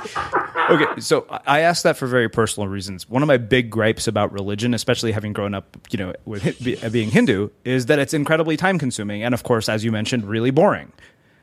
Okay, 0.70 0.98
so 0.98 1.26
I 1.46 1.60
asked 1.60 1.82
that 1.82 1.98
for 1.98 2.06
very 2.06 2.30
personal 2.30 2.68
reasons. 2.68 3.06
One 3.06 3.22
of 3.22 3.26
my 3.26 3.36
big 3.36 3.68
gripes 3.68 4.08
about 4.08 4.32
religion, 4.32 4.72
especially 4.72 5.12
having 5.12 5.34
grown 5.34 5.52
up, 5.52 5.76
you 5.90 5.98
know, 5.98 6.14
with 6.24 6.62
be- 6.64 6.76
being 6.88 7.10
Hindu, 7.10 7.50
is 7.66 7.84
that 7.86 7.98
it's 7.98 8.14
incredibly 8.14 8.56
time 8.56 8.78
consuming, 8.78 9.22
and 9.22 9.34
of 9.34 9.42
course, 9.42 9.68
as 9.68 9.84
you 9.84 9.92
mentioned, 9.92 10.24
really 10.24 10.50
boring. 10.50 10.90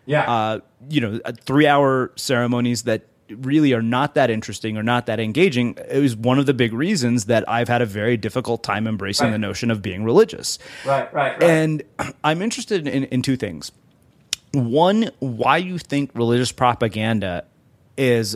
yeah. 0.07 0.23
Uh, 0.31 0.59
you 0.89 0.99
know, 1.01 1.19
three 1.41 1.67
hour 1.67 2.11
ceremonies 2.15 2.81
that 2.83 3.05
really 3.39 3.73
are 3.73 3.81
not 3.81 4.15
that 4.15 4.29
interesting 4.29 4.77
or 4.77 4.83
not 4.83 5.05
that 5.05 5.19
engaging 5.19 5.75
is 5.89 6.15
one 6.15 6.39
of 6.39 6.45
the 6.45 6.53
big 6.53 6.73
reasons 6.73 7.25
that 7.25 7.47
I've 7.49 7.67
had 7.67 7.81
a 7.81 7.85
very 7.85 8.17
difficult 8.17 8.63
time 8.63 8.87
embracing 8.87 9.25
Right. 9.27 9.31
the 9.33 9.37
notion 9.39 9.71
of 9.71 9.81
being 9.81 10.03
religious. 10.03 10.59
right 10.85 11.11
right 11.13 11.33
right 11.39 11.43
And 11.43 11.83
I'm 12.23 12.41
interested 12.41 12.87
in, 12.87 13.05
in 13.05 13.21
two 13.21 13.37
things. 13.37 13.71
One, 14.53 15.09
why 15.19 15.57
you 15.57 15.77
think 15.77 16.11
religious 16.13 16.51
propaganda 16.51 17.45
is 17.97 18.35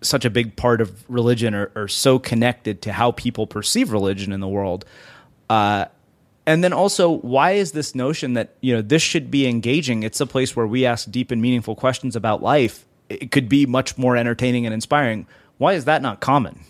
such 0.00 0.24
a 0.24 0.30
big 0.30 0.56
part 0.56 0.80
of 0.80 1.08
religion 1.08 1.54
or, 1.54 1.70
or 1.76 1.86
so 1.86 2.18
connected 2.18 2.82
to 2.82 2.92
how 2.92 3.12
people 3.12 3.46
perceive 3.46 3.92
religion 3.92 4.32
in 4.32 4.40
the 4.40 4.48
world. 4.48 4.84
Uh, 5.48 5.84
and 6.44 6.64
then 6.64 6.72
also, 6.72 7.08
why 7.08 7.52
is 7.52 7.70
this 7.70 7.94
notion 7.94 8.32
that 8.34 8.56
you 8.60 8.74
know 8.74 8.82
this 8.82 9.02
should 9.02 9.30
be 9.30 9.46
engaging? 9.46 10.02
It's 10.02 10.20
a 10.20 10.26
place 10.26 10.56
where 10.56 10.66
we 10.66 10.84
ask 10.84 11.08
deep 11.08 11.30
and 11.30 11.40
meaningful 11.40 11.76
questions 11.76 12.16
about 12.16 12.42
life. 12.42 12.84
It 13.20 13.30
could 13.30 13.48
be 13.48 13.66
much 13.66 13.98
more 13.98 14.16
entertaining 14.16 14.66
and 14.66 14.74
inspiring. 14.74 15.26
Why 15.58 15.74
is 15.74 15.84
that 15.84 16.02
not 16.02 16.20
common? 16.20 16.60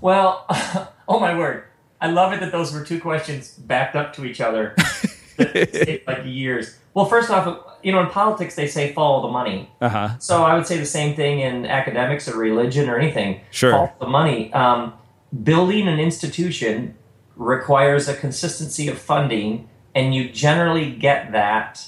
Well, 0.00 0.44
oh 1.08 1.20
my 1.20 1.36
word. 1.36 1.64
I 2.00 2.08
love 2.08 2.32
it 2.32 2.40
that 2.40 2.52
those 2.52 2.72
were 2.72 2.84
two 2.84 3.00
questions 3.00 3.54
backed 3.54 3.96
up 3.96 4.12
to 4.14 4.24
each 4.24 4.40
other. 4.40 4.74
like 5.38 6.24
years. 6.24 6.76
Well, 6.94 7.06
first 7.06 7.30
off, 7.30 7.78
you 7.82 7.92
know, 7.92 8.00
in 8.00 8.08
politics 8.08 8.54
they 8.54 8.66
say 8.66 8.92
follow 8.92 9.22
the 9.22 9.32
money. 9.32 9.70
Uh 9.80 9.88
huh. 9.88 10.18
So 10.18 10.44
I 10.44 10.54
would 10.54 10.66
say 10.66 10.78
the 10.78 10.86
same 10.86 11.14
thing 11.14 11.40
in 11.40 11.66
academics 11.66 12.28
or 12.28 12.36
religion 12.36 12.88
or 12.88 12.98
anything. 12.98 13.40
Sure. 13.50 13.70
Follow 13.70 13.92
the 14.00 14.08
money. 14.08 14.52
Um, 14.52 14.94
building 15.42 15.88
an 15.88 15.98
institution 15.98 16.94
requires 17.36 18.08
a 18.08 18.14
consistency 18.14 18.88
of 18.88 18.98
funding, 18.98 19.68
and 19.94 20.14
you 20.14 20.30
generally 20.30 20.90
get 20.90 21.32
that 21.32 21.86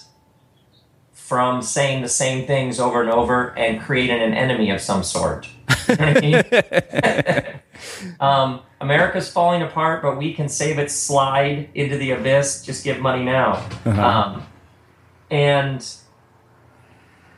from 1.28 1.60
saying 1.60 2.00
the 2.00 2.08
same 2.08 2.46
things 2.46 2.80
over 2.80 3.02
and 3.02 3.10
over 3.10 3.48
and 3.58 3.82
creating 3.82 4.22
an 4.22 4.32
enemy 4.32 4.70
of 4.70 4.80
some 4.80 5.04
sort. 5.04 5.46
You 5.88 5.96
know 5.96 6.04
I 6.04 6.20
mean? 6.20 6.44
um, 8.20 8.60
America's 8.80 9.30
falling 9.30 9.62
apart, 9.62 10.02
but 10.02 10.18
we 10.18 10.34
can 10.34 10.48
save 10.48 10.78
it. 10.78 10.90
Slide 10.90 11.70
into 11.74 11.96
the 11.96 12.10
abyss. 12.10 12.62
Just 12.62 12.84
give 12.84 13.00
money 13.00 13.24
now. 13.24 13.52
Uh-huh. 13.86 14.02
Um, 14.02 14.46
and 15.30 15.86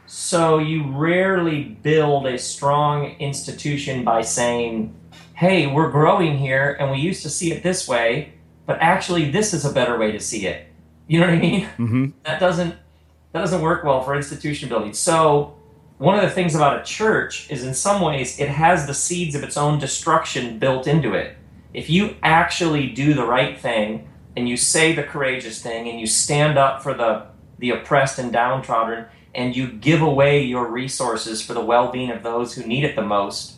so 0.06 0.58
you 0.58 0.90
rarely 0.90 1.62
build 1.62 2.26
a 2.26 2.38
strong 2.38 3.12
institution 3.20 4.04
by 4.04 4.22
saying, 4.22 4.96
"Hey, 5.34 5.68
we're 5.68 5.90
growing 5.90 6.38
here, 6.38 6.76
and 6.80 6.90
we 6.90 6.98
used 6.98 7.22
to 7.22 7.30
see 7.30 7.52
it 7.52 7.62
this 7.62 7.86
way, 7.86 8.32
but 8.66 8.78
actually, 8.80 9.30
this 9.30 9.54
is 9.54 9.64
a 9.64 9.72
better 9.72 9.96
way 9.96 10.10
to 10.10 10.18
see 10.18 10.46
it." 10.46 10.66
You 11.06 11.20
know 11.20 11.26
what 11.26 11.34
I 11.34 11.38
mean? 11.38 11.66
hmm 11.76 12.06
that 12.24 12.40
doesn't 12.40 12.74
that 13.32 13.40
doesn't 13.40 13.62
work 13.62 13.84
well 13.84 14.02
for 14.02 14.16
institution 14.16 14.68
building. 14.68 14.92
So 14.92 15.54
one 15.98 16.18
of 16.18 16.22
the 16.22 16.30
things 16.30 16.54
about 16.54 16.80
a 16.80 16.84
church 16.84 17.50
is 17.50 17.64
in 17.64 17.74
some 17.74 18.00
ways 18.00 18.40
it 18.40 18.48
has 18.48 18.86
the 18.86 18.94
seeds 18.94 19.34
of 19.34 19.42
its 19.42 19.56
own 19.56 19.78
destruction 19.78 20.58
built 20.58 20.86
into 20.86 21.14
it. 21.14 21.36
If 21.72 21.88
you 21.88 22.16
actually 22.22 22.88
do 22.88 23.14
the 23.14 23.26
right 23.26 23.58
thing 23.58 24.08
and 24.36 24.48
you 24.48 24.56
say 24.56 24.94
the 24.94 25.02
courageous 25.02 25.62
thing 25.62 25.88
and 25.88 26.00
you 26.00 26.06
stand 26.06 26.58
up 26.58 26.82
for 26.82 26.94
the 26.94 27.26
the 27.58 27.70
oppressed 27.70 28.18
and 28.18 28.32
downtrodden 28.32 29.04
and 29.34 29.54
you 29.54 29.68
give 29.68 30.00
away 30.02 30.42
your 30.42 30.66
resources 30.66 31.42
for 31.42 31.54
the 31.54 31.60
well-being 31.60 32.10
of 32.10 32.22
those 32.22 32.54
who 32.54 32.66
need 32.66 32.84
it 32.84 32.96
the 32.96 33.02
most, 33.02 33.56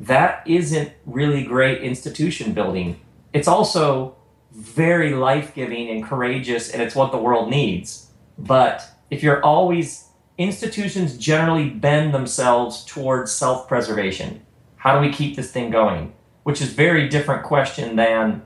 that 0.00 0.42
isn't 0.46 0.92
really 1.06 1.44
great 1.44 1.82
institution 1.82 2.52
building. 2.52 2.98
It's 3.32 3.46
also 3.46 4.16
very 4.50 5.14
life-giving 5.14 5.90
and 5.90 6.02
courageous 6.02 6.70
and 6.70 6.82
it's 6.82 6.94
what 6.94 7.12
the 7.12 7.18
world 7.18 7.50
needs. 7.50 8.07
But 8.38 8.88
if 9.10 9.22
you're 9.22 9.44
always 9.44 10.06
institutions 10.38 11.18
generally 11.18 11.68
bend 11.68 12.14
themselves 12.14 12.84
towards 12.84 13.32
self-preservation. 13.32 14.40
How 14.76 14.94
do 14.94 15.04
we 15.04 15.12
keep 15.12 15.34
this 15.34 15.50
thing 15.50 15.70
going? 15.70 16.12
which 16.48 16.62
is 16.62 16.72
very 16.72 17.10
different 17.10 17.42
question 17.42 17.94
than 17.96 18.40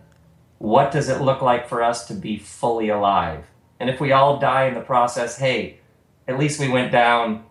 what 0.58 0.90
does 0.90 1.08
it 1.08 1.20
look 1.20 1.40
like 1.40 1.68
for 1.68 1.84
us 1.84 2.08
to 2.08 2.14
be 2.14 2.36
fully 2.36 2.88
alive? 2.88 3.44
And 3.78 3.88
if 3.88 4.00
we 4.00 4.10
all 4.10 4.40
die 4.40 4.64
in 4.64 4.74
the 4.74 4.80
process, 4.80 5.38
hey, 5.38 5.78
at 6.26 6.36
least 6.36 6.58
we 6.58 6.68
went 6.68 6.90
down 6.90 7.44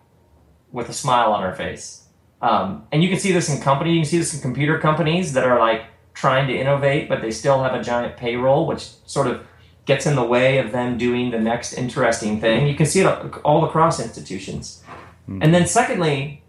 with 0.70 0.90
a 0.90 0.92
smile 0.92 1.32
on 1.32 1.42
our 1.42 1.54
face. 1.54 2.06
Um, 2.42 2.86
and 2.92 3.02
you 3.02 3.08
can 3.08 3.18
see 3.18 3.32
this 3.32 3.48
in 3.48 3.62
company. 3.62 3.94
You 3.94 4.00
can 4.00 4.10
see 4.10 4.18
this 4.18 4.34
in 4.34 4.42
computer 4.42 4.78
companies 4.78 5.32
that 5.32 5.44
are 5.44 5.58
like 5.58 5.86
trying 6.12 6.46
to 6.48 6.54
innovate, 6.54 7.08
but 7.08 7.22
they 7.22 7.30
still 7.30 7.62
have 7.62 7.72
a 7.72 7.82
giant 7.82 8.18
payroll, 8.18 8.66
which 8.66 8.90
sort 9.06 9.28
of 9.28 9.46
gets 9.84 10.06
in 10.06 10.14
the 10.14 10.24
way 10.24 10.58
of 10.58 10.72
them 10.72 10.96
doing 10.96 11.30
the 11.30 11.40
next 11.40 11.72
interesting 11.72 12.40
thing. 12.40 12.66
You 12.66 12.74
can 12.74 12.86
see 12.86 13.00
it 13.00 13.06
all 13.44 13.64
across 13.64 14.00
institutions. 14.00 14.82
Mm-hmm. 15.28 15.42
And 15.42 15.54
then, 15.54 15.66
secondly, 15.66 16.42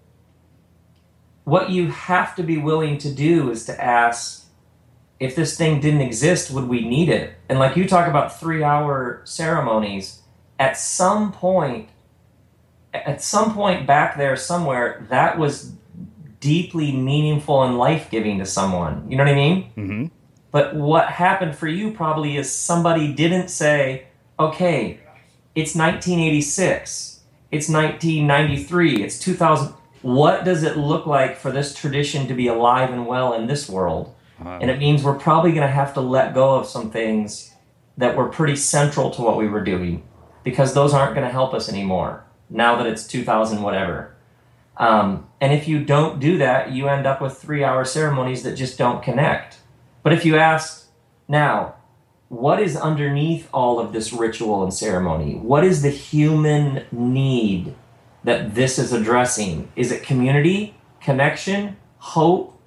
what 1.43 1.69
you 1.69 1.89
have 1.89 2.35
to 2.35 2.43
be 2.43 2.57
willing 2.57 2.97
to 2.99 3.11
do 3.11 3.49
is 3.49 3.65
to 3.65 3.83
ask 3.83 4.45
if 5.19 5.35
this 5.35 5.57
thing 5.57 5.79
didn't 5.79 6.01
exist, 6.01 6.51
would 6.51 6.67
we 6.67 6.87
need 6.87 7.09
it? 7.09 7.35
And 7.49 7.59
like 7.59 7.77
you 7.77 7.87
talk 7.87 8.07
about 8.07 8.39
three 8.39 8.63
hour 8.63 9.21
ceremonies, 9.23 10.21
at 10.59 10.77
some 10.77 11.31
point, 11.31 11.89
at 12.93 13.21
some 13.21 13.53
point 13.53 13.87
back 13.87 14.17
there 14.17 14.35
somewhere, 14.35 15.05
that 15.09 15.37
was 15.37 15.73
deeply 16.39 16.91
meaningful 16.91 17.63
and 17.63 17.77
life 17.77 18.09
giving 18.11 18.39
to 18.39 18.45
someone. 18.45 19.09
You 19.09 19.17
know 19.17 19.23
what 19.23 19.31
I 19.31 19.35
mean? 19.35 19.71
Mm-hmm. 19.77 20.05
But 20.53 20.75
what 20.75 21.09
happened 21.09 21.55
for 21.55 21.67
you 21.67 21.91
probably 21.91 22.37
is 22.37 22.49
somebody 22.49 23.11
didn't 23.11 23.47
say, 23.47 24.05
okay, 24.39 24.99
it's 25.55 25.75
1986, 25.75 27.21
it's 27.51 27.67
1993, 27.67 29.03
it's 29.03 29.17
2000. 29.17 29.73
What 30.03 30.45
does 30.45 30.61
it 30.61 30.77
look 30.77 31.07
like 31.07 31.37
for 31.37 31.51
this 31.51 31.73
tradition 31.73 32.27
to 32.27 32.35
be 32.35 32.45
alive 32.45 32.91
and 32.91 33.07
well 33.07 33.33
in 33.33 33.47
this 33.47 33.67
world? 33.67 34.13
And 34.61 34.69
it 34.69 34.77
means 34.77 35.03
we're 35.03 35.17
probably 35.17 35.51
going 35.51 35.65
to 35.65 35.73
have 35.73 35.95
to 35.95 36.01
let 36.01 36.35
go 36.35 36.55
of 36.55 36.67
some 36.67 36.91
things 36.91 37.55
that 37.97 38.15
were 38.15 38.29
pretty 38.29 38.55
central 38.55 39.09
to 39.11 39.21
what 39.23 39.37
we 39.37 39.47
were 39.47 39.63
doing 39.63 40.03
because 40.43 40.75
those 40.75 40.93
aren't 40.93 41.15
going 41.15 41.25
to 41.25 41.31
help 41.31 41.55
us 41.55 41.67
anymore 41.67 42.25
now 42.49 42.75
that 42.75 42.85
it's 42.85 43.07
2000 43.07 43.63
whatever. 43.63 44.15
Um, 44.77 45.27
and 45.41 45.51
if 45.51 45.67
you 45.67 45.83
don't 45.83 46.19
do 46.19 46.37
that, 46.37 46.71
you 46.71 46.89
end 46.89 47.07
up 47.07 47.21
with 47.21 47.37
three 47.37 47.63
hour 47.63 47.85
ceremonies 47.85 48.43
that 48.43 48.55
just 48.55 48.77
don't 48.77 49.01
connect. 49.01 49.57
But 50.03 50.13
if 50.13 50.25
you 50.25 50.37
ask 50.37 50.89
now, 51.27 51.75
what 52.27 52.59
is 52.59 52.75
underneath 52.75 53.47
all 53.53 53.79
of 53.79 53.93
this 53.93 54.11
ritual 54.11 54.63
and 54.63 54.73
ceremony? 54.73 55.35
What 55.35 55.63
is 55.63 55.81
the 55.81 55.89
human 55.89 56.85
need 56.91 57.75
that 58.23 58.55
this 58.55 58.77
is 58.77 58.91
addressing? 58.91 59.71
Is 59.75 59.91
it 59.91 60.03
community, 60.03 60.75
connection, 60.99 61.77
hope, 61.97 62.59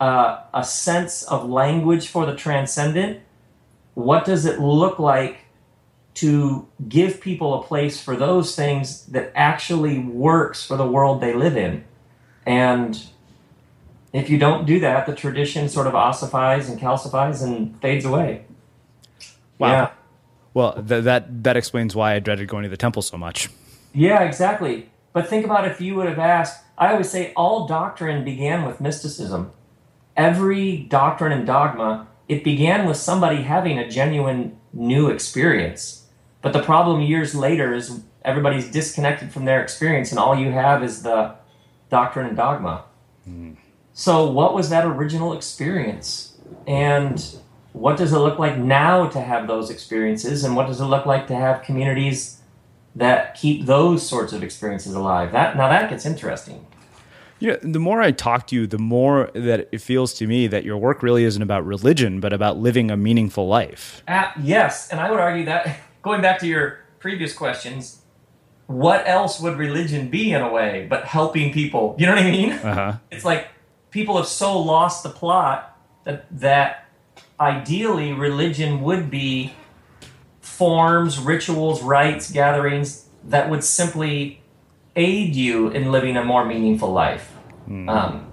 uh, 0.00 0.42
a 0.52 0.62
sense 0.62 1.22
of 1.24 1.48
language 1.48 2.08
for 2.08 2.26
the 2.26 2.36
transcendent? 2.36 3.20
What 3.94 4.24
does 4.24 4.44
it 4.44 4.60
look 4.60 4.98
like 4.98 5.38
to 6.14 6.68
give 6.88 7.20
people 7.20 7.54
a 7.54 7.62
place 7.62 8.02
for 8.02 8.16
those 8.16 8.54
things 8.54 9.06
that 9.06 9.32
actually 9.34 9.98
works 9.98 10.64
for 10.64 10.76
the 10.76 10.86
world 10.86 11.20
they 11.20 11.32
live 11.32 11.56
in? 11.56 11.84
And 12.44 13.02
if 14.18 14.30
you 14.30 14.38
don't 14.38 14.66
do 14.66 14.80
that, 14.80 15.06
the 15.06 15.14
tradition 15.14 15.68
sort 15.68 15.86
of 15.86 15.94
ossifies 15.94 16.68
and 16.68 16.80
calcifies 16.80 17.42
and 17.42 17.80
fades 17.80 18.04
away. 18.04 18.44
Wow. 19.58 19.70
Yeah. 19.70 19.90
Well, 20.54 20.72
th- 20.74 21.04
that 21.04 21.44
that 21.44 21.56
explains 21.56 21.94
why 21.94 22.14
I 22.14 22.18
dreaded 22.18 22.48
going 22.48 22.62
to 22.62 22.68
the 22.68 22.76
temple 22.76 23.02
so 23.02 23.16
much. 23.16 23.50
Yeah, 23.92 24.22
exactly. 24.22 24.90
But 25.12 25.28
think 25.28 25.44
about 25.44 25.66
if 25.66 25.80
you 25.80 25.94
would 25.96 26.08
have 26.08 26.18
asked. 26.18 26.62
I 26.78 26.92
always 26.92 27.10
say 27.10 27.32
all 27.34 27.66
doctrine 27.66 28.22
began 28.22 28.66
with 28.66 28.82
mysticism. 28.82 29.52
Every 30.14 30.76
doctrine 30.76 31.32
and 31.32 31.46
dogma 31.46 32.06
it 32.28 32.42
began 32.42 32.86
with 32.86 32.96
somebody 32.96 33.42
having 33.42 33.78
a 33.78 33.88
genuine 33.88 34.58
new 34.72 35.08
experience. 35.08 36.06
But 36.42 36.52
the 36.52 36.62
problem 36.62 37.00
years 37.00 37.34
later 37.34 37.74
is 37.74 38.00
everybody's 38.24 38.70
disconnected 38.70 39.32
from 39.32 39.44
their 39.44 39.62
experience, 39.62 40.10
and 40.10 40.18
all 40.18 40.36
you 40.36 40.50
have 40.50 40.82
is 40.82 41.02
the 41.02 41.34
doctrine 41.88 42.26
and 42.26 42.36
dogma. 42.36 42.84
Mm. 43.28 43.56
So, 43.98 44.30
what 44.30 44.52
was 44.52 44.68
that 44.68 44.84
original 44.84 45.32
experience? 45.32 46.36
And 46.66 47.18
what 47.72 47.96
does 47.96 48.12
it 48.12 48.18
look 48.18 48.38
like 48.38 48.58
now 48.58 49.08
to 49.08 49.18
have 49.22 49.46
those 49.46 49.70
experiences? 49.70 50.44
And 50.44 50.54
what 50.54 50.66
does 50.66 50.82
it 50.82 50.84
look 50.84 51.06
like 51.06 51.26
to 51.28 51.34
have 51.34 51.62
communities 51.62 52.42
that 52.94 53.34
keep 53.36 53.64
those 53.64 54.06
sorts 54.06 54.34
of 54.34 54.42
experiences 54.42 54.92
alive? 54.92 55.32
That 55.32 55.56
now 55.56 55.70
that 55.70 55.88
gets 55.88 56.04
interesting. 56.04 56.66
You 57.38 57.52
know, 57.52 57.58
the 57.62 57.78
more 57.78 58.02
I 58.02 58.10
talk 58.10 58.46
to 58.48 58.54
you, 58.54 58.66
the 58.66 58.78
more 58.78 59.30
that 59.32 59.70
it 59.72 59.80
feels 59.80 60.12
to 60.14 60.26
me 60.26 60.46
that 60.46 60.62
your 60.62 60.76
work 60.76 61.02
really 61.02 61.24
isn't 61.24 61.40
about 61.40 61.64
religion, 61.64 62.20
but 62.20 62.34
about 62.34 62.58
living 62.58 62.90
a 62.90 62.98
meaningful 62.98 63.48
life. 63.48 64.02
Uh, 64.06 64.30
yes, 64.42 64.90
and 64.90 65.00
I 65.00 65.10
would 65.10 65.20
argue 65.20 65.46
that 65.46 65.78
going 66.02 66.20
back 66.20 66.38
to 66.40 66.46
your 66.46 66.80
previous 66.98 67.32
questions, 67.32 68.02
what 68.66 69.08
else 69.08 69.40
would 69.40 69.56
religion 69.56 70.10
be 70.10 70.32
in 70.32 70.42
a 70.42 70.52
way 70.52 70.86
but 70.90 71.06
helping 71.06 71.50
people? 71.50 71.96
You 71.98 72.04
know 72.04 72.14
what 72.14 72.24
I 72.24 72.30
mean? 72.30 72.52
Uh-huh. 72.52 72.92
It's 73.10 73.24
like 73.24 73.48
people 73.96 74.18
have 74.18 74.26
so 74.26 74.60
lost 74.60 75.02
the 75.02 75.08
plot 75.08 75.74
that 76.04 76.26
that 76.30 76.84
ideally 77.40 78.12
religion 78.12 78.82
would 78.82 79.10
be 79.10 79.54
forms, 80.42 81.18
rituals, 81.18 81.82
rites, 81.82 82.30
gatherings 82.30 83.06
that 83.24 83.48
would 83.48 83.64
simply 83.64 84.42
aid 84.96 85.34
you 85.34 85.68
in 85.68 85.90
living 85.90 86.14
a 86.18 86.22
more 86.22 86.44
meaningful 86.44 86.92
life. 86.92 87.32
Mm. 87.66 87.88
Um, 87.88 88.26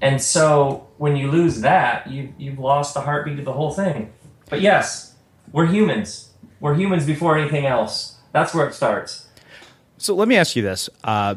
and 0.00 0.22
so 0.22 0.86
when 0.96 1.16
you 1.16 1.28
lose 1.28 1.60
that, 1.62 2.08
you, 2.08 2.32
you've 2.38 2.60
lost 2.60 2.94
the 2.94 3.00
heartbeat 3.00 3.40
of 3.40 3.44
the 3.44 3.52
whole 3.52 3.72
thing. 3.72 4.12
But 4.48 4.60
yes, 4.60 5.16
we're 5.50 5.66
humans. 5.66 6.30
We're 6.60 6.76
humans 6.76 7.04
before 7.04 7.36
anything 7.36 7.66
else. 7.66 8.18
That's 8.30 8.54
where 8.54 8.68
it 8.68 8.74
starts. 8.74 9.26
So 9.98 10.14
let 10.14 10.28
me 10.28 10.36
ask 10.36 10.54
you 10.54 10.62
this. 10.62 10.88
Uh, 11.02 11.34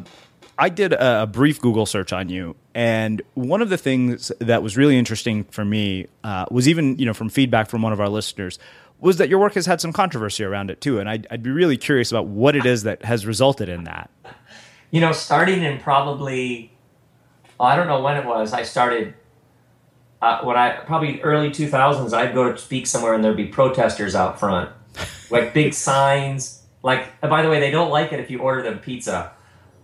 I 0.58 0.70
did 0.70 0.94
a, 0.94 1.24
a, 1.24 1.28
brief 1.28 1.62
Google 1.62 1.86
search 1.86 2.12
on 2.12 2.30
you, 2.30 2.56
and 2.78 3.24
one 3.34 3.64
of 3.64 3.70
the 3.70 3.78
things 3.78 4.32
that 4.38 4.62
was 4.62 4.78
really 4.78 5.00
interesting 5.00 5.46
for 5.46 5.66
me 5.66 6.06
uh, 6.24 6.46
was 6.52 6.70
even 6.70 6.96
you 7.00 7.08
know 7.08 7.14
from 7.14 7.28
feedback 7.28 7.70
from 7.72 7.82
one 7.82 7.92
of 7.92 8.00
our 8.00 8.08
listeners 8.08 8.60
was 9.00 9.18
that 9.18 9.30
your 9.30 9.40
work 9.40 9.56
has 9.56 9.66
had 9.66 9.82
some 9.82 9.92
controversy 9.92 10.44
around 10.44 10.70
it 10.70 10.80
too, 10.80 11.00
and 11.00 11.10
I'd, 11.10 11.26
I'd 11.32 11.42
be 11.42 11.50
really 11.50 11.78
curious 11.78 12.12
about 12.12 12.28
what 12.28 12.56
it 12.56 12.68
is 12.68 12.84
that 12.84 13.04
has 13.04 13.26
resulted 13.26 13.68
in 13.68 13.86
that. 13.86 14.12
You 14.92 15.02
know, 15.02 15.12
starting 15.12 15.64
in 15.64 15.80
probably 15.80 16.72
I 17.60 17.76
don't 17.76 17.88
know 17.88 18.00
when 18.00 18.16
it 18.16 18.26
was. 18.26 18.54
I 18.54 18.62
started 18.62 19.16
uh, 20.22 20.42
when 20.44 20.56
I 20.56 20.78
probably 20.78 21.20
early 21.24 21.50
two 21.50 21.68
thousands. 21.68 22.14
I'd 22.14 22.36
go 22.36 22.52
to 22.52 22.58
speak 22.60 22.86
somewhere, 22.86 23.16
and 23.16 23.24
there'd 23.24 23.36
be 23.36 23.48
protesters 23.48 24.14
out 24.14 24.40
front, 24.40 24.70
like 25.32 25.52
big 25.52 25.74
signs. 25.74 26.62
Like, 26.84 27.20
by 27.22 27.42
the 27.42 27.50
way, 27.50 27.60
they 27.60 27.72
don't 27.72 27.90
like 27.90 28.14
it 28.14 28.20
if 28.20 28.30
you 28.30 28.40
order 28.40 28.62
them 28.62 28.78
pizza 28.78 29.34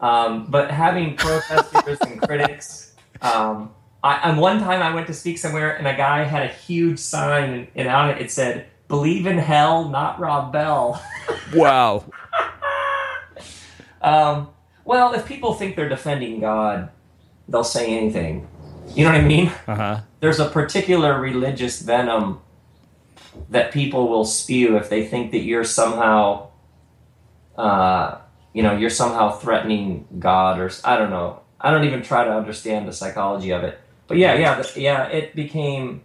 um, 0.04 0.48
but 0.50 0.70
having 0.70 1.16
protesters 1.16 1.98
and 2.02 2.22
critics, 2.22 2.94
um, 3.22 3.72
I, 4.04 4.30
and 4.30 4.38
one 4.38 4.60
time 4.60 4.82
I 4.82 4.94
went 4.94 5.08
to 5.08 5.14
speak 5.14 5.38
somewhere 5.38 5.78
and 5.78 5.88
a 5.88 5.96
guy 5.96 6.24
had 6.24 6.44
a 6.44 6.54
huge 6.54 7.00
sign 7.00 7.70
and 7.74 7.88
on 7.88 8.10
it 8.10 8.22
it 8.22 8.30
said 8.30 8.66
"Believe 8.90 9.26
in 9.26 9.38
hell, 9.38 9.88
not 9.88 10.20
Rob 10.20 10.52
Bell." 10.52 11.02
Wow. 11.54 12.06
um, 14.02 14.50
well, 14.86 15.14
if 15.14 15.26
people 15.26 15.54
think 15.54 15.76
they're 15.76 15.88
defending 15.88 16.40
God, 16.40 16.90
they'll 17.48 17.64
say 17.64 17.96
anything. 17.96 18.48
You 18.90 19.06
know 19.06 19.12
what 19.12 19.22
I 19.22 19.24
mean? 19.24 19.52
Uh-huh. 19.68 20.02
There's 20.20 20.40
a 20.40 20.50
particular 20.50 21.20
religious 21.20 21.80
venom 21.80 22.42
that 23.50 23.72
people 23.72 24.10
will 24.10 24.26
spew 24.26 24.78
if 24.78 24.90
they 24.90 25.06
think 25.06 25.32
that 25.32 25.44
you're 25.44 25.64
somehow 25.64 26.50
uh, 27.56 28.18
you 28.54 28.64
know 28.64 28.76
you're 28.76 28.90
somehow 28.90 29.32
threatening 29.32 30.08
God 30.20 30.60
or 30.60 30.72
I 30.84 30.98
don't 30.98 31.10
know. 31.10 31.42
I 31.60 31.72
don't 31.72 31.86
even 31.86 32.02
try 32.02 32.26
to 32.26 32.32
understand 32.32 32.88
the 32.88 32.94
psychology 32.94 33.52
of 33.52 33.64
it. 33.64 33.80
But 34.08 34.18
yeah, 34.18 34.36
yeah, 34.36 34.64
yeah. 34.76 35.08
It 35.08 35.36
became 35.36 36.02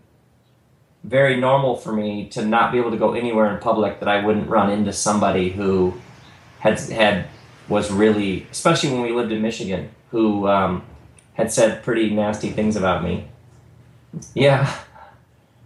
very 1.04 1.36
normal 1.36 1.76
for 1.76 1.92
me 1.92 2.28
to 2.28 2.44
not 2.44 2.72
be 2.72 2.78
able 2.78 2.90
to 2.90 2.96
go 2.96 3.14
anywhere 3.14 3.52
in 3.52 3.60
public 3.60 4.00
that 4.00 4.08
I 4.08 4.24
wouldn't 4.24 4.48
run 4.48 4.70
into 4.70 4.92
somebody 4.92 5.50
who 5.50 5.94
had 6.60 6.78
had 6.80 7.28
was 7.68 7.90
really, 7.90 8.46
especially 8.50 8.90
when 8.90 9.02
we 9.02 9.12
lived 9.12 9.32
in 9.32 9.42
Michigan, 9.42 9.90
who 10.10 10.48
um, 10.48 10.82
had 11.34 11.52
said 11.52 11.82
pretty 11.82 12.10
nasty 12.10 12.50
things 12.50 12.76
about 12.76 13.02
me. 13.02 13.28
Yeah. 14.34 14.72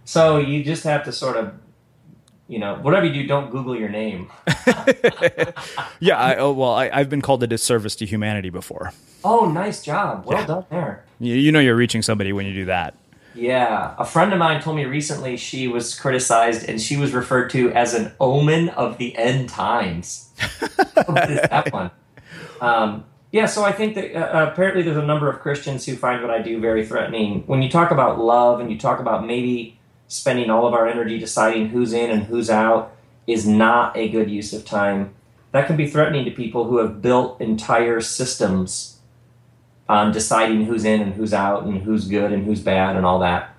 So 0.05 0.37
you 0.37 0.65
just 0.65 0.83
have 0.83 1.05
to 1.05 1.13
sort 1.13 1.37
of 1.37 1.53
you 2.47 2.59
know, 2.59 2.75
whatever 2.75 3.05
you 3.05 3.13
do, 3.13 3.27
don't 3.27 3.49
Google 3.49 3.77
your 3.77 3.89
name. 3.89 4.29
yeah, 5.99 6.17
I, 6.17 6.35
oh, 6.37 6.51
well, 6.51 6.73
I, 6.73 6.89
have 6.97 7.09
been 7.09 7.21
called 7.21 7.41
a 7.43 7.47
disservice 7.47 7.95
to 7.97 8.05
humanity 8.05 8.49
before. 8.49 8.91
Oh, 9.23 9.49
nice 9.49 9.83
job. 9.83 10.25
Well 10.25 10.39
yeah. 10.39 10.45
done 10.45 10.65
there. 10.69 11.05
You, 11.19 11.35
you 11.35 11.51
know 11.51 11.59
you're 11.59 11.75
reaching 11.75 12.01
somebody 12.01 12.33
when 12.33 12.45
you 12.45 12.53
do 12.53 12.65
that. 12.65 12.95
Yeah. 13.35 13.95
A 13.97 14.05
friend 14.05 14.31
of 14.33 14.39
mine 14.39 14.61
told 14.61 14.75
me 14.75 14.85
recently 14.85 15.37
she 15.37 15.67
was 15.67 15.97
criticized 15.97 16.67
and 16.69 16.79
she 16.79 16.97
was 16.97 17.13
referred 17.13 17.49
to 17.51 17.71
as 17.71 17.93
an 17.93 18.11
omen 18.19 18.69
of 18.69 18.97
the 18.97 19.17
end 19.17 19.49
times. 19.49 20.29
what 21.05 21.31
is 21.31 21.41
that 21.49 21.71
one? 21.71 21.91
Um, 22.61 23.05
Yeah, 23.31 23.47
so 23.47 23.63
I 23.63 23.71
think 23.71 23.95
that 23.95 24.15
uh, 24.15 24.51
apparently 24.51 24.83
there's 24.83 24.97
a 24.97 25.05
number 25.05 25.27
of 25.27 25.39
Christians 25.39 25.85
who 25.87 25.95
find 25.95 26.21
what 26.21 26.29
I 26.29 26.39
do 26.39 26.59
very 26.59 26.85
threatening. 26.85 27.43
When 27.47 27.63
you 27.63 27.69
talk 27.69 27.89
about 27.89 28.19
love 28.19 28.59
and 28.59 28.71
you 28.71 28.77
talk 28.77 28.99
about 28.99 29.25
maybe 29.25 29.79
spending 30.07 30.49
all 30.49 30.67
of 30.67 30.73
our 30.73 30.87
energy 30.87 31.19
deciding 31.19 31.69
who's 31.69 31.93
in 31.93 32.09
and 32.11 32.23
who's 32.23 32.49
out 32.49 32.95
is 33.25 33.47
not 33.47 33.95
a 33.97 34.09
good 34.09 34.29
use 34.29 34.53
of 34.53 34.65
time, 34.65 35.13
that 35.51 35.67
can 35.67 35.77
be 35.77 35.87
threatening 35.87 36.25
to 36.25 36.31
people 36.31 36.65
who 36.65 36.77
have 36.77 37.01
built 37.01 37.39
entire 37.39 38.01
systems 38.01 38.99
on 39.87 40.11
deciding 40.11 40.65
who's 40.65 40.85
in 40.85 41.01
and 41.01 41.13
who's 41.13 41.33
out 41.33 41.63
and 41.63 41.83
who's 41.83 42.07
good 42.07 42.31
and 42.31 42.45
who's 42.45 42.59
bad 42.59 42.95
and 42.95 43.05
all 43.05 43.19
that. 43.19 43.55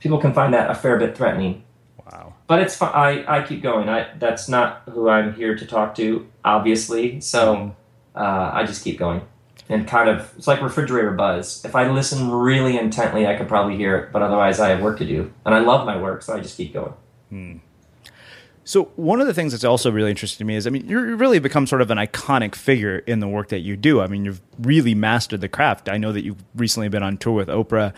People 0.00 0.18
can 0.18 0.32
find 0.32 0.54
that 0.54 0.70
a 0.70 0.74
fair 0.74 0.98
bit 0.98 1.16
threatening. 1.16 1.62
Wow. 2.04 2.34
But 2.46 2.60
it's 2.60 2.76
fine. 2.76 2.92
I, 2.94 3.38
I 3.38 3.46
keep 3.46 3.62
going. 3.62 3.88
I, 3.88 4.08
that's 4.18 4.48
not 4.48 4.82
who 4.90 5.08
I'm 5.08 5.34
here 5.34 5.56
to 5.56 5.66
talk 5.66 5.94
to, 5.96 6.26
obviously. 6.44 7.20
So 7.20 7.74
uh, 8.14 8.50
I 8.52 8.64
just 8.64 8.84
keep 8.84 8.98
going. 8.98 9.22
And 9.68 9.86
kind 9.88 10.08
of, 10.08 10.32
it's 10.36 10.46
like 10.46 10.62
refrigerator 10.62 11.10
buzz. 11.10 11.64
If 11.64 11.74
I 11.74 11.90
listen 11.90 12.30
really 12.30 12.78
intently, 12.78 13.26
I 13.26 13.34
could 13.34 13.48
probably 13.48 13.76
hear 13.76 13.96
it, 13.98 14.12
but 14.12 14.22
otherwise 14.22 14.60
I 14.60 14.68
have 14.68 14.80
work 14.80 14.98
to 14.98 15.06
do. 15.06 15.32
And 15.44 15.54
I 15.54 15.58
love 15.58 15.84
my 15.86 16.00
work, 16.00 16.22
so 16.22 16.34
I 16.34 16.40
just 16.40 16.56
keep 16.56 16.72
going. 16.72 16.92
Hmm. 17.30 17.56
So 18.64 18.84
one 18.96 19.20
of 19.20 19.28
the 19.28 19.34
things 19.34 19.52
that's 19.52 19.64
also 19.64 19.92
really 19.92 20.10
interesting 20.10 20.38
to 20.38 20.44
me 20.44 20.56
is, 20.56 20.66
I 20.66 20.70
mean, 20.70 20.88
you've 20.88 21.20
really 21.20 21.38
become 21.38 21.68
sort 21.68 21.82
of 21.82 21.90
an 21.90 21.98
iconic 21.98 22.56
figure 22.56 22.98
in 22.98 23.20
the 23.20 23.28
work 23.28 23.48
that 23.50 23.60
you 23.60 23.76
do. 23.76 24.00
I 24.00 24.08
mean, 24.08 24.24
you've 24.24 24.40
really 24.58 24.94
mastered 24.94 25.40
the 25.40 25.48
craft. 25.48 25.88
I 25.88 25.98
know 25.98 26.12
that 26.12 26.24
you've 26.24 26.42
recently 26.54 26.88
been 26.88 27.04
on 27.04 27.16
tour 27.16 27.34
with 27.34 27.48
Oprah, 27.48 27.94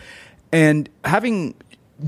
and 0.51 0.87
having 1.05 1.55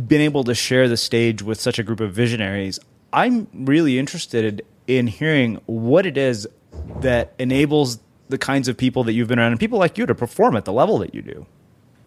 been 0.07 0.21
able 0.21 0.43
to 0.43 0.55
share 0.55 0.87
the 0.87 0.97
stage 0.97 1.41
with 1.41 1.59
such 1.59 1.79
a 1.79 1.83
group 1.83 1.99
of 1.99 2.13
visionaries, 2.13 2.79
I'm 3.11 3.47
really 3.53 3.99
interested 3.99 4.63
in 4.87 5.07
hearing 5.07 5.59
what 5.65 6.05
it 6.05 6.17
is 6.17 6.47
that 7.01 7.33
enables 7.39 7.99
the 8.31 8.37
kinds 8.37 8.67
of 8.67 8.75
people 8.77 9.03
that 9.03 9.13
you've 9.13 9.27
been 9.27 9.37
around 9.39 9.51
and 9.51 9.59
people 9.59 9.77
like 9.79 9.97
you 9.97 10.05
to 10.07 10.15
perform 10.15 10.55
at 10.55 10.65
the 10.65 10.73
level 10.73 10.97
that 10.99 11.13
you 11.13 11.21
do. 11.21 11.45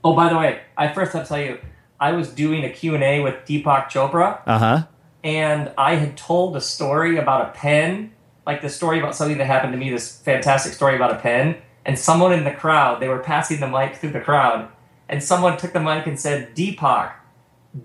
Oh, 0.03 0.15
by 0.15 0.29
the 0.29 0.37
way, 0.37 0.61
I 0.77 0.93
first 0.93 1.13
have 1.13 1.23
to 1.23 1.29
tell 1.29 1.41
you, 1.41 1.59
I 2.01 2.13
was 2.13 2.29
doing 2.29 2.65
a 2.65 2.71
Q&A 2.71 3.21
with 3.21 3.37
Deepak 3.47 3.87
Chopra, 3.91 4.41
Uh 4.47 4.59
huh. 4.59 4.87
and 5.23 5.73
I 5.79 5.95
had 5.95 6.17
told 6.17 6.57
a 6.57 6.61
story 6.61 7.17
about 7.17 7.49
a 7.49 7.53
pen, 7.53 8.13
like 8.47 8.61
the 8.61 8.69
story 8.69 8.99
about 8.99 9.15
something 9.15 9.39
that 9.39 9.47
happened 9.47 9.73
to 9.73 9.79
me, 9.79 9.91
this 9.91 10.19
fantastic 10.21 10.73
story 10.75 10.97
about 10.97 11.13
a 11.13 11.17
pen, 11.19 11.57
and 11.87 11.99
someone 11.99 12.33
in 12.33 12.45
the 12.45 12.51
crowd, 12.53 13.01
they 13.01 13.09
were 13.09 13.21
passing 13.21 13.61
the 13.61 13.69
mic 13.69 13.97
through 13.97 14.11
the 14.11 14.21
crowd, 14.21 14.69
and 15.09 15.23
someone 15.23 15.57
took 15.57 15.73
the 15.73 15.81
mic 15.81 16.07
and 16.07 16.19
said, 16.21 16.55
Deepak, 16.55 17.13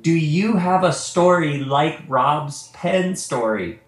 do 0.02 0.12
you 0.12 0.58
have 0.58 0.84
a 0.84 0.92
story 0.94 1.60
like 1.60 2.00
Rob's 2.08 2.70
pen 2.74 3.16
story? 3.16 3.80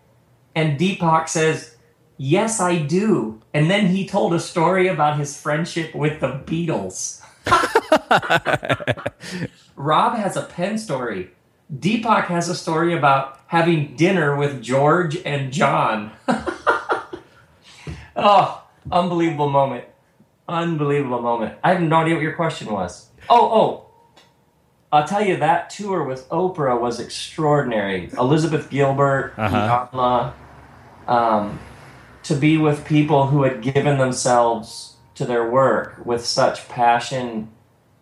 And 0.55 0.79
Deepak 0.79 1.27
says, 1.29 1.75
Yes, 2.23 2.59
I 2.59 2.77
do. 2.77 3.41
And 3.51 3.67
then 3.67 3.87
he 3.87 4.05
told 4.05 4.35
a 4.35 4.39
story 4.39 4.87
about 4.87 5.17
his 5.17 5.41
friendship 5.41 5.95
with 5.95 6.19
the 6.19 6.39
Beatles. 6.45 7.19
Rob 9.75 10.15
has 10.15 10.37
a 10.37 10.43
pen 10.43 10.77
story. 10.77 11.31
Deepak 11.75 12.25
has 12.25 12.47
a 12.47 12.53
story 12.53 12.95
about 12.95 13.39
having 13.47 13.95
dinner 13.95 14.35
with 14.35 14.61
George 14.61 15.17
and 15.25 15.51
John. 15.51 16.11
oh, 18.15 18.65
unbelievable 18.91 19.49
moment. 19.49 19.85
Unbelievable 20.47 21.23
moment. 21.23 21.57
I 21.63 21.73
have 21.73 21.81
no 21.81 22.01
idea 22.01 22.13
what 22.13 22.21
your 22.21 22.35
question 22.35 22.71
was. 22.71 23.07
Oh, 23.31 23.49
oh. 23.51 23.85
I'll 24.91 25.07
tell 25.07 25.25
you 25.25 25.37
that 25.37 25.71
tour 25.71 26.03
with 26.03 26.29
Oprah 26.29 26.79
was 26.79 26.99
extraordinary. 26.99 28.11
Elizabeth 28.15 28.69
Gilbert, 28.69 29.33
Uh-huh. 29.39 30.31
Um, 31.07 31.59
to 32.23 32.35
be 32.35 32.57
with 32.57 32.85
people 32.85 33.27
who 33.27 33.43
had 33.43 33.61
given 33.61 33.97
themselves 33.97 34.97
to 35.15 35.25
their 35.25 35.49
work 35.49 36.03
with 36.05 36.25
such 36.25 36.67
passion 36.69 37.49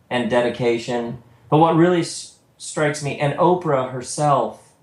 and 0.10 0.30
dedication. 0.30 1.22
But 1.50 1.58
what 1.58 1.76
really 1.76 2.02
s- 2.02 2.38
strikes 2.58 3.04
me, 3.04 3.20
and 3.20 3.38
Oprah 3.40 3.92
herself, 3.92 4.74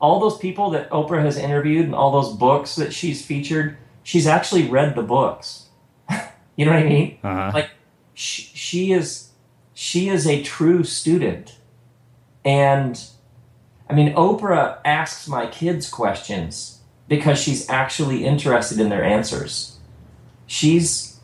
all 0.00 0.20
those 0.20 0.38
people 0.38 0.70
that 0.70 0.90
Oprah 0.90 1.22
has 1.22 1.36
interviewed 1.36 1.86
and 1.86 1.94
all 1.94 2.10
those 2.10 2.36
books 2.36 2.76
that 2.76 2.92
she's 2.92 3.24
featured, 3.24 3.76
she's 4.02 4.26
actually 4.26 4.68
read 4.68 4.94
the 4.94 5.02
books. 5.02 5.68
you 6.56 6.64
know 6.64 6.72
what 6.72 6.80
I 6.80 6.88
mean? 6.88 7.18
Uh-huh. 7.22 7.50
Like 7.54 7.70
she, 8.14 8.42
she 8.42 8.92
is 8.92 9.30
she 9.74 10.08
is 10.08 10.26
a 10.26 10.42
true 10.42 10.84
student. 10.84 11.56
And 12.44 13.02
I 13.88 13.94
mean 13.94 14.14
Oprah 14.14 14.78
asks 14.84 15.26
my 15.28 15.46
kids 15.46 15.88
questions 15.88 16.75
because 17.08 17.38
she's 17.38 17.68
actually 17.68 18.24
interested 18.24 18.80
in 18.80 18.88
their 18.88 19.04
answers. 19.04 19.78
She's 20.46 21.20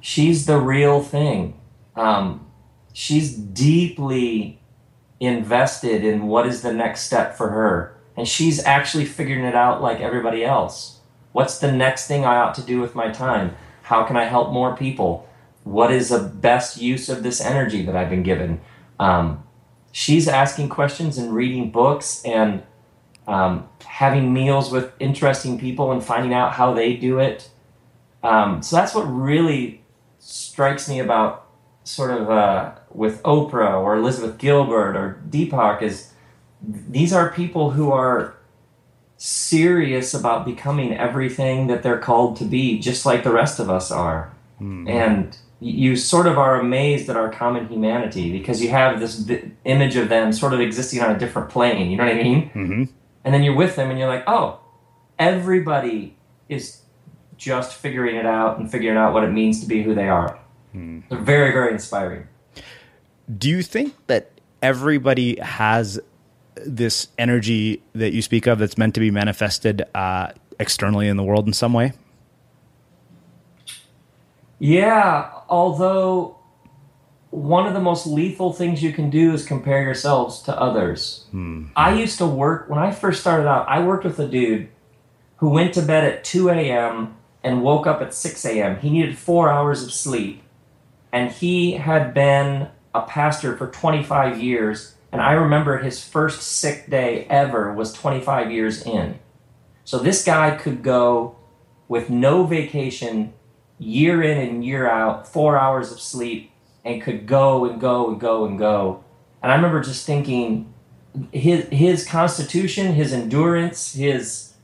she's 0.00 0.46
the 0.46 0.58
real 0.58 1.02
thing. 1.02 1.58
Um, 1.94 2.46
she's 2.92 3.34
deeply 3.34 4.60
invested 5.20 6.04
in 6.04 6.26
what 6.26 6.46
is 6.46 6.62
the 6.62 6.72
next 6.72 7.02
step 7.02 7.36
for 7.36 7.50
her. 7.50 7.96
And 8.16 8.26
she's 8.26 8.64
actually 8.64 9.04
figuring 9.04 9.44
it 9.44 9.54
out 9.54 9.82
like 9.82 10.00
everybody 10.00 10.44
else. 10.44 11.00
What's 11.32 11.58
the 11.58 11.72
next 11.72 12.06
thing 12.06 12.24
I 12.24 12.36
ought 12.36 12.54
to 12.54 12.62
do 12.62 12.80
with 12.80 12.94
my 12.94 13.10
time? 13.10 13.56
How 13.82 14.04
can 14.04 14.16
I 14.16 14.24
help 14.24 14.52
more 14.52 14.76
people? 14.76 15.28
What 15.64 15.92
is 15.92 16.08
the 16.08 16.20
best 16.20 16.80
use 16.80 17.08
of 17.08 17.22
this 17.22 17.40
energy 17.40 17.84
that 17.84 17.96
I've 17.96 18.08
been 18.08 18.22
given? 18.22 18.60
Um, 18.98 19.44
she's 19.92 20.28
asking 20.28 20.70
questions 20.70 21.18
and 21.18 21.34
reading 21.34 21.70
books 21.70 22.22
and 22.24 22.62
um, 23.26 23.68
having 23.96 24.30
meals 24.30 24.70
with 24.70 24.92
interesting 25.00 25.58
people 25.58 25.90
and 25.90 26.04
finding 26.04 26.34
out 26.34 26.52
how 26.52 26.74
they 26.74 26.94
do 26.94 27.18
it. 27.18 27.48
Um, 28.22 28.62
so 28.62 28.76
that's 28.76 28.94
what 28.94 29.04
really 29.04 29.82
strikes 30.18 30.86
me 30.86 30.98
about 30.98 31.46
sort 31.84 32.10
of 32.10 32.28
uh, 32.28 32.72
with 32.90 33.22
Oprah 33.22 33.80
or 33.80 33.96
Elizabeth 33.96 34.36
Gilbert 34.36 34.96
or 34.98 35.22
Deepak 35.30 35.80
is 35.80 36.12
these 36.60 37.10
are 37.14 37.32
people 37.32 37.70
who 37.70 37.90
are 37.90 38.36
serious 39.16 40.12
about 40.12 40.44
becoming 40.44 40.92
everything 40.92 41.66
that 41.68 41.82
they're 41.82 41.98
called 41.98 42.36
to 42.36 42.44
be, 42.44 42.78
just 42.78 43.06
like 43.06 43.24
the 43.24 43.32
rest 43.32 43.58
of 43.58 43.70
us 43.70 43.90
are. 43.90 44.30
And 44.90 45.38
you 45.60 45.96
sort 45.96 46.26
of 46.26 46.36
are 46.36 46.60
amazed 46.60 47.08
at 47.08 47.16
our 47.16 47.30
common 47.30 47.66
humanity 47.68 48.30
because 48.30 48.62
you 48.62 48.68
have 48.68 49.00
this 49.00 49.26
image 49.64 49.96
of 49.96 50.10
them 50.10 50.34
sort 50.34 50.52
of 50.52 50.60
existing 50.60 51.00
on 51.00 51.16
a 51.16 51.18
different 51.18 51.48
plane. 51.48 51.90
You 51.90 51.96
know 51.96 52.04
what 52.04 52.14
I 52.14 52.22
mean? 52.22 52.42
Mm-hmm. 52.50 52.84
And 53.26 53.34
then 53.34 53.42
you're 53.42 53.56
with 53.56 53.74
them 53.74 53.90
and 53.90 53.98
you're 53.98 54.08
like, 54.08 54.22
oh, 54.28 54.60
everybody 55.18 56.16
is 56.48 56.82
just 57.36 57.74
figuring 57.74 58.14
it 58.14 58.24
out 58.24 58.58
and 58.58 58.70
figuring 58.70 58.96
out 58.96 59.12
what 59.12 59.24
it 59.24 59.32
means 59.32 59.60
to 59.60 59.66
be 59.66 59.82
who 59.82 59.94
they 59.94 60.08
are. 60.08 60.38
They're 61.08 61.18
very, 61.18 61.52
very 61.52 61.72
inspiring. 61.72 62.28
Do 63.36 63.48
you 63.48 63.62
think 63.62 63.94
that 64.06 64.30
everybody 64.62 65.40
has 65.40 65.98
this 66.54 67.08
energy 67.18 67.82
that 67.94 68.12
you 68.12 68.22
speak 68.22 68.46
of 68.46 68.60
that's 68.60 68.78
meant 68.78 68.94
to 68.94 69.00
be 69.00 69.10
manifested 69.10 69.82
uh, 69.94 70.28
externally 70.60 71.08
in 71.08 71.16
the 71.16 71.24
world 71.24 71.48
in 71.48 71.52
some 71.52 71.72
way? 71.72 71.94
Yeah, 74.60 75.32
although 75.48 76.35
one 77.30 77.66
of 77.66 77.74
the 77.74 77.80
most 77.80 78.06
lethal 78.06 78.52
things 78.52 78.82
you 78.82 78.92
can 78.92 79.10
do 79.10 79.32
is 79.32 79.44
compare 79.44 79.82
yourselves 79.82 80.40
to 80.42 80.60
others. 80.60 81.26
Hmm. 81.30 81.66
I 81.74 81.94
used 81.94 82.18
to 82.18 82.26
work, 82.26 82.68
when 82.68 82.78
I 82.78 82.92
first 82.92 83.20
started 83.20 83.48
out, 83.48 83.68
I 83.68 83.82
worked 83.82 84.04
with 84.04 84.18
a 84.18 84.28
dude 84.28 84.68
who 85.38 85.50
went 85.50 85.74
to 85.74 85.82
bed 85.82 86.04
at 86.04 86.24
2 86.24 86.48
a.m. 86.50 87.16
and 87.42 87.62
woke 87.62 87.86
up 87.86 88.00
at 88.00 88.14
6 88.14 88.44
a.m. 88.46 88.78
He 88.78 88.90
needed 88.90 89.18
four 89.18 89.50
hours 89.50 89.82
of 89.82 89.92
sleep. 89.92 90.42
And 91.12 91.30
he 91.30 91.72
had 91.72 92.14
been 92.14 92.68
a 92.94 93.02
pastor 93.02 93.56
for 93.56 93.68
25 93.68 94.40
years. 94.40 94.94
And 95.12 95.20
I 95.20 95.32
remember 95.32 95.78
his 95.78 96.02
first 96.02 96.42
sick 96.42 96.88
day 96.88 97.26
ever 97.28 97.72
was 97.72 97.92
25 97.92 98.50
years 98.50 98.82
in. 98.82 99.18
So 99.84 99.98
this 99.98 100.24
guy 100.24 100.56
could 100.56 100.82
go 100.82 101.36
with 101.88 102.10
no 102.10 102.44
vacation 102.44 103.32
year 103.78 104.22
in 104.22 104.38
and 104.38 104.64
year 104.64 104.88
out, 104.90 105.28
four 105.28 105.58
hours 105.58 105.92
of 105.92 106.00
sleep, 106.00 106.50
and 106.86 107.02
could 107.02 107.26
go 107.26 107.66
and 107.66 107.80
go 107.80 108.08
and 108.08 108.20
go 108.20 108.46
and 108.46 108.58
go. 108.58 109.04
And 109.42 109.52
I 109.52 109.56
remember 109.56 109.80
just 109.82 110.06
thinking, 110.06 110.72
his 111.32 111.66
his 111.68 112.06
constitution, 112.06 112.94
his 112.94 113.12
endurance, 113.12 113.94
his 113.94 114.54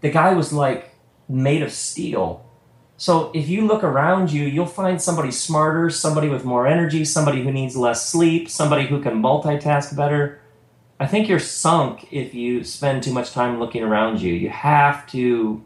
the 0.00 0.10
guy 0.10 0.32
was 0.34 0.52
like 0.52 0.94
made 1.28 1.62
of 1.62 1.72
steel. 1.72 2.44
So 2.96 3.30
if 3.34 3.48
you 3.48 3.66
look 3.66 3.82
around 3.82 4.30
you, 4.30 4.44
you'll 4.44 4.66
find 4.66 5.00
somebody 5.00 5.30
smarter, 5.30 5.88
somebody 5.88 6.28
with 6.28 6.44
more 6.44 6.66
energy, 6.66 7.04
somebody 7.04 7.42
who 7.42 7.50
needs 7.50 7.74
less 7.74 8.06
sleep, 8.06 8.50
somebody 8.50 8.86
who 8.86 9.00
can 9.00 9.22
multitask 9.22 9.96
better. 9.96 10.40
I 10.98 11.06
think 11.06 11.26
you're 11.26 11.38
sunk 11.38 12.12
if 12.12 12.34
you 12.34 12.62
spend 12.62 13.02
too 13.02 13.12
much 13.14 13.32
time 13.32 13.58
looking 13.58 13.82
around 13.82 14.20
you. 14.20 14.34
You 14.34 14.50
have 14.50 15.06
to 15.12 15.64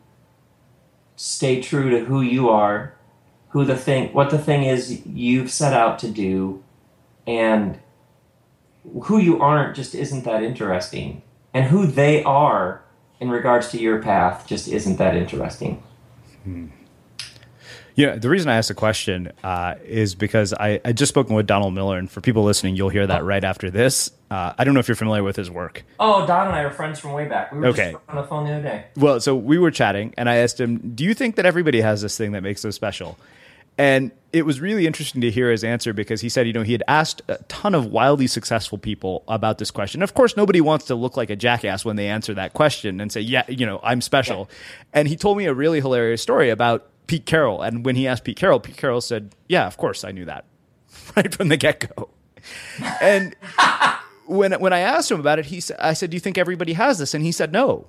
stay 1.17 1.61
true 1.61 1.91
to 1.91 2.05
who 2.05 2.21
you 2.21 2.51
are, 2.51 2.95
who 3.55 3.65
the 3.65 3.77
thing, 3.77 4.13
what 4.13 4.31
the 4.31 4.39
thing 4.39 4.65
is 4.65 5.07
you've 5.07 5.49
set 5.49 5.73
out 5.73 6.01
to 6.01 6.11
do, 6.11 6.61
and 7.25 7.79
who 9.05 9.19
you 9.19 9.41
aren't 9.41 9.77
just 9.77 9.95
isn't 9.95 10.25
that 10.25 10.43
interesting, 10.43 11.23
and 11.55 11.67
who 11.67 11.87
they 11.87 12.25
are 12.25 12.83
in 13.21 13.31
regards 13.31 13.69
to 13.69 13.79
your 13.79 14.03
path 14.03 14.45
just 14.49 14.67
isn't 14.67 14.97
that 14.97 15.15
interesting. 15.15 15.81
Yeah, 17.95 18.17
the 18.17 18.29
reason 18.29 18.51
I 18.51 18.57
asked 18.57 18.67
the 18.67 18.75
question 18.75 19.31
uh, 19.45 19.77
is 19.85 20.17
because 20.17 20.53
I, 20.53 20.81
I 20.85 20.93
just 20.93 21.11
spoken 21.11 21.37
with 21.37 21.47
Donald 21.47 21.75
Miller, 21.75 21.97
and 21.97 22.11
for 22.11 22.21
people 22.21 22.43
listening, 22.43 22.75
you'll 22.75 22.89
hear 22.89 23.07
that 23.07 23.23
right 23.23 23.45
after 23.45 23.71
this. 23.71 24.11
Uh, 24.33 24.53
I 24.59 24.65
don't 24.65 24.75
know 24.75 24.81
if 24.81 24.89
you're 24.89 24.97
familiar 24.97 25.23
with 25.23 25.37
his 25.37 25.49
work. 25.49 25.85
Oh, 26.01 26.27
Don 26.27 26.49
and 26.49 26.57
I 26.57 26.63
are 26.63 26.73
friends 26.73 26.99
from 26.99 27.13
way 27.13 27.29
back. 27.29 27.53
We 27.53 27.61
were 27.61 27.69
okay. 27.69 27.95
on 28.09 28.17
the 28.17 28.25
phone 28.25 28.47
the 28.47 28.55
other 28.55 28.63
day. 28.63 28.87
Well, 28.97 29.21
so 29.21 29.37
we 29.37 29.59
were 29.59 29.71
chatting, 29.71 30.13
and 30.19 30.29
I 30.29 30.39
asked 30.39 30.59
him, 30.59 30.95
"Do 30.97 31.05
you 31.05 31.15
think 31.15 31.37
that 31.37 31.47
everybody 31.47 31.81
has 31.83 32.03
this 32.03 32.19
thing 32.19 32.33
that 32.33 32.43
makes 32.43 32.63
them 32.63 32.73
special?" 32.73 33.17
And 33.77 34.13
it 34.33 34.45
was 34.45 34.61
really 34.61 34.87
interesting 34.87 35.21
to 35.21 35.31
hear 35.31 35.51
his 35.51 35.65
answer 35.65 35.93
because 35.93 36.21
he 36.21 36.29
said, 36.29 36.47
you 36.47 36.53
know, 36.53 36.63
he 36.63 36.73
had 36.73 36.83
asked 36.89 37.23
a 37.29 37.37
ton 37.45 37.75
of 37.75 37.87
wildly 37.87 38.27
successful 38.27 38.79
people 38.79 39.25
about 39.29 39.59
this 39.59 39.71
question. 39.71 40.03
Of 40.03 40.15
course, 40.15 40.37
nobody 40.37 40.61
wants 40.61 40.87
to 40.87 40.95
look 40.95 41.17
like 41.17 41.31
a 41.31 41.37
jackass 41.37 41.85
when 41.85 41.97
they 41.97 42.09
answer 42.09 42.35
that 42.35 42.53
question 42.53 43.01
and 43.01 43.11
say, 43.11 43.21
yeah, 43.21 43.45
you 43.49 43.67
know, 43.67 43.81
I'm 43.83 44.01
special. 44.01 44.49
Yeah. 44.49 44.57
And 44.95 45.09
he 45.09 45.17
told 45.17 45.39
me 45.39 45.47
a 45.47 45.55
really 45.55 45.81
hilarious 45.81 46.23
story 46.23 46.51
about 46.51 46.89
Pete 47.07 47.27
Carroll. 47.27 47.63
And 47.63 47.85
when 47.85 47.97
he 47.97 48.07
asked 48.07 48.25
Pete 48.25 48.37
Carroll, 48.37 48.61
Pete 48.61 48.77
Carroll 48.77 49.01
said, 49.01 49.35
Yeah, 49.49 49.67
of 49.67 49.77
course 49.77 50.05
I 50.05 50.11
knew 50.13 50.25
that 50.25 50.45
right 51.17 51.35
from 51.35 51.49
the 51.49 51.57
get 51.57 51.95
go. 51.95 52.11
And 53.01 53.37
when 54.27 54.53
when 54.55 54.73
I 54.73 54.81
asked 54.81 55.11
him 55.11 55.21
about 55.21 55.39
it, 55.39 55.47
he 55.47 55.61
said, 55.61 55.77
I 55.81 55.93
said, 55.93 56.11
Do 56.11 56.17
you 56.17 56.21
think 56.21 56.39
everybody 56.39 56.75
has 56.75 56.99
this? 56.99 57.15
And 57.15 57.25
he 57.25 57.33
said, 57.33 57.53
No. 57.53 57.89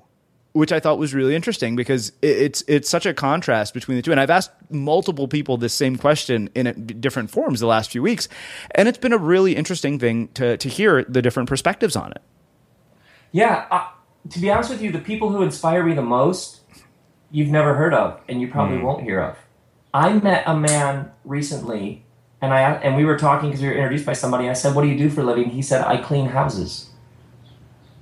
Which 0.55 0.71
I 0.71 0.79
thought 0.79 0.97
was 0.97 1.13
really 1.13 1.35
interesting 1.35 1.75
because 1.75 2.13
it's 2.21 2.63
it's 2.65 2.89
such 2.89 3.05
a 3.05 3.13
contrast 3.13 3.73
between 3.73 3.97
the 3.97 4.01
two. 4.01 4.11
And 4.11 4.21
I've 4.21 4.29
asked 4.29 4.51
multiple 4.69 5.27
people 5.27 5.57
this 5.57 5.73
same 5.73 5.97
question 5.97 6.49
in 6.55 6.85
different 7.01 7.29
forms 7.29 7.59
the 7.59 7.67
last 7.67 7.91
few 7.91 8.01
weeks, 8.01 8.29
and 8.71 8.87
it's 8.87 8.97
been 8.97 9.11
a 9.11 9.17
really 9.17 9.53
interesting 9.53 9.99
thing 9.99 10.29
to 10.29 10.55
to 10.55 10.69
hear 10.69 11.03
the 11.03 11.21
different 11.21 11.49
perspectives 11.49 11.97
on 11.97 12.11
it. 12.11 12.21
Yeah, 13.33 13.65
uh, 13.69 13.87
to 14.29 14.39
be 14.39 14.49
honest 14.49 14.69
with 14.69 14.81
you, 14.81 14.93
the 14.93 14.99
people 14.99 15.29
who 15.29 15.43
inspire 15.43 15.83
me 15.83 15.93
the 15.93 16.01
most 16.01 16.61
you've 17.31 17.49
never 17.49 17.73
heard 17.73 17.93
of 17.93 18.21
and 18.29 18.39
you 18.39 18.47
probably 18.47 18.77
mm. 18.77 18.83
won't 18.83 19.03
hear 19.03 19.19
of. 19.19 19.37
I 19.93 20.13
met 20.13 20.43
a 20.45 20.55
man 20.55 21.11
recently 21.25 22.05
and 22.41 22.53
I 22.53 22.61
and 22.75 22.95
we 22.95 23.03
were 23.03 23.17
talking 23.17 23.49
because 23.49 23.61
we 23.61 23.67
were 23.67 23.73
introduced 23.73 24.05
by 24.05 24.13
somebody. 24.13 24.49
I 24.49 24.53
said, 24.53 24.73
"What 24.73 24.83
do 24.83 24.87
you 24.87 24.97
do 24.97 25.09
for 25.09 25.19
a 25.19 25.25
living?" 25.25 25.49
He 25.49 25.61
said, 25.61 25.83
"I 25.85 25.97
clean 25.97 26.27
houses." 26.27 26.91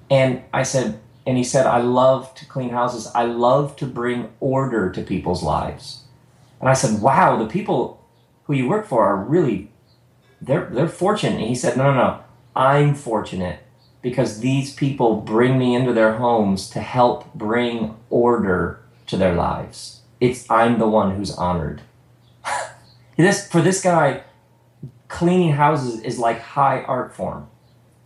And 0.10 0.44
I 0.54 0.62
said, 0.64 1.00
and 1.26 1.38
he 1.38 1.44
said, 1.44 1.66
"I 1.66 1.80
love 1.80 2.34
to 2.36 2.46
clean 2.46 2.70
houses. 2.70 3.12
I 3.16 3.24
love 3.24 3.76
to 3.78 3.86
bring 3.86 4.30
order 4.40 4.92
to 4.92 5.02
people's 5.02 5.44
lives." 5.44 6.04
And 6.60 6.70
I 6.70 6.74
said, 6.74 7.02
"Wow, 7.02 7.38
the 7.38 7.48
people 7.48 8.06
who 8.46 8.54
you 8.54 8.68
work 8.68 8.86
for 8.86 9.06
are 9.06 9.18
really 9.18 9.72
they're 10.42 10.70
they're 10.72 10.88
fortunate." 10.88 11.40
And 11.40 11.48
he 11.48 11.56
said, 11.56 11.78
"No, 11.78 11.86
no, 11.86 11.96
no. 11.96 12.20
I'm 12.56 12.94
fortunate 12.94 13.60
because 14.04 14.42
these 14.42 14.74
people 14.74 15.22
bring 15.22 15.58
me 15.58 15.74
into 15.74 15.94
their 15.94 16.18
homes 16.18 16.70
to 16.70 16.82
help 16.82 17.34
bring 17.34 17.96
order 18.10 18.80
to 19.08 19.18
their 19.18 19.34
lives. 19.34 20.02
It's 20.20 20.50
I'm 20.52 20.78
the 20.78 20.88
one 20.88 21.16
who's 21.16 21.32
honored. 21.36 21.82
this 23.18 23.48
for 23.48 23.62
this 23.62 23.82
guy, 23.82 24.24
cleaning 25.08 25.54
houses 25.54 26.02
is 26.02 26.20
like 26.20 26.40
high 26.40 26.82
art 26.84 27.16
form. 27.16 27.48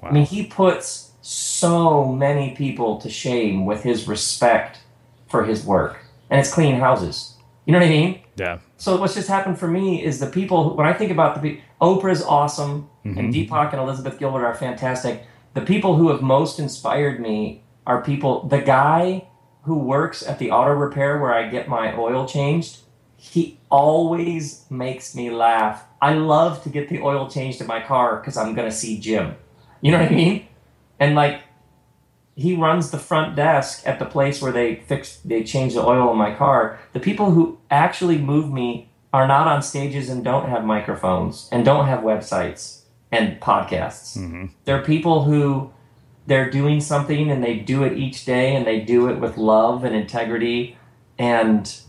Wow. 0.02 0.10
I 0.10 0.14
mean, 0.14 0.26
he 0.26 0.46
puts 0.46 1.07
so 1.28 2.06
many 2.06 2.56
people 2.56 3.02
to 3.02 3.10
shame 3.10 3.66
with 3.66 3.84
his 3.84 4.08
respect 4.08 4.80
for 5.28 5.44
his 5.44 5.66
work, 5.66 6.00
and 6.30 6.40
it's 6.40 6.54
clean 6.54 6.80
houses. 6.80 7.36
You 7.66 7.74
know 7.74 7.80
what 7.80 7.88
I 7.88 7.90
mean? 7.90 8.22
Yeah. 8.38 8.60
So 8.78 8.96
what's 8.96 9.14
just 9.14 9.28
happened 9.28 9.60
for 9.60 9.68
me 9.68 10.02
is 10.02 10.22
the 10.22 10.28
people. 10.28 10.74
When 10.78 10.88
I 10.88 10.94
think 10.94 11.12
about 11.12 11.36
the 11.36 11.42
people, 11.42 11.64
Oprah's 11.82 12.24
awesome, 12.24 12.90
mm-hmm. 13.06 13.20
and 13.20 13.34
Deepak 13.34 13.74
and 13.74 13.82
Elizabeth 13.82 14.18
Gilbert 14.18 14.46
are 14.46 14.54
fantastic. 14.54 15.24
The 15.54 15.62
people 15.62 15.98
who 15.98 16.10
have 16.12 16.22
most 16.22 16.60
inspired 16.60 17.20
me 17.20 17.66
are 17.86 18.02
people. 18.02 18.48
The 18.48 18.62
guy 18.62 19.28
who 19.64 19.78
works 19.78 20.26
at 20.26 20.40
the 20.40 20.52
auto 20.52 20.72
repair 20.72 21.20
where 21.20 21.34
I 21.34 21.50
get 21.50 21.68
my 21.68 21.94
oil 21.98 22.26
changed, 22.26 22.78
he 23.18 23.60
always 23.70 24.66
makes 24.70 25.14
me 25.14 25.30
laugh. 25.30 25.84
I 26.02 26.14
love 26.14 26.64
to 26.64 26.70
get 26.70 26.88
the 26.88 27.02
oil 27.02 27.30
changed 27.30 27.60
in 27.60 27.68
my 27.68 27.82
car 27.82 28.16
because 28.16 28.38
I'm 28.38 28.54
going 28.56 28.70
to 28.70 28.76
see 28.76 28.98
Jim. 28.98 29.36
You 29.82 29.92
know 29.92 30.00
what 30.00 30.10
I 30.10 30.16
mean? 30.16 30.48
And 31.00 31.16
like, 31.16 31.42
he 32.36 32.56
runs 32.56 32.92
the 32.92 33.00
front 33.00 33.36
desk 33.36 33.82
at 33.86 33.98
the 33.98 34.06
place 34.06 34.42
where 34.42 34.52
they 34.52 34.76
fix, 34.76 35.18
they 35.18 35.44
change 35.44 35.74
the 35.74 35.86
oil 35.86 36.12
in 36.12 36.18
my 36.18 36.34
car. 36.36 36.80
The 36.94 37.00
people 37.00 37.32
who 37.32 37.58
actually 37.72 38.20
move 38.20 38.52
me 38.52 38.90
are 39.12 39.28
not 39.28 39.48
on 39.48 39.64
stages 39.64 40.10
and 40.10 40.24
don't 40.24 40.50
have 40.50 40.64
microphones 40.64 41.50
and 41.52 41.66
don't 41.66 41.88
have 41.88 42.02
websites 42.02 42.82
and 43.12 43.40
podcasts. 43.42 44.18
Mm-hmm. 44.18 44.46
They're 44.66 44.84
people 44.84 45.24
who 45.24 45.72
they're 46.28 46.50
doing 46.50 46.82
something 46.82 47.32
and 47.32 47.44
they 47.44 47.56
do 47.56 47.84
it 47.84 47.98
each 47.98 48.26
day 48.26 48.56
and 48.56 48.68
they 48.68 48.82
do 48.82 49.10
it 49.10 49.20
with 49.20 49.38
love 49.38 49.84
and 49.84 49.96
integrity 49.96 50.78
and 51.18 51.80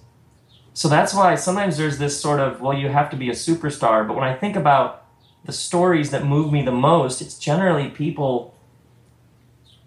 so 0.73 0.89
that's 0.89 1.13
why 1.13 1.35
sometimes 1.35 1.77
there's 1.77 1.99
this 1.99 2.19
sort 2.19 2.41
of 2.41 2.61
well 2.61 2.73
you 2.73 2.89
have 2.89 3.11
to 3.11 3.17
be 3.17 3.29
a 3.29 3.33
superstar 3.33 4.07
but 4.07 4.15
when 4.15 4.25
i 4.25 4.35
think 4.35 4.57
about 4.57 5.05
the 5.45 5.53
stories 5.53 6.11
that 6.11 6.25
move 6.25 6.53
me 6.53 6.63
the 6.63 6.73
most 6.73 7.21
it's 7.21 7.39
generally 7.39 7.89
people 7.89 8.55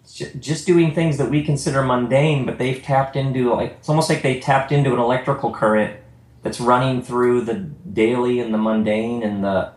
just 0.06 0.66
doing 0.66 0.94
things 0.94 1.16
that 1.18 1.30
we 1.30 1.42
consider 1.42 1.82
mundane 1.82 2.44
but 2.44 2.58
they've 2.58 2.82
tapped 2.82 3.16
into 3.16 3.52
like 3.54 3.72
it's 3.72 3.88
almost 3.88 4.08
like 4.08 4.22
they 4.22 4.38
tapped 4.40 4.72
into 4.72 4.92
an 4.92 4.98
electrical 4.98 5.52
current 5.52 5.98
that's 6.42 6.60
running 6.60 7.00
through 7.02 7.40
the 7.40 7.54
daily 7.54 8.40
and 8.40 8.52
the 8.52 8.58
mundane 8.58 9.22
and 9.22 9.44
the 9.44 9.72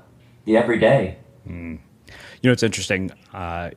the 0.45 0.57
everyday 0.57 1.17
mm. 1.47 1.77
you 2.07 2.49
know 2.49 2.51
it's 2.51 2.63
interesting 2.63 3.11
uh, 3.33 3.69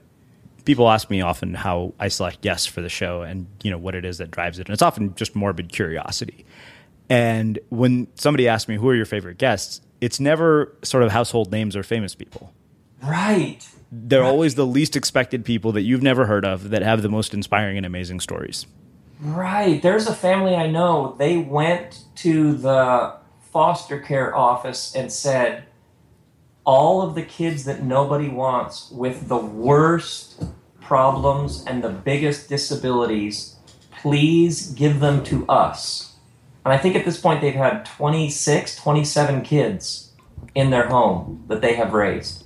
people 0.68 0.90
ask 0.90 1.08
me 1.08 1.22
often 1.22 1.54
how 1.54 1.94
I 1.98 2.08
select 2.08 2.42
guests 2.42 2.66
for 2.66 2.82
the 2.82 2.90
show 2.90 3.22
and 3.22 3.46
you 3.62 3.70
know 3.70 3.78
what 3.78 3.94
it 3.94 4.04
is 4.04 4.18
that 4.18 4.30
drives 4.30 4.58
it, 4.58 4.68
and 4.68 4.74
it's 4.74 4.82
often 4.82 5.14
just 5.14 5.34
morbid 5.34 5.72
curiosity. 5.72 6.44
And 7.08 7.58
when 7.70 8.06
somebody 8.16 8.48
asks 8.48 8.68
me 8.68 8.76
who 8.76 8.86
are 8.90 8.94
your 8.94 9.06
favorite 9.06 9.38
guests, 9.38 9.80
it's 10.02 10.20
never 10.20 10.76
sort 10.82 11.04
of 11.04 11.10
household 11.10 11.50
names 11.50 11.74
or 11.74 11.82
famous 11.82 12.14
people. 12.14 12.52
Right. 13.02 13.66
They're 13.90 14.20
right. 14.20 14.28
always 14.28 14.54
the 14.54 14.66
least 14.66 14.96
expected 14.96 15.44
people 15.44 15.72
that 15.72 15.82
you've 15.82 16.02
never 16.02 16.26
heard 16.26 16.44
of 16.44 16.70
that 16.70 16.82
have 16.82 17.02
the 17.02 17.08
most 17.08 17.32
inspiring 17.32 17.76
and 17.76 17.86
amazing 17.86 18.20
stories. 18.20 18.66
Right. 19.20 19.82
There's 19.82 20.06
a 20.06 20.14
family 20.14 20.54
I 20.54 20.68
know. 20.68 21.16
They 21.18 21.38
went 21.38 22.04
to 22.16 22.54
the 22.54 23.14
foster 23.50 23.98
care 23.98 24.36
office 24.36 24.94
and 24.94 25.10
said, 25.10 25.64
all 26.64 27.00
of 27.00 27.14
the 27.14 27.22
kids 27.22 27.64
that 27.64 27.82
nobody 27.82 28.28
wants 28.28 28.90
with 28.90 29.28
the 29.28 29.38
worst 29.38 30.44
problems 30.82 31.64
and 31.66 31.82
the 31.82 31.88
biggest 31.88 32.48
disabilities, 32.50 33.56
please 33.90 34.70
give 34.72 35.00
them 35.00 35.24
to 35.24 35.46
us. 35.48 36.12
And 36.66 36.74
I 36.74 36.76
think 36.76 36.94
at 36.94 37.06
this 37.06 37.18
point 37.18 37.40
they've 37.40 37.54
had 37.54 37.86
26, 37.86 38.76
27 38.76 39.40
kids 39.42 40.12
in 40.54 40.68
their 40.68 40.88
home 40.88 41.42
that 41.48 41.62
they 41.62 41.74
have 41.74 41.94
raised. 41.94 42.44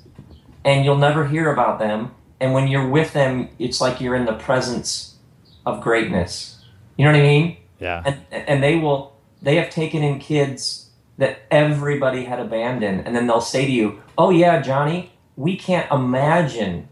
And 0.64 0.84
you'll 0.84 0.98
never 0.98 1.26
hear 1.26 1.52
about 1.52 1.78
them. 1.78 2.14
And 2.40 2.54
when 2.54 2.68
you're 2.68 2.88
with 2.88 3.12
them, 3.12 3.48
it's 3.58 3.80
like 3.80 4.00
you're 4.00 4.16
in 4.16 4.26
the 4.26 4.34
presence 4.34 5.16
of 5.64 5.80
greatness. 5.80 6.62
You 6.96 7.04
know 7.04 7.12
what 7.12 7.20
I 7.20 7.22
mean? 7.22 7.56
Yeah. 7.78 8.02
And, 8.04 8.18
and 8.30 8.62
they 8.62 8.76
will, 8.76 9.16
they 9.40 9.56
have 9.56 9.70
taken 9.70 10.02
in 10.02 10.18
kids 10.18 10.90
that 11.18 11.40
everybody 11.50 12.24
had 12.24 12.40
abandoned. 12.40 13.06
And 13.06 13.14
then 13.14 13.26
they'll 13.26 13.40
say 13.40 13.66
to 13.66 13.72
you, 13.72 14.02
Oh, 14.18 14.30
yeah, 14.30 14.60
Johnny, 14.60 15.12
we 15.36 15.56
can't 15.56 15.90
imagine 15.90 16.88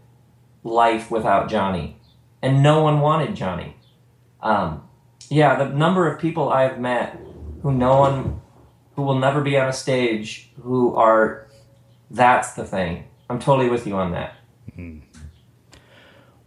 life 0.63 1.11
without 1.11 1.49
Johnny, 1.49 1.97
and 2.41 2.63
no 2.63 2.81
one 2.81 2.99
wanted 2.99 3.35
Johnny. 3.35 3.75
Um, 4.41 4.87
yeah, 5.29 5.55
the 5.55 5.69
number 5.69 6.11
of 6.11 6.19
people 6.19 6.49
I've 6.49 6.79
met 6.79 7.19
who 7.61 7.71
no 7.71 7.99
one, 7.99 8.41
who 8.95 9.03
will 9.03 9.19
never 9.19 9.41
be 9.41 9.57
on 9.57 9.67
a 9.67 9.73
stage, 9.73 10.51
who 10.61 10.95
are, 10.95 11.47
that's 12.09 12.53
the 12.53 12.65
thing. 12.65 13.05
I'm 13.31 13.39
totally 13.39 13.69
with 13.69 13.87
you 13.87 13.95
on 13.95 14.11
that. 14.11 14.35
Mm-hmm. 14.77 14.99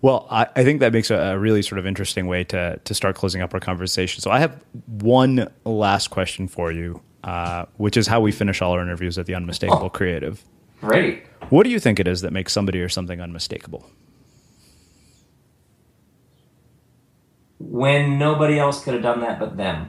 Well, 0.02 0.26
I, 0.30 0.46
I, 0.54 0.64
think 0.64 0.80
that 0.80 0.92
makes 0.92 1.10
a, 1.10 1.16
a, 1.16 1.38
really 1.38 1.62
sort 1.62 1.78
of 1.78 1.86
interesting 1.86 2.26
way 2.26 2.44
to 2.44 2.78
to 2.84 2.94
start 2.94 3.16
closing 3.16 3.40
up 3.40 3.54
our 3.54 3.60
conversation. 3.60 4.20
So 4.20 4.30
I 4.30 4.38
have 4.38 4.62
one 4.86 5.50
last 5.64 6.08
question 6.08 6.46
for 6.46 6.70
you, 6.70 7.00
uh, 7.24 7.64
which 7.78 7.96
is 7.96 8.06
how 8.06 8.20
we 8.20 8.30
finish 8.30 8.60
all 8.60 8.72
our 8.72 8.82
interviews 8.82 9.16
at 9.16 9.24
the 9.24 9.34
Unmistakable 9.34 9.86
oh, 9.86 9.90
Creative. 9.90 10.42
Great. 10.82 11.24
What 11.48 11.62
do 11.62 11.70
you 11.70 11.80
think 11.80 11.98
it 11.98 12.06
is 12.06 12.20
that 12.20 12.32
makes 12.32 12.52
somebody 12.52 12.80
or 12.80 12.90
something 12.90 13.20
unmistakable? 13.20 13.90
when 17.70 18.18
nobody 18.18 18.58
else 18.58 18.82
could 18.82 18.94
have 18.94 19.02
done 19.02 19.20
that 19.20 19.38
but 19.38 19.56
them. 19.56 19.88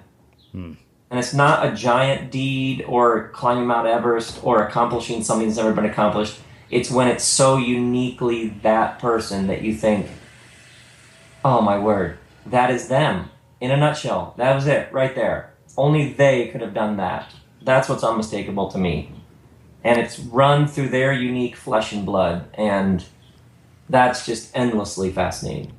Hmm. 0.52 0.74
And 1.10 1.20
it's 1.20 1.34
not 1.34 1.66
a 1.66 1.72
giant 1.76 2.32
deed 2.32 2.84
or 2.88 3.30
climbing 3.30 3.68
Mount 3.68 3.88
Everest 3.88 4.44
or 4.44 4.66
accomplishing 4.66 5.24
something 5.24 5.48
that's 5.48 5.58
never 5.58 5.74
been 5.74 5.86
accomplished. 5.86 6.40
It's 6.70 6.90
when 6.90 7.08
it's 7.08 7.24
so 7.24 7.58
uniquely 7.58 8.50
that 8.64 9.00
person 9.00 9.48
that 9.48 9.62
you 9.62 9.74
think, 9.74 10.08
oh 11.44 11.62
my 11.62 11.78
word, 11.78 12.18
that 12.46 12.72
is 12.72 12.88
them 12.88 13.30
in 13.62 13.72
a 13.72 13.78
nutshell. 13.78 14.34
That 14.38 14.56
was 14.56 14.68
it 14.68 14.92
right 14.92 15.16
there. 15.16 15.54
Only 15.78 16.14
they 16.14 16.48
could 16.48 16.62
have 16.62 16.74
done 16.74 16.98
that. 16.98 17.32
That's 17.62 17.90
what's 17.90 18.04
unmistakable 18.04 18.70
to 18.72 18.78
me. 18.78 19.12
And 19.84 20.00
it's 20.00 20.20
run 20.20 20.68
through 20.68 20.90
their 20.90 21.14
unique 21.14 21.56
flesh 21.56 21.92
and 21.92 22.06
blood. 22.06 22.48
And 22.56 23.04
that's 23.90 24.26
just 24.26 24.56
endlessly 24.56 25.12
fascinating 25.12 25.72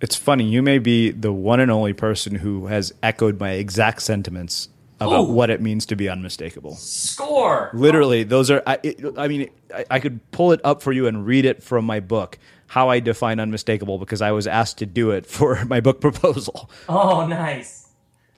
it's 0.00 0.16
funny. 0.16 0.44
You 0.44 0.62
may 0.62 0.78
be 0.78 1.10
the 1.10 1.32
one 1.32 1.60
and 1.60 1.70
only 1.70 1.92
person 1.92 2.36
who 2.36 2.66
has 2.66 2.92
echoed 3.02 3.40
my 3.40 3.52
exact 3.52 4.02
sentiments 4.02 4.68
about 5.00 5.24
Ooh. 5.28 5.32
what 5.32 5.50
it 5.50 5.60
means 5.60 5.86
to 5.86 5.96
be 5.96 6.08
unmistakable. 6.08 6.74
Score. 6.76 7.70
Literally, 7.74 8.22
those 8.24 8.50
are. 8.50 8.62
I, 8.66 8.78
it, 8.82 9.00
I 9.18 9.28
mean, 9.28 9.50
I, 9.74 9.84
I 9.90 10.00
could 10.00 10.30
pull 10.30 10.52
it 10.52 10.60
up 10.64 10.82
for 10.82 10.92
you 10.92 11.06
and 11.06 11.26
read 11.26 11.44
it 11.44 11.62
from 11.62 11.84
my 11.84 12.00
book, 12.00 12.38
how 12.68 12.88
I 12.88 13.00
define 13.00 13.38
unmistakable, 13.40 13.98
because 13.98 14.22
I 14.22 14.32
was 14.32 14.46
asked 14.46 14.78
to 14.78 14.86
do 14.86 15.10
it 15.10 15.26
for 15.36 15.64
my 15.66 15.80
book 15.80 16.00
proposal, 16.00 16.70
Oh, 16.88 17.26
nice. 17.26 17.88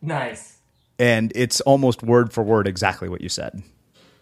Nice. 0.00 0.58
and 0.98 1.32
it's 1.34 1.60
almost 1.62 2.02
word 2.02 2.32
for 2.32 2.42
word 2.44 2.66
exactly 2.68 3.08
what 3.08 3.20
you 3.20 3.28
said. 3.28 3.62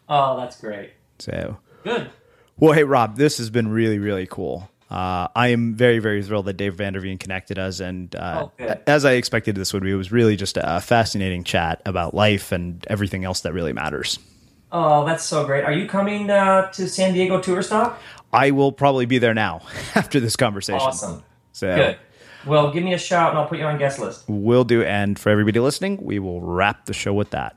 Oh, 0.08 0.36
that's 0.38 0.60
great. 0.60 0.92
So, 1.18 1.58
Good. 1.84 2.10
well, 2.56 2.72
hey 2.72 2.84
Rob, 2.84 3.16
this 3.16 3.38
has 3.38 3.50
been 3.50 3.68
really, 3.68 3.98
really 3.98 4.26
cool. 4.26 4.70
Uh, 4.90 5.26
I 5.34 5.48
am 5.48 5.74
very, 5.74 5.98
very 5.98 6.22
thrilled 6.22 6.46
that 6.46 6.56
Dave 6.56 6.76
Vanderveen 6.76 7.18
connected 7.18 7.58
us, 7.58 7.80
and 7.80 8.14
uh, 8.14 8.48
good. 8.56 8.80
as 8.86 9.04
I 9.04 9.12
expected 9.12 9.56
this 9.56 9.72
would 9.72 9.82
be, 9.82 9.90
it 9.90 9.96
was 9.96 10.12
really 10.12 10.36
just 10.36 10.56
a 10.60 10.80
fascinating 10.80 11.42
chat 11.42 11.82
about 11.84 12.14
life 12.14 12.52
and 12.52 12.86
everything 12.88 13.24
else 13.24 13.40
that 13.40 13.52
really 13.52 13.72
matters. 13.72 14.18
Oh, 14.70 15.04
that's 15.04 15.24
so 15.24 15.44
great. 15.44 15.64
Are 15.64 15.72
you 15.72 15.88
coming 15.88 16.30
uh, 16.30 16.70
to 16.72 16.88
San 16.88 17.14
Diego 17.14 17.40
tour 17.40 17.62
stop? 17.62 18.00
I 18.32 18.50
will 18.50 18.72
probably 18.72 19.06
be 19.06 19.18
there 19.18 19.34
now 19.34 19.62
after 19.94 20.20
this 20.20 20.36
conversation. 20.36 20.80
Awesome. 20.80 21.22
So 21.52 21.74
Good. 21.74 21.98
Well, 22.46 22.70
give 22.72 22.84
me 22.84 22.94
a 22.94 22.98
shout 22.98 23.30
and 23.30 23.38
I'll 23.38 23.46
put 23.46 23.58
you 23.58 23.64
on 23.64 23.78
guest 23.78 23.98
list. 23.98 24.24
We'll 24.28 24.64
do. 24.64 24.82
And 24.84 25.18
for 25.18 25.30
everybody 25.30 25.58
listening, 25.58 25.98
we 26.00 26.18
will 26.18 26.40
wrap 26.40 26.86
the 26.86 26.92
show 26.92 27.12
with 27.12 27.30
that. 27.30 27.56